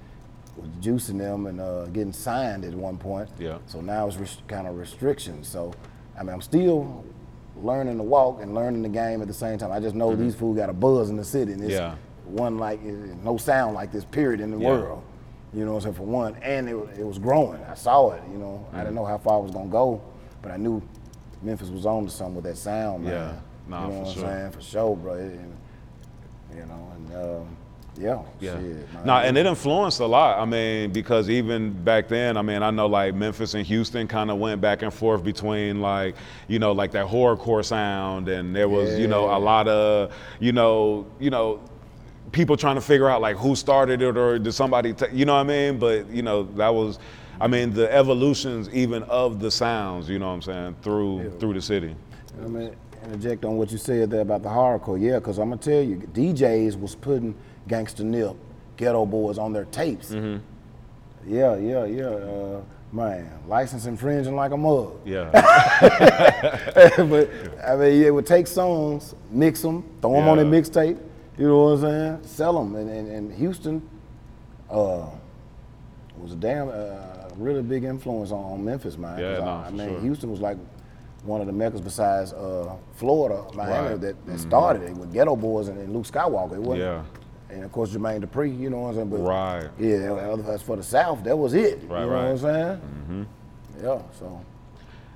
juicing 0.80 1.18
them 1.18 1.46
and 1.46 1.60
uh, 1.60 1.86
getting 1.86 2.12
signed 2.12 2.64
at 2.64 2.74
one 2.74 2.98
point. 2.98 3.28
Yeah. 3.38 3.58
So 3.66 3.80
now 3.80 4.06
it's 4.08 4.16
res- 4.16 4.38
kind 4.48 4.66
of 4.66 4.76
restrictions. 4.76 5.48
So 5.48 5.72
I 6.18 6.22
mean, 6.22 6.34
I'm 6.34 6.42
still 6.42 7.04
learning 7.56 7.96
to 7.96 8.02
walk 8.02 8.42
and 8.42 8.54
learning 8.54 8.82
the 8.82 8.88
game 8.88 9.22
at 9.22 9.28
the 9.28 9.34
same 9.34 9.56
time. 9.58 9.72
I 9.72 9.80
just 9.80 9.94
know 9.94 10.14
these 10.14 10.34
fools 10.34 10.56
got 10.56 10.68
a 10.68 10.72
buzz 10.74 11.08
in 11.10 11.16
the 11.16 11.24
city, 11.24 11.52
and 11.52 11.62
it's 11.64 11.74
Mm-hmm. 11.74 11.96
Yeah. 12.34 12.40
one 12.42 12.58
like 12.58 12.82
no 12.82 13.36
sound 13.38 13.74
like 13.74 13.90
this 13.90 14.04
period 14.04 14.40
in 14.40 14.50
the 14.50 14.58
Yeah. 14.58 14.68
world. 14.68 15.02
You 15.54 15.64
know 15.64 15.72
what 15.72 15.76
I'm 15.86 15.94
saying? 15.94 15.94
For 15.94 16.02
one, 16.02 16.34
and 16.42 16.68
it, 16.68 16.76
it 16.98 17.06
was 17.06 17.18
growing. 17.18 17.62
I 17.64 17.74
saw 17.74 18.10
it. 18.10 18.22
You 18.30 18.36
know, 18.36 18.66
I 18.72 18.76
Mm. 18.76 18.80
didn't 18.80 18.94
know 18.96 19.04
how 19.06 19.16
far 19.16 19.38
it 19.38 19.42
was 19.44 19.52
gonna 19.52 19.70
go, 19.70 20.02
but 20.42 20.50
I 20.50 20.58
knew 20.58 20.82
Memphis 21.42 21.70
was 21.70 21.86
on 21.86 22.04
to 22.04 22.10
something 22.10 22.34
with 22.34 22.44
that 22.44 22.58
sound, 22.58 23.04
man. 23.04 23.12
Yeah. 23.14 23.32
Nah, 23.68 23.86
you 23.86 23.92
know 23.92 23.98
for 24.00 24.04
what 24.04 24.14
sure. 24.14 24.24
I'm 24.26 24.30
saying? 24.40 24.50
For 24.52 24.60
sure, 24.60 24.96
bro. 24.96 25.14
It- 25.14 25.40
you 26.54 26.66
know, 26.66 26.92
and 26.94 27.14
um, 27.40 27.56
yeah, 28.00 28.22
Yeah. 28.40 28.60
shit. 28.60 28.86
And 29.04 29.36
it 29.36 29.44
influenced 29.46 29.98
a 30.00 30.06
lot. 30.06 30.38
I 30.38 30.44
mean, 30.44 30.92
because 30.92 31.28
even 31.28 31.72
back 31.72 32.06
then, 32.08 32.36
I 32.36 32.42
mean, 32.42 32.62
I 32.62 32.70
know 32.70 32.86
like 32.86 33.14
Memphis 33.14 33.54
and 33.54 33.66
Houston 33.66 34.06
kind 34.06 34.30
of 34.30 34.38
went 34.38 34.60
back 34.60 34.82
and 34.82 34.94
forth 34.94 35.24
between 35.24 35.80
like, 35.80 36.14
you 36.46 36.58
know, 36.60 36.70
like 36.72 36.92
that 36.92 37.06
horrorcore 37.06 37.64
sound, 37.64 38.28
and 38.28 38.54
there 38.54 38.68
was, 38.68 38.96
you 38.98 39.08
know, 39.08 39.24
a 39.36 39.38
lot 39.38 39.66
of, 39.66 40.12
you 40.38 40.52
know, 40.52 41.06
you 41.18 41.30
know, 41.30 41.60
people 42.30 42.56
trying 42.56 42.76
to 42.76 42.80
figure 42.82 43.08
out 43.08 43.20
like 43.20 43.36
who 43.36 43.56
started 43.56 44.00
it 44.02 44.16
or 44.16 44.38
did 44.38 44.52
somebody, 44.52 44.92
ta- 44.92 45.06
you 45.12 45.24
know 45.24 45.34
what 45.34 45.40
I 45.40 45.44
mean? 45.44 45.78
But 45.78 46.08
you 46.10 46.22
know, 46.22 46.44
that 46.56 46.68
was, 46.72 46.98
I 47.40 47.48
mean, 47.48 47.72
the 47.72 47.92
evolutions 47.92 48.68
even 48.72 49.02
of 49.04 49.40
the 49.40 49.50
sounds, 49.50 50.08
you 50.08 50.18
know 50.20 50.28
what 50.28 50.34
I'm 50.34 50.42
saying, 50.42 50.76
through 50.82 51.32
through 51.40 51.54
the 51.54 51.62
city. 51.62 51.96
I'm 52.40 52.52
gonna 52.52 52.70
interject 53.04 53.44
on 53.44 53.56
what 53.56 53.70
you 53.72 53.78
said 53.78 54.10
there 54.10 54.20
about 54.20 54.42
the 54.42 54.48
hardcore. 54.48 55.00
Yeah, 55.00 55.18
because 55.18 55.38
I'm 55.38 55.50
gonna 55.50 55.60
tell 55.60 55.82
you, 55.82 55.96
DJs 56.12 56.78
was 56.80 56.94
putting 56.94 57.34
Gangsta 57.68 58.00
Nip, 58.04 58.36
Geto 58.76 59.08
Boys 59.08 59.38
on 59.38 59.52
their 59.52 59.64
tapes. 59.66 60.10
Mm-hmm. 60.10 60.44
Yeah, 61.32 61.56
yeah, 61.56 61.84
yeah. 61.84 62.06
Uh, 62.06 62.60
man, 62.92 63.28
license 63.46 63.86
infringing 63.86 64.34
like 64.34 64.52
a 64.52 64.56
mug. 64.56 64.98
Yeah. 65.04 65.30
but 66.96 67.30
I 67.66 67.76
mean, 67.76 68.02
it 68.02 68.14
would 68.14 68.26
take 68.26 68.46
songs, 68.46 69.14
mix 69.30 69.60
them, 69.62 69.84
throw 70.00 70.12
them 70.12 70.28
on 70.28 70.38
a 70.38 70.44
Yeah. 70.44 70.48
mixtape. 70.50 70.98
You 71.36 71.48
know 71.48 71.64
what 71.64 71.70
I'm 71.70 71.80
saying? 71.80 72.18
Sell 72.24 72.58
them. 72.58 72.74
And, 72.76 72.90
and, 72.90 73.08
and 73.08 73.34
Houston 73.34 73.88
uh, 74.70 75.06
was 76.18 76.32
a 76.32 76.36
damn 76.36 76.68
uh, 76.68 77.28
really 77.36 77.62
big 77.62 77.84
influence 77.84 78.32
on, 78.32 78.42
on 78.44 78.64
Memphis, 78.64 78.96
man. 78.98 79.18
Yeah, 79.18 79.38
no, 79.38 79.44
I, 79.44 79.66
I 79.66 79.70
mean, 79.70 79.88
sure. 79.88 80.00
Houston 80.00 80.30
was 80.30 80.40
like 80.40 80.56
one 81.24 81.40
of 81.40 81.46
the 81.46 81.52
meccas 81.52 81.80
besides 81.82 82.32
uh, 82.32 82.74
Florida, 82.94 83.44
Miami, 83.54 83.72
Right. 83.72 83.90
Mm-hmm. 83.92 84.00
that, 84.02 84.26
that 84.26 84.38
started 84.40 84.82
it 84.82 84.96
with 84.96 85.12
Geto 85.12 85.38
Boys 85.38 85.68
and, 85.68 85.78
and 85.78 85.92
Luke 85.92 86.06
Skywalker. 86.06 86.52
It 86.54 86.60
wasn't, 86.60 86.78
Yeah. 86.80 87.02
And 87.50 87.64
of 87.64 87.72
course, 87.72 87.90
Jermaine 87.90 88.22
Dupri. 88.22 88.58
You 88.58 88.68
know 88.70 88.80
what 88.80 88.88
I'm 88.90 88.94
saying? 88.96 89.08
But 89.10 89.18
Right. 89.20 89.68
Yeah. 89.78 90.52
As 90.52 90.62
for 90.62 90.76
the 90.76 90.82
South, 90.82 91.24
that 91.24 91.36
was 91.36 91.54
it. 91.54 91.82
Right, 91.88 92.00
you 92.02 92.06
know 92.06 92.12
right. 92.12 92.22
what 92.24 92.30
I'm 92.30 92.38
saying? 92.38 92.76
Mm-hmm. 92.76 93.22
Yeah. 93.84 94.02
So. 94.18 94.40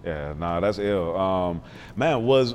Yeah, 0.05 0.35
nah, 0.39 0.59
that's 0.61 0.79
ill. 0.79 1.17
Um, 1.17 1.63
man, 1.95 2.25
was 2.25 2.55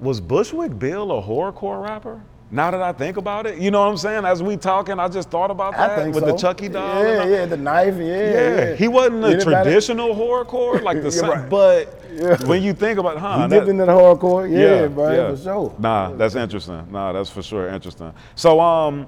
was 0.00 0.20
Bushwick 0.20 0.78
Bill 0.78 1.10
a 1.18 1.22
horrorcore 1.22 1.82
rapper? 1.82 2.20
Now 2.50 2.70
that 2.70 2.82
I 2.82 2.92
think 2.92 3.16
about 3.16 3.46
it, 3.46 3.58
you 3.58 3.70
know 3.72 3.80
what 3.80 3.88
I'm 3.88 3.96
saying? 3.96 4.24
As 4.24 4.42
we 4.42 4.56
talking, 4.56 5.00
I 5.00 5.08
just 5.08 5.30
thought 5.30 5.50
about 5.50 5.72
that 5.72 6.06
with 6.08 6.16
so. 6.22 6.26
the 6.26 6.36
Chucky 6.36 6.68
doll. 6.68 7.02
Yeah, 7.02 7.22
and 7.22 7.30
yeah, 7.30 7.46
the 7.46 7.56
knife. 7.56 7.96
Yeah, 7.96 8.04
Yeah, 8.04 8.30
yeah. 8.70 8.74
he 8.76 8.86
wasn't 8.86 9.24
a 9.24 9.28
Anybody- 9.28 9.44
traditional 9.44 10.14
horrorcore 10.14 10.82
like 10.82 11.02
the, 11.02 11.10
You're 11.14 11.24
right. 11.28 11.48
but 11.48 12.03
Yeah. 12.14 12.36
when 12.46 12.62
you 12.62 12.72
think 12.74 12.98
about, 12.98 13.18
huh? 13.18 13.38
That- 13.38 13.50
dipped 13.50 13.68
into 13.68 13.84
the 13.84 13.92
hardcore. 13.92 14.50
Yeah, 14.50 14.86
bro, 14.88 15.34
for 15.36 15.42
sure. 15.42 15.74
Nah, 15.78 16.12
that's 16.12 16.34
interesting. 16.34 16.86
Nah, 16.90 17.12
that's 17.12 17.30
for 17.30 17.42
sure 17.42 17.68
interesting. 17.68 18.12
So, 18.36 18.60
um, 18.60 19.06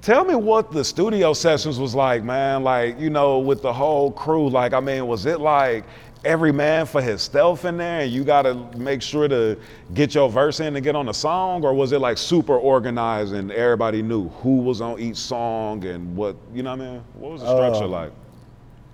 tell 0.00 0.24
me 0.24 0.34
what 0.34 0.72
the 0.72 0.82
studio 0.84 1.32
sessions 1.34 1.78
was 1.78 1.94
like, 1.94 2.22
man. 2.24 2.62
Like, 2.62 2.98
you 2.98 3.10
know, 3.10 3.38
with 3.38 3.62
the 3.62 3.72
whole 3.72 4.10
crew. 4.12 4.48
Like, 4.48 4.72
I 4.72 4.80
mean, 4.80 5.06
was 5.06 5.26
it 5.26 5.40
like 5.40 5.84
every 6.24 6.52
man 6.52 6.84
for 6.84 7.00
his 7.00 7.22
stealth 7.22 7.64
in 7.64 7.76
there, 7.78 8.00
and 8.00 8.12
you 8.12 8.24
got 8.24 8.42
to 8.42 8.54
make 8.76 9.00
sure 9.02 9.26
to 9.28 9.58
get 9.94 10.14
your 10.14 10.28
verse 10.28 10.60
in 10.60 10.74
to 10.74 10.80
get 10.80 10.94
on 10.96 11.06
the 11.06 11.12
song, 11.14 11.64
or 11.64 11.72
was 11.74 11.92
it 11.92 11.98
like 11.98 12.18
super 12.18 12.56
organized 12.56 13.32
and 13.32 13.50
everybody 13.52 14.02
knew 14.02 14.28
who 14.28 14.58
was 14.58 14.80
on 14.80 14.98
each 15.00 15.16
song 15.16 15.84
and 15.84 16.14
what? 16.16 16.36
You 16.54 16.62
know 16.62 16.76
what 16.76 16.82
I 16.86 16.90
mean? 16.92 17.04
What 17.14 17.32
was 17.32 17.40
the 17.42 17.48
structure 17.54 17.84
Um, 17.84 17.90
like? 17.90 18.12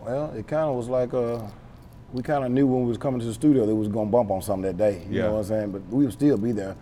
Well, 0.01 0.33
it 0.37 0.47
kind 0.47 0.71
of 0.71 0.77
was 0.77 0.89
like 0.89 1.13
uh, 1.15 1.41
we 2.13 2.23
kind 2.23 2.45
of 2.45 2.51
knew 2.51 2.67
when 2.67 2.83
we 2.83 2.89
was 2.89 2.99
coming 2.99 3.21
to 3.21 3.27
the 3.27 3.35
studio 3.35 3.67
that 3.67 3.75
we 3.75 3.79
was 3.81 3.89
gonna 3.89 4.11
bump 4.11 4.31
on 4.31 4.41
something 4.43 4.63
that 4.63 4.77
day. 4.77 5.03
You 5.11 5.17
Yeah. 5.19 5.23
know 5.25 5.33
what 5.35 5.39
I'm 5.39 5.45
saying? 5.45 5.71
But 5.73 5.87
we 5.91 6.05
would 6.05 6.13
still 6.13 6.37
be 6.39 6.53
there 6.53 6.77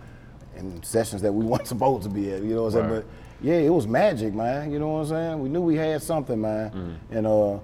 in 0.57 0.81
sessions 0.83 1.21
that 1.23 1.33
we 1.33 1.45
weren't 1.49 1.67
supposed 1.67 2.03
to 2.03 2.09
be 2.09 2.31
at. 2.31 2.41
You 2.43 2.55
know 2.55 2.63
what 2.63 2.75
I'm 2.75 2.89
saying? 2.89 2.89
But 2.89 3.05
yeah, 3.41 3.55
it 3.55 3.69
was 3.73 3.87
magic, 3.87 4.33
man. 4.33 4.71
You 4.71 4.79
know 4.79 4.89
what 4.89 4.99
I'm 5.01 5.07
saying? 5.07 5.39
We 5.39 5.49
knew 5.49 5.61
we 5.61 5.75
had 5.75 6.01
something, 6.01 6.39
man. 6.39 6.69
Mm-hmm. 6.71 7.17
And 7.17 7.27
uh, 7.27 7.57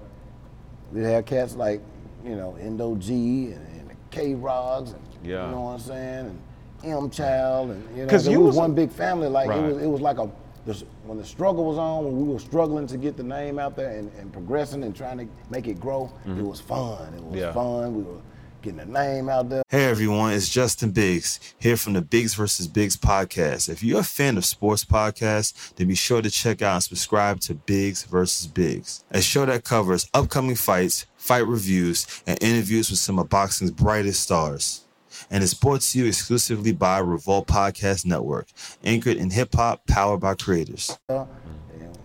we 0.91 1.01
had 1.03 1.25
cats 1.25 1.55
like 1.55 1.81
you 2.25 2.35
know 2.35 2.57
Indo 2.59 2.95
G 2.95 3.51
and, 3.53 3.65
and 3.79 3.89
the 3.89 3.95
K 4.09 4.35
Rogs, 4.35 4.91
and 4.91 5.01
Yeah. 5.23 5.45
you 5.45 5.51
know 5.51 5.61
what 5.61 5.71
I'm 5.73 5.79
saying, 5.79 6.39
and 6.83 6.93
M 6.93 7.09
Child, 7.09 7.69
and 7.71 7.83
you 7.97 8.05
know 8.05 8.09
it 8.09 8.13
was 8.13 8.27
was- 8.27 8.55
one 8.57 8.73
big 8.73 8.91
family. 8.91 9.27
Like 9.27 9.49
Right. 9.49 9.59
it 9.59 9.73
was, 9.73 9.83
it 9.83 9.87
was 9.87 10.01
like 10.01 10.17
a 10.17 10.29
the, 10.65 10.73
when 11.05 11.17
the 11.17 11.25
struggle 11.25 11.65
was 11.65 11.77
on, 11.77 12.05
when 12.05 12.25
we 12.27 12.33
were 12.33 12.39
struggling 12.39 12.87
to 12.87 12.97
get 12.97 13.17
the 13.17 13.23
name 13.23 13.57
out 13.59 13.75
there 13.75 13.91
and, 13.97 14.11
and 14.19 14.31
progressing 14.31 14.83
and 14.83 14.95
trying 14.95 15.17
to 15.17 15.27
make 15.49 15.67
it 15.67 15.79
grow, 15.79 16.11
it 16.25 16.31
was 16.43 16.59
fun. 16.61 17.13
It 17.13 17.21
was 17.23 17.31
Mm-hmm. 17.31 17.35
Yeah. 17.37 17.53
fun. 17.53 17.95
We 17.95 18.03
were 18.03 18.21
getting 18.61 18.77
the 18.77 18.85
name 18.85 19.27
out 19.27 19.49
there. 19.49 19.63
Hey 19.69 19.85
everyone, 19.85 20.33
it's 20.33 20.47
Justin 20.47 20.91
Biggs 20.91 21.39
here 21.57 21.75
from 21.77 21.93
the 21.93 22.01
Biggs 22.01 22.35
versus 22.35 22.67
Biggs 22.67 22.95
podcast. 22.95 23.69
If 23.69 23.81
you're 23.81 24.01
a 24.01 24.03
fan 24.03 24.37
of 24.37 24.45
sports 24.45 24.85
podcasts, 24.85 25.73
then 25.75 25.87
be 25.87 25.95
sure 25.95 26.21
to 26.21 26.29
check 26.29 26.61
out 26.61 26.75
and 26.75 26.83
subscribe 26.83 27.39
to 27.41 27.55
Biggs 27.55 28.03
versus 28.03 28.45
Biggs, 28.45 29.03
a 29.09 29.19
show 29.21 29.47
that 29.47 29.63
covers 29.63 30.07
upcoming 30.13 30.55
fights, 30.55 31.07
fight 31.17 31.47
reviews, 31.47 32.05
and 32.27 32.37
interviews 32.43 32.91
with 32.91 32.99
some 32.99 33.17
of 33.17 33.29
boxing's 33.29 33.71
brightest 33.71 34.21
stars. 34.21 34.85
And 35.33 35.43
it's 35.43 35.53
brought 35.53 35.79
to 35.81 35.97
you 35.99 36.05
exclusively 36.07 36.73
by 36.73 36.99
Revolt 36.99 37.47
Podcast 37.47 38.05
Network, 38.05 38.47
anchored 38.83 39.15
in 39.15 39.29
hip 39.29 39.53
hop, 39.55 39.87
powered 39.87 40.19
by 40.19 40.35
creators. 40.35 40.97
and, 41.07 41.25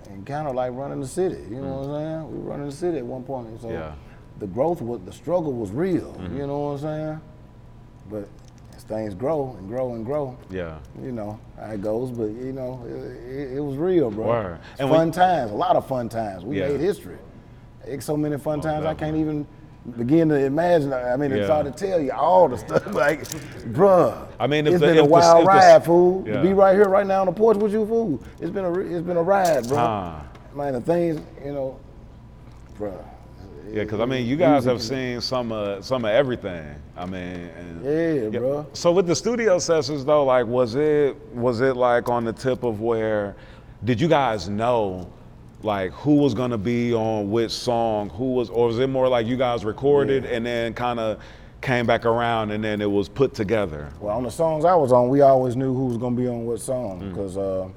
and 0.08 0.24
kind 0.24 0.46
of 0.46 0.54
like 0.54 0.72
running 0.72 1.00
the 1.00 1.08
city. 1.08 1.42
You 1.50 1.60
know 1.60 1.78
what 1.78 1.88
I'm 1.88 1.94
saying? 2.22 2.30
We 2.32 2.38
were 2.38 2.50
running 2.50 2.66
the 2.66 2.72
city 2.72 2.98
at 2.98 3.04
one 3.04 3.24
point. 3.24 3.60
So 3.60 3.70
Yeah. 3.70 3.94
the 4.38 4.46
growth 4.46 4.80
was, 4.80 5.00
the 5.04 5.12
struggle 5.12 5.52
was 5.52 5.72
real. 5.72 6.12
Mm-hmm. 6.12 6.36
You 6.36 6.46
know 6.46 6.58
what 6.60 6.70
I'm 6.74 6.78
saying? 6.78 7.20
But 8.08 8.28
as 8.76 8.84
things 8.84 9.12
grow 9.14 9.56
and 9.58 9.66
grow 9.68 9.94
and 9.94 10.06
grow, 10.06 10.38
Yeah. 10.48 10.78
you 11.02 11.10
know 11.10 11.40
how 11.58 11.72
it 11.72 11.82
goes. 11.82 12.12
But 12.12 12.26
you 12.30 12.52
know, 12.52 12.84
it, 12.86 13.28
it, 13.28 13.56
it 13.56 13.60
was 13.60 13.76
real, 13.76 14.08
bro. 14.12 14.26
Word. 14.28 14.58
And 14.78 14.88
fun 14.88 14.98
when- 14.98 15.10
times, 15.10 15.50
a 15.50 15.54
lot 15.54 15.74
of 15.74 15.84
fun 15.88 16.08
times. 16.08 16.44
We 16.44 16.60
Yeah. 16.60 16.68
made 16.68 16.78
history. 16.80 17.18
It's 17.84 18.06
so 18.06 18.16
many 18.16 18.38
fun 18.38 18.60
times 18.60 18.84
I 18.86 18.90
can't 18.94 18.98
definitely. 19.16 19.20
even 19.22 19.46
begin 19.96 20.28
to 20.30 20.34
imagine. 20.34 20.92
I 20.92 21.16
mean, 21.16 21.32
it's 21.32 21.48
hard 21.48 21.66
to 21.66 21.72
tell 21.86 22.00
you 22.00 22.12
all 22.12 22.48
the 22.48 22.58
stuff. 22.58 22.86
Like, 22.92 23.24
bruh. 23.72 24.26
I 24.40 24.46
mean, 24.46 24.66
if 24.66 24.74
it's 24.74 24.80
the- 24.80 24.86
been 24.86 24.96
if 24.98 25.02
a 25.04 25.08
wild 25.08 25.42
the- 25.44 25.48
ride, 25.48 25.84
fool. 25.84 26.24
Yeah. 26.26 26.34
To 26.34 26.42
be 26.42 26.52
right 26.52 26.74
here, 26.74 26.88
right 26.88 27.06
now 27.06 27.20
on 27.20 27.26
the 27.26 27.32
porch 27.32 27.56
with 27.56 27.72
you, 27.72 27.86
fool. 27.86 28.22
It's 28.40 28.50
been 28.50 28.64
a 28.64 28.72
it's 28.80 29.06
been 29.06 29.16
a 29.16 29.22
ride, 29.22 29.68
bro. 29.68 29.78
Ah. 29.78 30.24
Man, 30.54 30.72
the 30.72 30.80
things 30.80 31.20
you 31.44 31.52
know, 31.52 31.78
bruh. 32.78 32.92
Yeah, 33.68 33.82
because 33.82 34.00
I 34.00 34.04
mean, 34.06 34.26
you 34.26 34.36
guys 34.36 34.64
have 34.64 34.80
seen 34.80 35.20
some 35.20 35.50
of 35.52 35.84
some 35.84 36.04
of 36.04 36.10
everything. 36.10 36.64
I 36.96 37.04
mean, 37.04 37.50
and, 37.58 38.32
Yeah, 38.32 38.38
bro. 38.38 38.66
So 38.72 38.92
with 38.92 39.06
the 39.06 39.16
studio 39.16 39.58
sessions 39.58 40.04
though, 40.04 40.24
like, 40.24 40.46
was 40.46 40.74
it 40.76 41.16
was 41.34 41.60
it 41.60 41.76
like 41.76 42.08
on 42.08 42.24
the 42.24 42.32
tip 42.32 42.62
of 42.62 42.80
where? 42.80 43.34
Did 43.84 44.00
you 44.00 44.08
guys 44.08 44.48
know, 44.48 45.10
like, 45.62 45.92
who 45.92 46.16
was 46.16 46.34
gonna 46.34 46.58
be 46.58 46.92
on 46.94 47.30
which 47.30 47.50
song? 47.50 48.10
Who 48.10 48.32
was, 48.34 48.50
or 48.50 48.66
was 48.68 48.78
it 48.78 48.88
more 48.88 49.08
like 49.08 49.26
you 49.26 49.36
guys 49.36 49.64
recorded 49.64 50.24
and 50.24 50.44
then 50.46 50.74
kind 50.74 51.00
of 51.00 51.18
came 51.62 51.86
back 51.86 52.04
around 52.04 52.50
and 52.52 52.62
then 52.62 52.80
it 52.80 52.90
was 52.90 53.08
put 53.08 53.34
together? 53.34 53.88
Well, 54.00 54.16
on 54.16 54.22
the 54.22 54.30
songs 54.30 54.64
I 54.64 54.74
was 54.74 54.92
on, 54.92 55.08
we 55.08 55.22
always 55.22 55.56
knew 55.56 55.74
who 55.74 55.86
was 55.86 55.96
gonna 55.96 56.14
be 56.16 56.28
on 56.28 56.44
what 56.46 56.60
song 56.60 57.00
Mm. 57.00 57.08
because, 57.10 57.36
uh, 57.36 57.68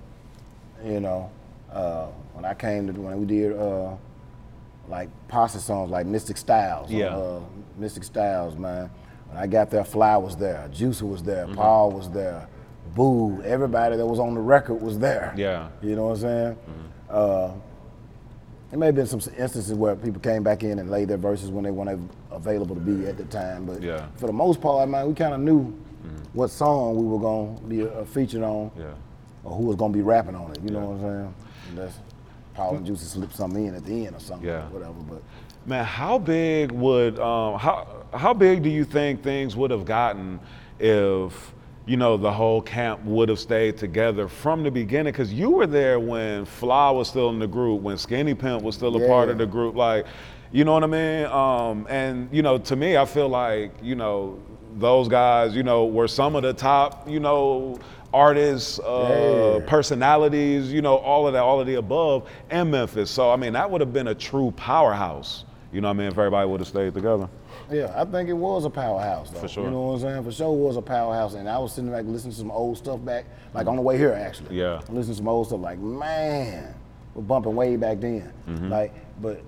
you 0.85 0.99
know, 0.99 1.29
uh, 1.71 2.07
when 2.33 2.45
I 2.45 2.53
came 2.53 2.87
to 2.93 2.99
when 2.99 3.19
we 3.19 3.25
did 3.25 3.57
uh, 3.57 3.91
like 4.87 5.09
posse 5.27 5.59
songs 5.59 5.89
like 5.91 6.05
Mystic 6.05 6.37
Styles, 6.37 6.91
Yeah. 6.91 7.15
uh, 7.15 7.39
Mystic 7.77 8.03
Styles, 8.03 8.55
man. 8.57 8.89
When 9.29 9.37
I 9.37 9.45
got 9.47 9.69
there, 9.69 9.83
Fly 9.83 10.17
was 10.17 10.35
there, 10.35 10.67
Juicer 10.73 11.03
was 11.09 11.21
there, 11.23 11.45
Mm-hmm. 11.45 11.55
Paul 11.55 11.91
was 11.91 12.09
there, 12.09 12.47
Boo, 12.95 13.41
everybody 13.43 13.95
that 13.97 14.05
was 14.05 14.19
on 14.19 14.33
the 14.33 14.39
record 14.41 14.81
was 14.81 14.97
there. 14.97 15.33
Yeah. 15.37 15.67
You 15.81 15.95
know 15.95 16.05
what 16.07 16.15
I'm 16.15 16.21
saying? 16.21 16.57
Uh, 17.09 17.51
there 18.69 18.79
may 18.79 18.87
have 18.87 18.95
been 18.95 19.07
some 19.07 19.19
instances 19.37 19.73
where 19.73 19.95
people 19.95 20.21
came 20.21 20.43
back 20.43 20.63
in 20.63 20.79
and 20.79 20.89
laid 20.91 21.07
their 21.07 21.17
verses 21.17 21.49
when 21.49 21.63
they 21.63 21.71
weren't 21.71 22.09
available 22.31 22.75
to 22.75 22.81
be 22.81 23.07
at 23.07 23.17
the 23.17 23.25
time, 23.25 23.65
but 23.65 23.81
Yeah. 23.81 24.05
for 24.17 24.27
the 24.27 24.33
most 24.33 24.61
part, 24.61 24.87
man, 24.89 25.07
we 25.07 25.13
kind 25.13 25.33
of 25.33 25.39
knew 25.39 25.73
what 26.33 26.49
song 26.51 26.95
we 26.95 27.05
were 27.05 27.19
gonna 27.19 27.59
be 27.67 27.83
uh, 27.87 28.03
featured 28.05 28.43
on, 28.43 28.69
Yeah. 28.77 28.85
or 29.43 29.55
who 29.55 29.63
was 29.63 29.75
gonna 29.75 29.93
be 29.93 30.01
rapping 30.01 30.35
on 30.35 30.51
it. 30.51 30.59
You 30.63 30.69
know 30.71 30.81
what 30.81 30.95
I'm 30.95 31.01
saying? 31.01 31.33
Unless 31.71 31.99
Paul 32.53 32.75
and 32.75 32.85
Juicy 32.85 33.05
slipped 33.05 33.35
something 33.35 33.65
in 33.65 33.73
at 33.75 33.83
the 33.85 34.05
end 34.05 34.15
or 34.15 34.19
something, 34.19 34.47
Yeah. 34.47 34.67
whatever. 34.69 34.93
But 35.09 35.21
Man, 35.65 35.83
how 35.83 36.17
big 36.19 36.71
would 36.71 37.19
um, 37.19 37.59
how 37.59 37.85
how 38.13 38.33
big 38.33 38.63
do 38.63 38.69
you 38.69 38.85
think 38.85 39.21
things 39.23 39.55
would 39.55 39.71
have 39.71 39.85
gotten 39.85 40.39
if 40.79 41.53
you 41.85 41.97
know 41.97 42.17
the 42.17 42.31
whole 42.31 42.61
camp 42.61 43.03
would 43.03 43.29
have 43.29 43.39
stayed 43.39 43.77
together 43.77 44.27
from 44.27 44.63
the 44.63 44.71
beginning? 44.71 45.11
Because 45.11 45.33
you 45.33 45.49
were 45.49 45.67
there 45.67 45.99
when 45.99 46.45
Fly 46.45 46.91
was 46.91 47.07
still 47.07 47.29
in 47.29 47.39
the 47.39 47.47
group, 47.47 47.81
when 47.81 47.97
Skinny 47.97 48.33
Pimp 48.35 48.61
was 48.63 48.75
still 48.75 48.95
a 48.95 49.07
part 49.07 49.29
of 49.29 49.37
the 49.37 49.45
group. 49.45 49.75
Like, 49.75 50.05
you 50.51 50.63
know 50.65 50.73
what 50.73 50.83
I 50.83 50.87
mean? 50.87 51.25
Um, 51.25 51.87
and 51.89 52.29
you 52.31 52.41
know, 52.41 52.57
to 52.59 52.75
me, 52.75 52.97
I 52.97 53.05
feel 53.05 53.29
like 53.29 53.71
you 53.81 53.95
know 53.95 54.39
those 54.77 55.07
guys, 55.07 55.55
you 55.55 55.63
know, 55.63 55.85
were 55.85 56.07
some 56.07 56.35
of 56.35 56.43
the 56.43 56.53
top, 56.53 57.07
you 57.09 57.19
know. 57.19 57.79
Artists, 58.11 58.79
uh, 58.79 59.59
Yeah. 59.59 59.69
personalities, 59.69 60.73
you 60.73 60.81
know, 60.81 60.95
all 60.95 61.27
of 61.27 61.33
that, 61.33 61.43
all 61.43 61.59
of 61.61 61.67
the 61.67 61.75
above, 61.75 62.27
and 62.49 62.71
Memphis. 62.71 63.11
So, 63.11 63.29
I 63.31 63.35
mean, 63.35 63.53
that 63.53 63.69
would 63.69 63.81
have 63.81 63.93
been 63.93 64.07
a 64.07 64.15
true 64.15 64.51
powerhouse. 64.57 65.45
You 65.71 65.81
know 65.81 65.89
what 65.89 65.93
I 65.93 65.97
mean? 65.97 66.07
If 66.07 66.17
everybody 66.17 66.49
would 66.49 66.59
have 66.59 66.67
stayed 66.67 66.95
together. 66.95 67.29
Yeah, 67.71 67.93
I 67.95 68.05
think 68.05 68.29
it 68.29 68.33
was 68.33 68.65
a 68.65 68.69
powerhouse 68.69 69.29
though. 69.29 69.39
For 69.39 69.47
sure. 69.47 69.65
You 69.65 69.71
know 69.71 69.81
what 69.81 69.93
I'm 69.95 69.99
saying? 70.01 70.23
For 70.23 70.31
sure, 70.31 70.53
it 70.53 70.59
was 70.59 70.77
a 70.77 70.81
powerhouse. 70.81 71.33
And 71.33 71.47
I 71.47 71.57
was 71.57 71.73
sitting 71.73 71.91
back 71.91 72.05
listening 72.05 72.33
to 72.33 72.37
some 72.37 72.51
old 72.51 72.77
stuff 72.77 73.03
back, 73.03 73.25
like 73.53 73.67
on 73.67 73.75
the 73.75 73.81
way 73.81 73.97
here 73.97 74.13
actually. 74.13 74.55
Yeah. 74.57 74.81
I'm 74.87 74.95
listening 74.95 75.15
to 75.15 75.17
some 75.17 75.27
old 75.27 75.47
stuff, 75.47 75.61
like 75.61 75.79
man, 75.79 76.73
we're 77.13 77.23
bumping 77.23 77.55
way 77.55 77.75
back 77.75 77.99
then. 77.99 78.31
Mm-hmm. 78.47 78.69
Like, 78.69 78.93
but. 79.21 79.43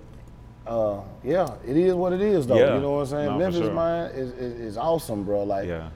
Uh, 0.64 1.00
yeah, 1.24 1.56
it 1.66 1.76
is 1.76 1.92
what 1.92 2.12
it 2.12 2.20
is, 2.20 2.46
though. 2.46 2.54
Yeah. 2.54 2.76
You 2.76 2.80
know 2.80 2.92
what 2.92 3.00
I'm 3.00 3.06
saying? 3.06 3.26
No, 3.26 3.38
Memphis, 3.38 3.62
sure. 3.62 3.74
man, 3.74 4.12
is, 4.12 4.30
is, 4.34 4.60
is 4.60 4.76
awesome, 4.76 5.24
bro. 5.24 5.42
Like, 5.42 5.66
Yeah. 5.66 5.88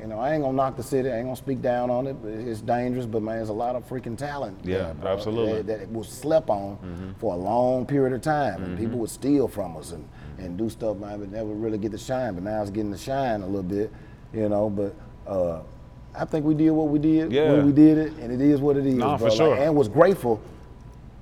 You 0.00 0.06
know, 0.06 0.20
I 0.20 0.32
ain't 0.32 0.42
gonna 0.42 0.56
knock 0.56 0.76
the 0.76 0.82
city. 0.82 1.10
I 1.10 1.16
ain't 1.16 1.26
gonna 1.26 1.36
speak 1.36 1.60
down 1.60 1.90
on 1.90 2.06
it. 2.06 2.16
It's 2.24 2.60
dangerous, 2.60 3.04
but 3.04 3.20
man, 3.20 3.36
there's 3.36 3.48
a 3.48 3.52
lot 3.52 3.74
of 3.74 3.88
freaking 3.88 4.16
talent. 4.16 4.60
Yeah, 4.62 4.92
there, 5.00 5.12
absolutely. 5.12 5.62
That, 5.62 5.80
that 5.80 5.90
was 5.90 6.08
slept 6.08 6.48
on 6.48 7.14
for 7.18 7.34
a 7.34 7.36
long 7.36 7.84
period 7.84 8.12
of 8.12 8.22
time, 8.22 8.62
and 8.62 8.78
people 8.78 8.98
would 9.00 9.10
steal 9.10 9.48
from 9.48 9.76
us 9.76 9.92
and, 9.92 10.08
and 10.38 10.56
do 10.56 10.68
stuff, 10.70 10.96
man, 10.98 11.18
but 11.20 11.30
never 11.30 11.48
really 11.52 11.78
get 11.78 11.92
the 11.92 11.98
shine. 11.98 12.34
But 12.34 12.44
now 12.44 12.62
it's 12.62 12.70
getting 12.70 12.90
the 12.90 12.98
shine 12.98 13.42
a 13.42 13.46
little 13.46 13.62
bit, 13.62 13.92
you 14.32 14.48
know. 14.48 14.70
But 14.70 14.94
uh, 15.30 15.60
I 16.14 16.24
think 16.24 16.44
we 16.44 16.54
did 16.54 16.70
what 16.70 16.88
we 16.88 16.98
did 16.98 17.32
Yeah. 17.32 17.52
when 17.52 17.66
we 17.66 17.72
did 17.72 17.98
it, 17.98 18.12
and 18.20 18.32
it 18.32 18.40
is 18.40 18.60
what 18.60 18.76
it 18.76 18.86
is, 18.86 18.94
Nah, 18.94 19.16
bro. 19.18 19.28
for 19.28 19.34
sure. 19.36 19.50
Like, 19.50 19.60
and 19.60 19.74
was 19.74 19.88
grateful 19.88 20.40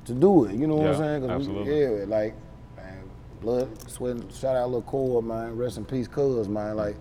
to 0.05 0.13
do 0.15 0.45
it. 0.45 0.55
You 0.55 0.67
know 0.67 0.77
what 0.77 0.87
I'm 0.89 0.97
saying? 0.97 1.21
'Cause 1.23 1.31
absolutely. 1.31 1.73
We, 1.73 1.81
yeah, 2.01 2.05
like 2.07 2.35
man, 2.77 2.99
blood, 3.41 3.69
sweat. 3.91 4.17
Shout 4.33 4.55
out 4.57 4.67
little 4.67 4.83
core, 4.83 5.23
man. 5.23 5.57
Rest 5.57 5.79
in 5.79 5.85
peace, 5.85 6.07
cuz 6.09 6.49
man. 6.49 6.77
Like 6.77 6.97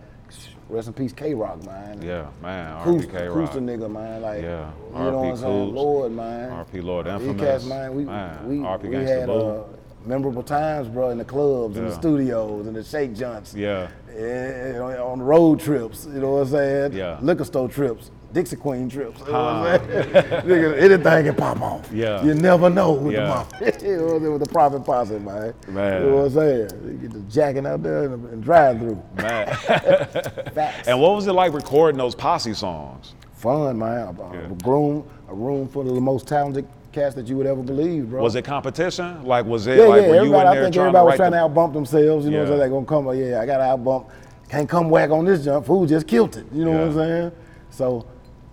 rest 0.70 0.88
in 0.88 0.94
peace, 0.94 1.14
K 1.14 1.34
Rock, 1.36 1.64
man. 1.66 2.02
Yeah, 2.02 2.26
man. 2.42 2.74
RPK 2.84 3.10
Cruise 3.32 3.50
Rock. 3.50 3.54
the 3.54 3.60
nigga, 3.60 3.92
man. 3.92 4.22
Like, 4.24 4.42
Yeah, 4.42 4.72
you 4.88 4.94
know 5.00 5.18
what 5.20 5.26
I'm 5.28 5.34
RP 5.36 5.38
saying? 5.40 5.76
Lord, 5.76 6.12
man. 6.14 6.50
RP 6.52 6.84
Lord 6.84 7.08
Infamous. 7.08 7.42
cats, 7.42 7.66
man, 7.66 7.94
we, 7.94 8.06
Man, 8.06 8.50
we, 8.50 8.58
RP 8.58 8.90
we 8.90 8.96
had 8.96 9.30
uh, 9.30 9.62
memorable 10.06 10.44
times, 10.44 10.88
bro, 10.88 11.10
in 11.10 11.18
the 11.18 11.26
clubs, 11.26 11.78
in 11.78 11.86
the 11.86 11.94
studios, 11.94 12.68
in 12.68 12.74
the 12.74 12.84
shake 12.84 13.14
junts. 13.16 13.54
Yeah. 13.56 13.90
Eh, 14.16 14.70
and 14.76 14.78
on 15.00 15.22
road 15.22 15.60
trips, 15.60 16.06
you 16.06 16.20
know 16.20 16.32
what 16.36 16.42
I'm 16.44 16.48
saying? 16.50 16.94
Yeah. 16.94 17.18
Liquor 17.22 17.44
store 17.44 17.68
trips, 17.68 18.12
Dixie 18.32 18.56
Queen 18.56 18.90
trips. 18.90 19.20
You 19.20 19.26
know 19.28 19.32
what 19.34 19.82
I'm 19.82 19.90
saying? 19.92 20.04
Nigga, 20.14 20.78
anything 20.82 21.26
can 21.26 21.36
pop 21.36 21.62
off. 21.62 21.92
Yeah. 21.92 22.24
You 22.24 22.34
never 22.34 22.70
know 22.70 22.94
with 22.94 23.14
Yeah. 23.16 23.22
the 23.22 23.28
mafia. 23.72 23.90
you 23.92 23.98
know 23.98 24.04
what 24.06 24.14
I'm 24.16 24.20
saying? 24.22 24.34
With 24.34 24.44
the 24.44 24.50
Prophet 24.54 24.86
Posse, 24.86 25.20
man. 25.20 25.54
Man. 25.68 26.02
You 26.04 26.10
know 26.10 26.16
what 26.18 26.26
I'm 26.26 26.32
saying? 26.32 26.70
You 26.86 26.98
get 26.98 27.12
the 27.14 27.20
jacking 27.22 27.66
out 27.66 27.84
there 27.84 28.04
and, 28.06 28.26
and 28.30 28.44
drive 28.44 28.80
through. 28.80 29.02
Man. 29.18 29.58
And 30.88 31.00
what 31.02 31.14
was 31.16 31.28
it 31.28 31.34
like 31.34 31.54
recording 31.54 31.98
those 31.98 32.16
posse 32.16 32.54
songs? 32.54 33.14
Fun, 33.34 33.78
man. 33.80 34.08
A, 34.18 34.22
a 34.22 34.34
Yeah. 34.34 34.48
room, 34.66 35.06
a 35.28 35.34
room 35.36 35.68
full 35.68 35.88
of 35.90 35.94
the 35.96 36.02
most 36.02 36.28
talented 36.28 36.66
cats 36.96 37.14
that 37.16 37.28
you 37.28 37.36
would 37.38 37.46
ever 37.46 37.62
believe, 37.62 38.10
bro. 38.10 38.24
Was 38.24 38.36
it 38.36 38.44
competition? 38.44 39.24
Like, 39.24 39.46
was 39.46 39.68
it 39.68 39.78
Yeah, 39.78 39.86
like, 39.86 40.02
yeah. 40.04 40.08
were 40.08 40.14
you 40.16 40.20
Everybody, 40.22 40.42
in 40.42 40.48
I 40.48 40.54
there 40.56 40.64
think 40.64 40.74
trying 40.76 40.88
everybody 40.88 41.02
to 41.04 41.06
was 41.06 41.16
trying 41.18 41.32
to 41.34 41.38
outbump 41.38 41.74
themselves. 41.74 42.26
You 42.26 42.32
know 42.32 42.38
what 42.40 42.44
I'm 42.44 42.48
saying? 42.50 42.60
They 42.62 42.70
gonna 42.70 42.86
come, 42.86 43.08
oh, 43.08 43.12
yeah, 43.12 43.42
I 43.42 43.46
got 43.46 43.58
to 43.58 43.64
outbump. 43.64 44.08
Can't 44.50 44.70
come 44.70 44.90
whack 44.90 45.10
on 45.12 45.26
this 45.26 45.44
jump. 45.44 45.66
Fool 45.66 45.86
just 45.86 46.08
killed 46.08 46.38
it. 46.38 46.46
You 46.54 46.66
know 46.66 46.72
what 46.72 46.82
I'm 46.82 46.94
saying? 46.94 47.32
So, 47.70 48.06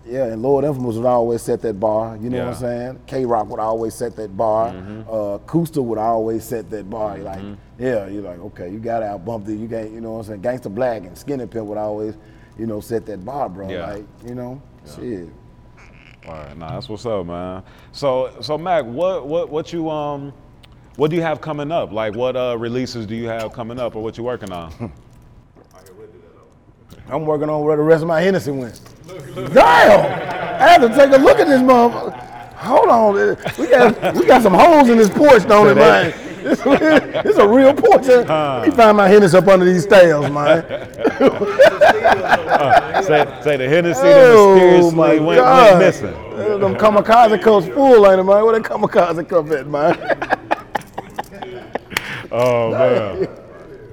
yeah, 0.05 0.25
and 0.25 0.41
Lord 0.41 0.65
Infamous 0.65 0.97
would 0.97 1.05
always 1.05 1.41
set 1.41 1.61
that 1.61 1.79
bar. 1.79 2.17
You 2.17 2.29
know 2.29 2.39
what 2.39 2.47
I'm 2.47 2.53
Mm-hmm. 2.55 2.61
saying? 2.65 2.99
K 3.07 3.25
Rock 3.25 3.47
would 3.49 3.59
always 3.61 3.93
set 3.93 4.15
that 4.17 4.35
bar. 4.35 4.69
Uh, 5.09 5.37
would 5.81 5.97
always 5.97 6.43
set 6.43 6.69
that 6.71 6.89
bar. 6.89 7.17
Like, 7.19 7.39
yeah, 7.79 8.07
you're 8.07 8.21
like, 8.23 8.39
okay, 8.39 8.69
you 8.69 8.79
got 8.79 8.99
to 8.99 9.05
outbump 9.05 9.45
the, 9.45 9.53
you 9.55 9.67
got, 9.67 9.89
you 9.89 10.01
know 10.01 10.13
what 10.13 10.27
I'm 10.29 10.41
saying? 10.41 10.59
Gangsta 10.59 10.73
Black 10.73 11.03
and 11.05 11.17
Skinny 11.17 11.45
Pimp 11.47 11.67
would 11.67 11.77
always, 11.77 12.15
you 12.59 12.65
know, 12.65 12.81
set 12.81 13.05
that 13.05 13.23
bar, 13.23 13.47
bro. 13.47 13.69
Yeah. 13.69 13.91
Like, 13.93 14.05
you 14.25 14.35
know, 14.35 14.61
shit. 14.95 15.29
All 16.25 16.33
right, 16.33 16.57
nah, 16.57 16.71
that's 16.71 16.87
what's 16.87 17.05
up, 17.05 17.25
man. 17.25 17.63
So, 17.91 18.33
so 18.41 18.57
Mack, 18.57 18.85
what, 18.85 19.27
what, 19.27 19.49
what 19.49 19.73
you, 19.73 19.89
um, 19.89 20.33
what 20.95 21.09
do 21.09 21.17
you 21.17 21.21
have 21.21 21.41
coming 21.41 21.69
up? 21.71 21.91
Like, 21.91 22.15
what 22.15 22.37
uh, 22.37 22.55
releases 22.57 23.05
do 23.05 23.15
you 23.15 23.27
have 23.27 23.51
coming 23.51 23.77
up, 23.77 23.95
or 23.95 24.03
what 24.03 24.17
you 24.17 24.23
working 24.23 24.51
on? 24.51 24.91
I'm 27.09 27.25
working 27.25 27.49
on 27.49 27.63
where 27.63 27.75
the 27.75 27.83
rest 27.83 28.03
of 28.03 28.07
my 28.07 28.21
Hennessy 28.21 28.51
went. 28.51 28.79
Damn! 29.35 30.61
I 30.61 30.67
had 30.67 30.77
to 30.79 30.89
take 30.89 31.11
a 31.11 31.17
look 31.21 31.39
at 31.39 31.47
this 31.47 31.61
motherfucker. 31.61 32.17
Hold 32.55 32.87
on, 32.87 33.13
we 33.59 33.67
got 33.67 34.15
we 34.15 34.25
got 34.25 34.41
some 34.41 34.53
holes 34.53 34.87
in 34.87 34.97
this 34.97 35.09
porch, 35.09 35.45
don't 35.45 35.67
it, 35.67 35.75
man? 35.75 36.13
It's, 37.25 37.37
a 37.37 37.47
real 37.47 37.73
porch. 37.73 38.05
Let 38.07 38.67
me 38.67 38.71
find 38.75 38.97
my 38.97 39.07
Hennessy 39.07 39.37
up 39.37 39.47
under 39.47 39.65
these 39.65 39.83
stairs, 39.83 40.29
man. 40.29 40.63
say, 43.03 43.39
say 43.43 43.57
the 43.57 43.69
Hennessy 43.69 44.01
Oh 44.03 44.55
mysteriously 44.55 44.95
my 44.95 45.19
went, 45.19 45.39
God! 45.39 45.71
went 45.71 45.79
missing. 45.85 46.07
Uh, 46.13 46.57
Them 46.57 46.75
kamikaze 46.75 47.41
cups 47.41 47.67
full, 47.67 48.05
ain't 48.09 48.19
it, 48.19 48.23
man? 48.23 48.43
Where 48.43 48.59
that 48.59 48.69
kamikaze 48.69 49.27
cup 49.29 49.49
at, 49.51 49.67
man? 49.67 50.39
Oh 52.35 52.71
man. 52.71 53.27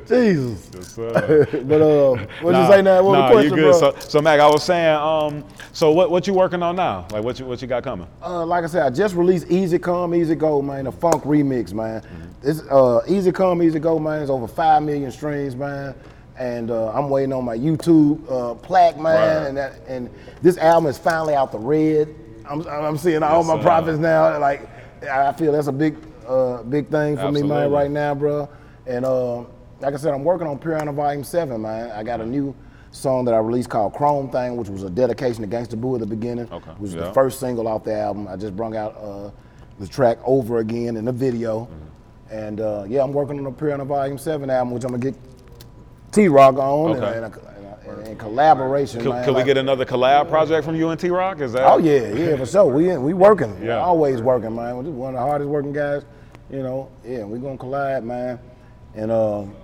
Jesus. 0.09 0.70
But 0.97 1.81
uh, 1.83 2.17
what 2.43 2.53
Nah, 2.53 2.67
you 2.67 2.73
say 2.73 2.83
now? 2.83 3.03
What 3.03 3.13
nah, 3.19 3.31
question, 3.31 3.51
you 3.51 3.57
good. 3.57 3.81
bro? 3.81 3.93
So, 3.93 3.97
so 4.01 4.21
Mack, 4.21 4.41
I 4.41 4.47
was 4.49 4.63
saying, 4.65 4.97
um, 4.97 5.45
so 5.73 5.93
what, 5.93 6.11
what 6.11 6.27
you 6.27 6.35
working 6.35 6.63
on 6.63 6.77
now? 6.77 7.07
Like, 7.11 7.23
what 7.23 7.39
you, 7.39 7.47
what 7.47 7.61
you 7.63 7.69
got 7.69 7.83
coming? 7.83 8.07
Uh, 8.23 8.45
like 8.47 8.65
I 8.65 8.67
said, 8.67 8.83
I 8.83 8.91
just 8.91 9.15
released 9.15 9.51
Easy 9.51 9.79
Come, 9.79 10.15
Easy 10.15 10.35
Go, 10.35 10.61
man, 10.63 10.87
a 10.87 10.93
funk 10.93 11.25
remix, 11.25 11.73
man. 11.73 12.03
This 12.43 12.63
uh, 12.71 13.01
Easy 13.09 13.33
Come, 13.33 13.63
Easy 13.63 13.79
Go, 13.79 13.99
man, 13.99 14.23
is 14.23 14.31
over 14.31 14.49
five 14.49 14.83
million 14.83 15.11
streams, 15.11 15.55
man. 15.57 15.95
And 16.39 16.71
uh, 16.71 16.91
I'm 16.93 17.11
waiting 17.11 17.33
on 17.35 17.45
my 17.45 17.57
YouTube 17.57 18.21
uh, 18.31 18.55
plaque, 18.55 18.97
man. 18.97 19.05
Right. 19.05 19.49
And 19.49 19.57
that, 19.59 19.81
and 19.87 20.09
this 20.41 20.57
album 20.57 20.89
is 20.89 20.97
finally 20.97 21.35
out 21.35 21.53
the 21.53 21.59
red. 21.59 22.15
I'm, 22.49 22.67
I'm 22.67 22.97
seeing 22.97 23.23
all 23.23 23.45
Yes, 23.45 23.47
my 23.47 23.63
profits 23.63 23.99
now. 23.99 24.39
Like 24.39 24.69
I 25.09 25.33
feel 25.33 25.53
that's 25.53 25.67
a 25.69 25.73
big, 25.73 25.97
uh, 26.27 26.63
big 26.63 26.89
thing 26.89 27.17
for 27.17 27.31
me, 27.31 27.43
man, 27.43 27.71
right 27.71 27.91
now, 27.91 28.15
bro. 28.15 28.49
And 28.87 29.05
uh, 29.05 29.45
like 29.81 29.95
I 29.95 29.97
said, 29.97 30.13
I'm 30.15 30.25
working 30.25 30.47
on 30.47 30.59
Piranha 30.59 30.93
Volume 30.93 31.25
Seven, 31.25 31.63
man. 31.63 31.91
I 31.93 32.03
got 32.03 32.21
a 32.21 32.27
new 32.27 32.55
song 32.93 33.25
that 33.25 33.35
I 33.35 33.39
released 33.39 33.71
called 33.71 33.95
Chrome 33.95 34.31
Thing, 34.31 34.57
which 34.57 34.69
was 34.69 34.83
a 34.83 34.91
dedication 34.91 35.49
to 35.49 35.57
Gangsta 35.57 35.81
Boo 35.81 35.95
at 35.95 36.01
the 36.01 36.07
beginning. 36.07 36.49
Okay, 36.51 36.71
Which 36.73 36.93
was 36.93 36.95
yeah. 36.95 37.01
the 37.03 37.13
first 37.13 37.41
single 37.41 37.69
off 37.69 37.85
the 37.85 37.95
album. 37.97 38.29
I 38.29 38.37
just 38.37 38.57
brung 38.57 38.77
out 38.77 38.97
uh, 38.97 39.31
the 39.79 39.87
track 39.87 40.19
over 40.25 40.59
again 40.59 40.97
in 40.97 41.05
the 41.05 41.13
video. 41.13 41.63
Mm-hmm. 41.63 42.35
And 42.35 42.61
uh, 42.61 42.85
yeah, 42.89 43.03
I'm 43.03 43.13
working 43.13 43.39
on 43.39 43.45
the 43.45 43.51
Piranha 43.51 43.85
Volume 43.85 44.19
7 44.19 44.49
album, 44.51 44.73
which 44.73 44.85
I'm 44.85 44.91
gonna 44.91 45.03
get 45.03 45.15
T 46.13 46.29
Rock 46.29 46.57
on 46.57 46.97
Okay. 46.97 47.17
and, 47.17 47.25
and, 47.25 47.35
a- 47.35 47.51
and, 47.91 48.09
and 48.09 48.19
collaboration. 48.19 49.01
Can, 49.01 49.11
man. 49.11 49.25
can 49.25 49.35
we 49.35 49.43
get 49.43 49.57
another 49.57 49.85
collab 49.85 50.29
project 50.29 50.65
from 50.65 50.77
you 50.77 50.91
and 50.91 51.01
T 51.01 51.09
Rock? 51.11 51.41
Is 51.41 51.53
that? 51.55 51.65
Oh 51.65 51.79
yeah, 51.79 52.13
yeah, 52.13 52.37
for 52.37 52.47
sure. 52.47 52.67
We 52.67 52.97
we 52.99 53.15
working. 53.15 53.57
Yeah. 53.63 53.79
Always 53.79 54.21
working, 54.21 54.55
man. 54.55 54.77
We're 54.77 54.85
just 54.85 54.95
one 54.95 55.15
of 55.15 55.21
the 55.21 55.27
hardest 55.27 55.49
working 55.51 55.73
guys. 55.73 56.05
You 56.51 56.63
know, 56.63 56.89
yeah, 57.05 57.25
we 57.25 57.39
gonna 57.39 57.57
collide, 57.59 58.05
man. 58.05 58.39
And 58.95 59.11
um, 59.11 59.55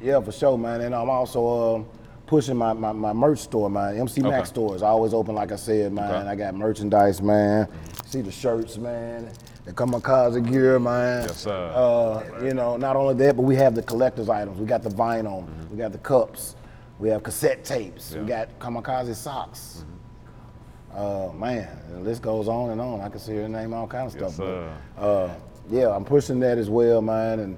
yeah, 0.00 0.20
for 0.20 0.32
sure, 0.32 0.56
man. 0.58 0.80
And 0.82 0.94
I'm 0.94 1.10
also 1.10 1.76
um 1.76 1.86
pushing 2.26 2.56
my, 2.56 2.72
my, 2.72 2.90
my 2.90 3.12
merch 3.12 3.38
store, 3.38 3.70
my 3.70 3.94
MC 3.94 4.20
Okay. 4.20 4.28
Mack's 4.30 4.48
store 4.48 4.74
is 4.74 4.82
always 4.82 5.14
open, 5.14 5.36
like 5.36 5.52
I 5.52 5.56
said, 5.56 5.92
man. 5.92 6.10
Okay. 6.12 6.28
I 6.28 6.34
got 6.34 6.54
merchandise, 6.56 7.22
man. 7.22 7.68
See 8.04 8.20
the 8.20 8.32
shirts, 8.32 8.78
man. 8.78 9.30
The 9.64 9.72
kamikaze 9.72 10.44
gear, 10.50 10.80
man. 10.80 11.22
Yes, 11.28 11.36
sir. 11.42 11.72
Uh, 11.74 12.44
you 12.44 12.52
know, 12.52 12.76
not 12.76 12.96
only 12.96 13.14
that, 13.14 13.36
but 13.36 13.42
we 13.42 13.54
have 13.56 13.76
the 13.76 13.82
collector's 13.82 14.28
items. 14.28 14.58
We 14.58 14.66
got 14.66 14.82
the 14.82 14.90
vinyl, 14.90 15.44
Mm-hmm. 15.44 15.70
we 15.70 15.76
got 15.76 15.92
the 15.92 15.98
cups, 15.98 16.56
we 16.98 17.08
have 17.10 17.22
cassette 17.22 17.64
tapes, 17.64 18.14
we 18.16 18.24
got 18.24 18.58
kamikaze 18.58 19.14
socks. 19.14 19.84
Mm-hmm. 19.84 20.98
Uh, 20.98 21.32
man, 21.34 21.68
the 21.90 22.00
list 22.00 22.22
goes 22.22 22.48
on 22.48 22.70
and 22.70 22.80
on. 22.80 23.00
I 23.02 23.08
can 23.08 23.20
see 23.20 23.34
your 23.34 23.48
name 23.48 23.72
all 23.74 23.86
kind 23.86 24.08
of 24.08 24.14
Yes, 24.20 24.34
stuff. 24.34 24.46
sir. 24.46 24.72
but, 24.96 25.00
uh, 25.02 25.34
yeah, 25.70 25.94
I'm 25.94 26.04
pushing 26.04 26.40
that 26.40 26.58
as 26.58 26.70
well, 26.70 27.00
man. 27.02 27.38
And 27.40 27.56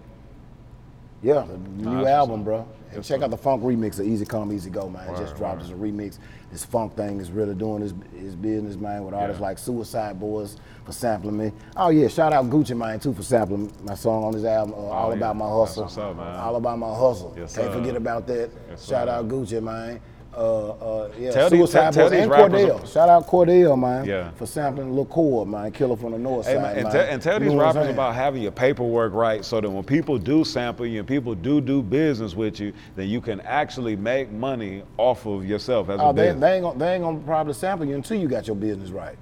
yeah, 1.22 1.44
the 1.46 1.56
new 1.58 1.96
that's 1.98 2.08
album, 2.08 2.44
bro. 2.44 2.66
And 2.92 3.04
check 3.04 3.20
out 3.20 3.28
the 3.30 3.36
funk 3.36 3.62
remix 3.62 4.00
of 4.00 4.06
Easy 4.06 4.24
Come, 4.24 4.50
Easy 4.50 4.70
Go, 4.70 4.88
man. 4.88 5.06
it 5.14 5.18
just 5.18 5.36
dropped 5.36 5.60
as 5.60 5.70
a 5.70 5.74
remix. 5.74 6.18
This 6.50 6.64
funk 6.64 6.96
thing 6.96 7.20
is 7.20 7.30
really 7.30 7.54
doing 7.54 7.82
his, 7.82 7.92
his 8.18 8.34
business, 8.34 8.76
man, 8.76 9.04
with 9.04 9.12
artists 9.12 9.42
like 9.42 9.58
Suicideboys 9.58 10.56
for 10.86 10.92
sampling 10.92 11.36
me. 11.36 11.52
Oh, 11.76 11.90
yeah, 11.90 12.08
shout 12.08 12.32
out 12.32 12.46
Gucci 12.46 12.74
Mane, 12.74 12.98
too, 12.98 13.12
for 13.12 13.22
sampling 13.22 13.70
my 13.82 13.94
song 13.94 14.24
on 14.24 14.32
his 14.32 14.46
album, 14.46 14.72
uh, 14.74 14.78
All 14.78 15.06
Oh, 15.06 15.10
yeah. 15.10 15.16
About 15.16 15.36
My 15.36 15.44
That's 15.44 15.56
Hustle. 15.76 15.82
what's 15.82 15.98
up, 15.98 16.16
man. 16.16 16.36
All 16.36 16.56
About 16.56 16.78
My 16.78 16.88
Hustle. 16.94 17.34
Yes, 17.36 17.56
Can't 17.56 17.72
forget 17.74 17.94
about 17.96 18.26
that. 18.28 18.50
Yes, 18.70 18.86
shout 18.88 19.06
out 19.08 19.28
Gucci, 19.28 19.62
man. 19.62 20.00
Uh, 20.36 20.68
uh, 20.70 21.10
yeah, 21.18 21.30
Tell 21.32 21.50
these- 21.50 21.58
Suicide 21.60 21.92
tell- 21.92 22.10
tell 22.10 22.20
and 22.20 22.30
Cordell. 22.30 22.86
Shout 22.86 23.08
out 23.08 23.26
Cordell, 23.26 23.78
man, 23.78 24.04
Yeah. 24.04 24.30
for 24.36 24.46
sampling 24.46 24.94
Lil 24.94 25.44
man, 25.46 25.72
Killer 25.72 25.96
from 25.96 26.12
the 26.12 26.18
North 26.18 26.46
Hey, 26.46 26.54
Side, 26.54 26.62
man, 26.62 26.78
and, 26.78 26.90
te- 26.92 26.98
and 26.98 27.22
tell 27.22 27.42
You 27.42 27.48
these 27.50 27.58
rappers 27.58 27.88
about 27.88 28.14
having 28.14 28.42
your 28.42 28.52
paperwork 28.52 29.14
right 29.14 29.44
so 29.44 29.60
that 29.60 29.68
when 29.68 29.82
people 29.82 30.16
do 30.18 30.44
sample 30.44 30.86
you 30.86 31.00
and 31.00 31.08
people 31.08 31.34
do 31.34 31.60
do 31.60 31.82
business 31.82 32.36
with 32.36 32.60
you, 32.60 32.72
then 32.94 33.08
you 33.08 33.20
can 33.20 33.40
actually 33.40 33.96
make 33.96 34.30
money 34.30 34.82
off 34.96 35.26
of 35.26 35.44
yourself 35.44 35.88
as 35.88 35.98
a 35.98 36.02
Oh, 36.04 36.12
they, 36.12 36.26
business. 36.26 36.40
they 36.42 36.52
ain't 36.54 36.62
gonna, 36.62 36.78
they 36.78 36.94
ain't 36.94 37.02
gonna 37.04 37.18
probably 37.20 37.54
sample 37.54 37.86
you 37.86 37.94
until 37.96 38.18
you 38.18 38.28
got 38.28 38.46
your 38.46 38.56
business 38.56 38.90
right. 38.90 39.16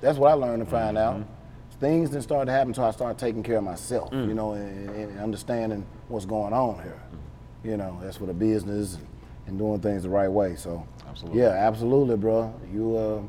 That's 0.00 0.18
what 0.18 0.30
I 0.30 0.34
learned 0.34 0.64
to 0.64 0.70
find 0.70 0.96
Mm-hmm. 0.96 1.20
out. 1.22 1.26
Things 1.80 2.08
didn't 2.10 2.22
start 2.22 2.46
to 2.46 2.52
happen 2.52 2.68
until 2.68 2.84
I 2.84 2.92
started 2.92 3.18
taking 3.18 3.42
care 3.42 3.58
of 3.58 3.64
myself, 3.64 4.10
Mm. 4.12 4.28
you 4.28 4.34
know, 4.34 4.52
and, 4.52 4.88
and 4.90 5.18
understanding 5.20 5.84
what's 6.08 6.24
going 6.24 6.52
on 6.54 6.76
here. 6.76 7.02
You 7.64 7.76
know, 7.76 7.98
that's 8.02 8.20
what 8.20 8.28
the 8.28 8.34
business 8.34 8.96
and 9.46 9.58
doing 9.58 9.80
things 9.80 10.02
the 10.02 10.08
right 10.08 10.30
way. 10.30 10.56
So, 10.56 10.86
Absolutely. 11.08 11.40
yeah, 11.40 11.48
absolutely, 11.50 12.16
bro. 12.16 12.54
You 12.72 12.96
uh, 12.96 13.22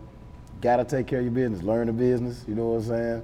gotta 0.61 0.83
take 0.85 1.07
care 1.07 1.19
of 1.19 1.25
your 1.25 1.33
business, 1.33 1.61
learn 1.63 1.87
the 1.87 1.93
business. 1.93 2.43
You 2.47 2.55
know 2.55 2.69
what 2.69 2.83
I'm 2.83 2.87
saying? 2.87 3.23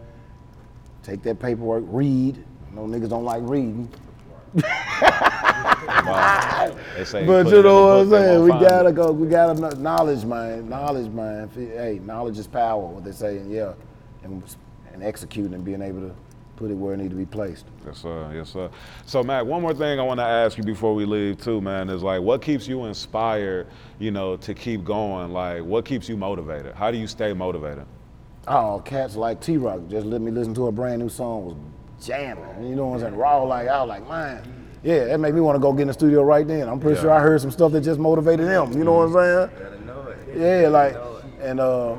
Take 1.04 1.24
that 1.24 1.40
paperwork, 1.40 1.84
read. 1.88 2.44
No 2.74 2.82
niggas 2.84 3.10
don't 3.10 3.26
like 3.26 3.42
reading. 3.44 3.90
Wow. 6.06 6.76
They 6.96 7.06
say 7.06 7.26
But 7.26 7.48
you 7.50 7.62
know 7.64 7.84
what 7.88 8.02
I'm 8.02 8.10
saying? 8.10 8.44
We 8.44 8.50
gotta 8.50 8.92
go. 8.92 9.12
We 9.12 9.28
gotta 9.28 9.76
knowledge, 9.80 10.26
man. 10.26 10.70
Knowledge, 10.70 11.12
man. 11.12 11.50
Hey, 11.54 12.00
knowledge 12.04 12.38
is 12.38 12.48
power. 12.48 12.86
What 12.86 13.04
they 13.04 13.12
say, 13.12 13.42
yeah, 13.48 13.74
and 14.24 14.44
and 14.94 15.04
executing 15.04 15.54
and 15.54 15.64
being 15.64 15.82
able 15.82 16.02
to 16.02 16.16
put 16.56 16.70
it 16.72 16.76
where 16.76 16.94
it 16.94 16.98
need 16.98 17.10
to 17.10 17.16
be 17.16 17.26
placed. 17.26 17.66
Yes, 17.86 18.00
sir. 18.00 18.32
Yes, 18.34 18.50
sir. 18.50 18.70
So, 19.06 19.24
Mack, 19.24 19.46
one 19.46 19.62
more 19.62 19.74
thing 19.74 20.00
I 20.00 20.04
want 20.04 20.20
to 20.20 20.26
ask 20.26 20.58
you 20.58 20.64
before 20.64 20.94
we 20.94 21.06
leave, 21.06 21.42
too, 21.42 21.60
man, 21.62 21.90
is 21.90 22.04
like, 22.04 22.22
what 22.22 22.42
keeps 22.42 22.68
you 22.68 22.86
inspired, 22.86 23.68
you 24.00 24.12
know, 24.12 24.38
to 24.38 24.54
keep 24.54 24.84
going? 24.84 25.32
Like, 25.34 25.64
what 25.64 25.86
keeps 25.86 26.08
you 26.08 26.18
motivated? 26.18 26.76
How 26.76 26.92
do 26.92 26.98
you 26.98 27.08
stay 27.08 27.34
motivated? 27.34 27.86
Oh, 28.48 28.82
cats 28.84 29.16
like 29.16 29.40
T 29.40 29.58
Rock 29.58 29.82
just 29.88 30.06
let 30.08 30.20
me 30.20 30.32
listen 30.32 30.54
to 30.56 30.68
a 30.68 30.72
brand 30.72 31.00
new 31.00 31.10
song 31.10 31.46
was 31.46 31.56
jamming. 32.04 32.68
You 32.68 32.76
know 32.76 32.88
what 32.88 32.96
I'm 32.96 33.02
saying? 33.02 33.16
Raw 33.16 33.44
like 33.44 33.68
I 33.68 33.80
was 33.82 33.90
like, 33.90 34.08
man, 34.10 34.68
yeah, 34.82 35.06
that 35.06 35.20
made 35.20 35.36
me 35.36 35.42
want 35.42 35.56
to 35.56 35.60
go 35.60 35.72
get 35.74 35.84
in 35.84 35.88
the 35.90 35.94
studio 35.94 36.24
right 36.24 36.48
then. 36.48 36.68
I'm 36.68 36.80
pretty 36.80 36.96
Yeah. 36.96 37.02
sure 37.02 37.12
I 37.12 37.20
heard 37.20 37.40
some 37.40 37.52
stuff 37.52 37.72
that 37.74 37.82
just 37.82 38.00
motivated 38.00 38.48
him. 38.48 38.72
You 38.74 38.84
know 38.84 38.94
what 38.94 39.16
I'm 39.16 39.50
saying? 39.50 40.40
Yeah, 40.42 40.70
like, 40.70 40.96
and 41.40 41.60
uh, 41.60 41.96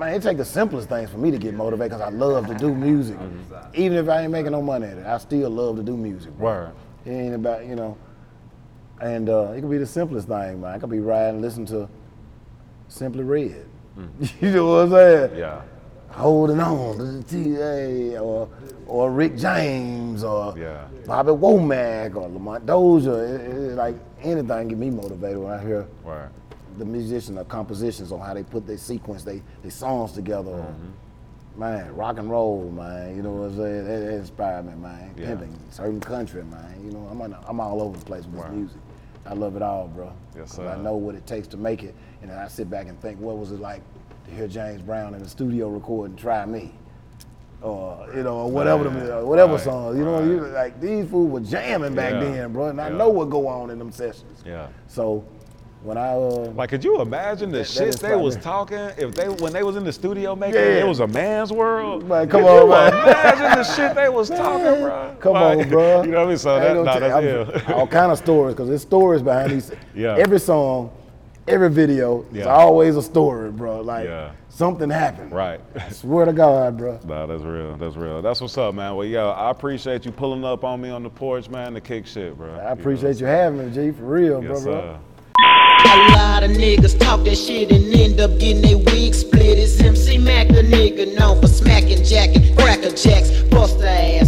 man, 0.00 0.14
it 0.14 0.22
take 0.22 0.38
the 0.38 0.44
simplest 0.44 0.88
things 0.88 1.10
for 1.10 1.18
me 1.18 1.30
to 1.30 1.38
get 1.38 1.54
motivated 1.54 1.92
because 1.98 2.00
I 2.00 2.10
love 2.10 2.46
to 2.48 2.54
do 2.54 2.74
music. 2.74 3.18
Even 3.74 3.98
if 3.98 4.08
I 4.08 4.22
ain't 4.22 4.32
making 4.32 4.52
no 4.52 4.62
money 4.62 4.86
at 4.86 4.98
it, 4.98 5.06
I 5.06 5.18
still 5.18 5.50
love 5.50 5.76
to 5.76 5.82
do 5.82 5.96
music. 5.96 6.32
Bro. 6.36 6.44
Word. 6.46 6.72
It 7.04 7.10
ain't 7.10 7.34
about, 7.34 7.66
you 7.66 7.76
know, 7.76 7.96
and 9.00 9.28
uh, 9.28 9.52
it 9.52 9.60
could 9.60 9.70
be 9.70 9.78
the 9.78 9.86
simplest 9.86 10.26
thing, 10.28 10.60
man. 10.60 10.74
I 10.74 10.78
could 10.78 10.90
be 10.90 11.00
riding, 11.00 11.34
and 11.36 11.42
listen 11.42 11.64
to 11.66 11.88
Simply 12.88 13.22
Red. 13.24 13.66
you 14.40 14.50
know 14.50 14.66
what 14.66 14.78
I'm 14.84 14.90
saying? 14.90 15.38
Yeah. 15.38 15.62
Holding 16.10 16.58
on 16.60 16.96
to 16.98 17.04
the 17.04 17.22
TA 17.22 18.20
or 18.20 18.48
or 18.86 19.12
Rick 19.12 19.36
James 19.36 20.24
or 20.24 20.58
Yeah. 20.58 20.86
Bobby 21.06 21.30
Womack 21.30 22.16
or 22.16 22.28
Lamont 22.28 22.66
Dozier. 22.66 23.24
It, 23.36 23.40
it- 23.40 23.74
like 23.76 23.94
anything 24.22 24.68
get 24.68 24.78
me 24.78 24.90
motivated 24.90 25.38
when 25.38 25.52
I 25.52 25.62
hear 25.62 25.86
Word. 26.04 26.30
The 26.80 26.84
musician 26.84 27.38
or 27.38 27.44
compositions 27.44 28.10
on 28.10 28.18
how 28.20 28.34
they 28.34 28.42
put 28.42 28.66
their 28.66 28.78
sequence, 28.78 29.22
they 29.22 29.42
they 29.62 29.70
songs 29.70 30.12
together. 30.12 30.50
or, 30.50 30.74
Man, 31.56 31.94
rock 31.96 32.18
and 32.18 32.30
roll, 32.30 32.70
man. 32.70 33.16
You 33.16 33.22
know 33.22 33.32
what 33.32 33.46
I'm 33.50 33.56
saying? 33.56 33.84
That, 33.84 33.98
that 34.06 34.14
inspired 34.14 34.66
me, 34.66 34.74
man. 34.76 35.12
Yeah. 35.16 35.26
Pimping, 35.26 35.58
certain 35.70 36.00
country, 36.00 36.44
man. 36.44 36.80
You 36.84 36.92
know, 36.92 37.06
I'm 37.10 37.20
on, 37.20 37.36
I'm 37.46 37.60
all 37.60 37.82
over 37.82 37.98
the 37.98 38.04
place 38.04 38.24
with 38.24 38.40
this 38.40 38.50
music. 38.52 38.78
I 39.26 39.34
love 39.34 39.56
it 39.56 39.62
all, 39.62 39.88
bro. 39.88 40.12
Yes, 40.36 40.52
sir. 40.52 40.66
I 40.68 40.76
know 40.80 40.94
what 40.94 41.16
it 41.16 41.26
takes 41.26 41.48
to 41.48 41.56
make 41.56 41.82
it, 41.82 41.94
and 42.22 42.30
then 42.30 42.38
I 42.38 42.46
sit 42.48 42.70
back 42.70 42.86
and 42.86 42.98
think, 43.02 43.18
what 43.20 43.36
was 43.36 43.50
it 43.50 43.60
like 43.60 43.82
to 44.26 44.30
hear 44.30 44.46
James 44.46 44.80
Brown 44.80 45.12
in 45.14 45.22
the 45.22 45.28
studio 45.28 45.68
recording 45.68 46.16
"Try 46.16 46.46
Me," 46.46 46.72
or 47.62 48.08
you 48.14 48.22
know, 48.22 48.36
or 48.38 48.50
whatever, 48.50 48.84
the, 48.88 49.26
whatever 49.26 49.54
right, 49.54 49.60
song. 49.60 49.98
You 49.98 50.04
know, 50.04 50.20
right. 50.20 50.24
you, 50.26 50.40
like 50.46 50.80
these 50.80 51.08
fools 51.10 51.30
were 51.30 51.40
jamming 51.40 51.94
back 51.94 52.12
Yeah, 52.14 52.20
then, 52.20 52.52
bro. 52.52 52.68
And 52.68 52.80
I 52.80 52.88
yeah. 52.90 52.96
know 52.96 53.08
what 53.10 53.28
go 53.28 53.48
on 53.48 53.70
in 53.70 53.78
them 53.78 53.92
sessions. 53.92 54.42
Yeah. 54.46 54.68
So 54.86 55.24
when 55.82 55.96
I 55.96 56.08
uh, 56.12 56.52
Like, 56.54 56.68
could 56.70 56.84
you 56.84 57.00
imagine 57.00 57.50
the 57.50 57.58
That- 57.58 57.66
that 57.66 57.72
shit 57.72 57.88
is 57.88 57.96
they 57.96 58.14
was 58.16 58.36
talking 58.36 58.78
if 58.98 59.14
they 59.14 59.28
when 59.28 59.52
they 59.52 59.62
was 59.62 59.76
in 59.76 59.84
the 59.84 59.92
studio 59.92 60.36
making 60.36 60.56
Yeah. 60.56 60.66
it, 60.66 60.84
it 60.84 60.86
was 60.86 61.00
a 61.00 61.06
man's 61.06 61.52
world? 61.52 62.06
Man, 62.08 62.28
come 62.28 62.42
Could 62.42 62.48
on, 62.50 62.62
you 62.62 62.68
man. 62.70 62.92
imagine 62.92 63.58
the 63.58 63.64
shit 63.64 63.94
they 63.94 64.08
was 64.08 64.28
talking, 64.28 64.82
bro? 64.82 65.16
Come 65.20 65.32
Like, 65.34 65.58
on, 65.58 65.68
bro. 65.68 66.02
You 66.04 66.10
know 66.10 66.18
what 66.18 66.24
I 66.26 66.28
mean? 66.28 66.38
So 66.38 66.54
that, 66.60 66.74
gonna 66.74 66.82
nah, 66.84 66.98
that's 66.98 67.66
I'm-. 67.68 67.74
All 67.78 67.86
kind 67.86 68.12
of 68.12 68.18
stories, 68.18 68.54
because 68.54 68.68
there's 68.68 68.82
stories 68.82 69.22
behind 69.22 69.52
these. 69.52 69.72
Yeah. 69.94 70.16
Every 70.18 70.38
song, 70.40 70.90
every 71.48 71.70
video, 71.70 72.20
it's 72.30 72.38
Yeah. 72.38 72.44
always 72.46 72.96
a 72.96 73.02
story, 73.02 73.50
bro. 73.50 73.80
Like 73.80 74.04
Yeah. 74.06 74.30
something 74.50 74.90
happened. 74.90 75.32
right. 75.32 75.60
I 75.76 75.88
swear 75.90 76.26
to 76.26 76.32
God, 76.34 76.76
bro. 76.76 76.98
Nah, 77.06 77.24
that's 77.26 77.42
real. 77.42 77.76
That's 77.76 77.96
real. 77.96 78.20
That's 78.20 78.40
what's 78.42 78.58
up, 78.58 78.74
man. 78.74 78.94
Well, 78.96 79.06
yo, 79.06 79.30
I 79.30 79.50
appreciate 79.50 80.04
you 80.04 80.12
pulling 80.12 80.44
up 80.44 80.62
on 80.64 80.80
me 80.82 80.90
on 80.90 81.02
the 81.02 81.10
porch, 81.10 81.48
man, 81.48 81.72
to 81.74 81.80
kick 81.80 82.06
shit, 82.06 82.36
bro. 82.36 82.52
I 82.54 82.70
appreciate 82.72 83.16
you 83.18 83.26
having 83.26 83.66
me, 83.66 83.74
G, 83.74 83.90
for 83.96 84.04
real, 84.04 84.42
Yes, 84.44 84.62
bro, 84.64 84.72
bro. 84.72 84.98
A 85.84 86.12
lot 86.12 86.42
of 86.42 86.50
niggas 86.50 86.98
talk 86.98 87.24
that 87.24 87.36
shit 87.36 87.72
and 87.72 87.92
end 87.94 88.20
up 88.20 88.38
getting 88.38 88.62
their 88.62 88.78
wig 88.78 89.14
split. 89.14 89.58
It's 89.58 89.80
MC 89.80 90.18
Mack, 90.18 90.48
the 90.48 90.62
nigga 90.62 91.18
known 91.18 91.40
for 91.40 91.48
smacking, 91.48 92.04
jacking, 92.04 92.54
cracker 92.54 92.90
jacks, 92.90 93.30
bust 93.50 93.80
ass. 93.80 94.10